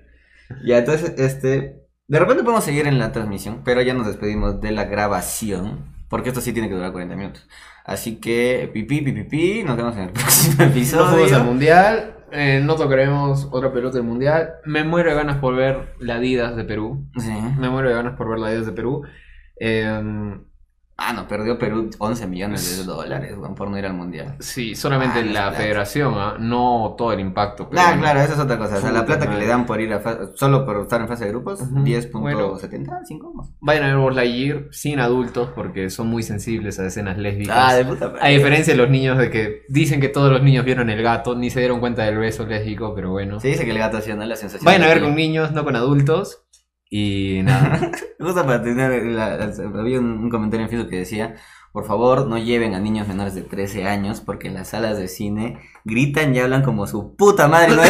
Ya, 0.64 0.78
entonces, 0.78 1.14
este, 1.18 1.81
de 2.08 2.18
repente 2.18 2.42
podemos 2.42 2.64
seguir 2.64 2.86
en 2.86 2.98
la 2.98 3.12
transmisión, 3.12 3.62
pero 3.64 3.80
ya 3.82 3.94
nos 3.94 4.06
despedimos 4.06 4.60
de 4.60 4.72
la 4.72 4.84
grabación, 4.84 5.94
porque 6.08 6.28
esto 6.30 6.40
sí 6.40 6.52
tiene 6.52 6.68
que 6.68 6.74
durar 6.74 6.92
40 6.92 7.16
minutos. 7.16 7.48
Así 7.84 8.20
que, 8.20 8.70
pipí, 8.72 9.00
pipí, 9.00 9.22
pipí, 9.24 9.62
nos 9.64 9.76
vemos 9.76 9.96
en 9.96 10.02
el 10.04 10.10
próximo 10.12 10.54
no 10.58 10.64
episodio. 10.64 11.06
fuimos 11.12 11.32
al 11.32 11.44
mundial. 11.44 12.16
eh, 12.30 12.60
no 12.64 12.76
tocaremos 12.76 13.48
otra 13.50 13.72
pelota 13.72 13.96
del 13.98 14.06
mundial. 14.06 14.50
Me 14.64 14.84
muero 14.84 15.10
de 15.10 15.16
ganas 15.16 15.38
por 15.38 15.54
ver 15.56 15.94
la 15.98 16.16
Adidas 16.16 16.54
de 16.56 16.64
Perú. 16.64 17.06
Sí. 17.18 17.32
Me 17.58 17.70
muero 17.70 17.88
de 17.88 17.94
ganas 17.94 18.16
por 18.16 18.28
ver 18.28 18.38
la 18.38 18.48
Adidas 18.48 18.66
de 18.66 18.72
Perú. 18.72 19.02
Eh, 19.58 20.38
Ah, 21.04 21.12
no, 21.12 21.26
perdió 21.26 21.58
Perú 21.58 21.90
11 21.98 22.26
millones 22.28 22.78
de 22.78 22.84
dólares, 22.84 23.34
por 23.56 23.68
no 23.70 23.78
ir 23.78 23.86
al 23.86 23.94
mundial. 23.94 24.36
sí, 24.40 24.74
solamente 24.74 25.18
Ah, 25.18 25.24
la 25.24 25.32
plata. 25.48 25.56
federación, 25.56 26.14
¿ah? 26.16 26.36
no 26.38 26.94
todo 26.96 27.12
el 27.12 27.20
impacto. 27.20 27.68
pero 27.68 27.82
Ah, 27.82 27.86
bueno. 27.88 28.02
claro, 28.02 28.20
esa 28.20 28.34
es 28.34 28.38
otra 28.38 28.58
cosa. 28.58 28.76
O 28.78 28.80
sea, 28.80 28.92
la 28.92 29.04
plata 29.04 29.28
que 29.28 29.36
le 29.36 29.46
dan 29.46 29.66
por 29.66 29.80
ir 29.80 29.92
a 29.92 30.00
solo 30.34 30.64
por 30.64 30.80
estar 30.82 31.00
en 31.00 31.08
fase 31.08 31.24
de 31.24 31.30
grupos, 31.30 31.60
Ujú. 31.60 31.80
10.75. 31.84 33.32
más. 33.34 33.48
Vayan 33.60 33.84
a 33.84 33.96
ver 33.96 34.14
Lightyear 34.14 34.66
sin 34.70 35.00
adultos 35.00 35.48
porque 35.54 35.90
son 35.90 36.06
muy 36.08 36.22
sensibles 36.22 36.78
a 36.78 36.86
escenas 36.86 37.18
lésbicas. 37.18 37.56
Ah, 37.58 37.74
de 37.74 37.84
puta 37.84 38.08
madre. 38.08 38.20
A 38.22 38.28
diferencia 38.28 38.74
de 38.74 38.78
los 38.78 38.90
niños 38.90 39.18
de 39.18 39.30
que 39.30 39.62
dicen 39.68 40.00
que 40.00 40.08
todos 40.08 40.30
los 40.30 40.42
niños 40.42 40.64
vieron 40.64 40.90
el 40.90 41.02
gato, 41.02 41.34
ni 41.34 41.50
se 41.50 41.60
dieron 41.60 41.80
cuenta 41.80 42.04
del 42.04 42.18
beso 42.18 42.46
lésbico, 42.46 42.94
pero 42.94 43.10
bueno. 43.10 43.40
Se 43.40 43.48
dice 43.48 43.64
que 43.64 43.70
el 43.70 43.78
gato 43.78 43.96
hacía 43.96 44.14
la 44.16 44.36
sensación. 44.36 44.64
Vayan 44.64 44.82
a 44.84 44.86
ver 44.88 45.00
con 45.00 45.14
niños, 45.14 45.52
no 45.52 45.64
con 45.64 45.74
adultos. 45.76 46.42
Y 46.94 47.40
nada. 47.46 47.90
Justo 48.20 48.44
para 48.44 48.62
tener. 48.62 49.02
la- 49.04 49.36
la- 49.38 49.80
había 49.80 49.98
un, 49.98 50.24
un 50.24 50.28
comentario 50.30 50.66
en 50.66 50.70
Facebook 50.70 50.90
que 50.90 50.98
decía: 50.98 51.36
Por 51.72 51.86
favor, 51.86 52.26
no 52.26 52.36
lleven 52.36 52.74
a 52.74 52.80
niños 52.80 53.08
menores 53.08 53.34
de 53.34 53.40
13 53.40 53.88
años 53.88 54.20
porque 54.20 54.48
en 54.48 54.54
las 54.54 54.68
salas 54.68 54.98
de 54.98 55.08
cine 55.08 55.58
gritan 55.86 56.34
y 56.34 56.40
hablan 56.40 56.62
como 56.62 56.86
su 56.86 57.16
puta 57.16 57.48
madre. 57.48 57.74
No 57.74 57.80
o 57.82 57.84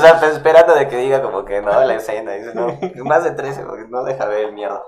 sea, 0.00 0.18
pues, 0.18 0.32
esperando 0.32 0.74
de 0.74 0.88
que 0.88 0.96
diga 0.96 1.22
como 1.22 1.44
que 1.44 1.62
no, 1.62 1.70
la 1.84 1.94
escena. 1.94 2.32
Dice, 2.32 2.52
no, 2.56 2.76
más 3.04 3.22
de 3.22 3.30
13 3.30 3.62
porque 3.64 3.86
no 3.88 4.02
deja 4.02 4.26
ver 4.26 4.46
el 4.46 4.52
miedo. 4.52 4.82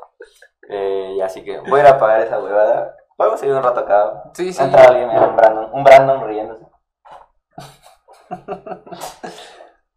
Eh, 0.69 1.15
y 1.19 1.21
así 1.21 1.45
que 1.45 1.61
voy 1.61 1.79
a 1.79 1.83
ir 1.85 1.89
a 1.89 1.93
apagar 1.93 2.21
esa 2.21 2.43
huevada. 2.43 2.97
Podemos 3.17 3.39
seguir 3.39 3.55
un 3.55 3.63
rato 3.63 3.79
acá. 3.81 4.25
Sí, 4.35 4.53
sí. 4.53 4.61
Entra 4.61 4.87
alguien, 4.87 5.09
un 5.09 5.37
Brandon, 5.37 5.69
un 5.73 5.85
Brandon 5.85 6.27
riéndose. 6.27 6.67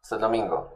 Hasta 0.03 0.15
el 0.15 0.21
domingo. 0.21 0.71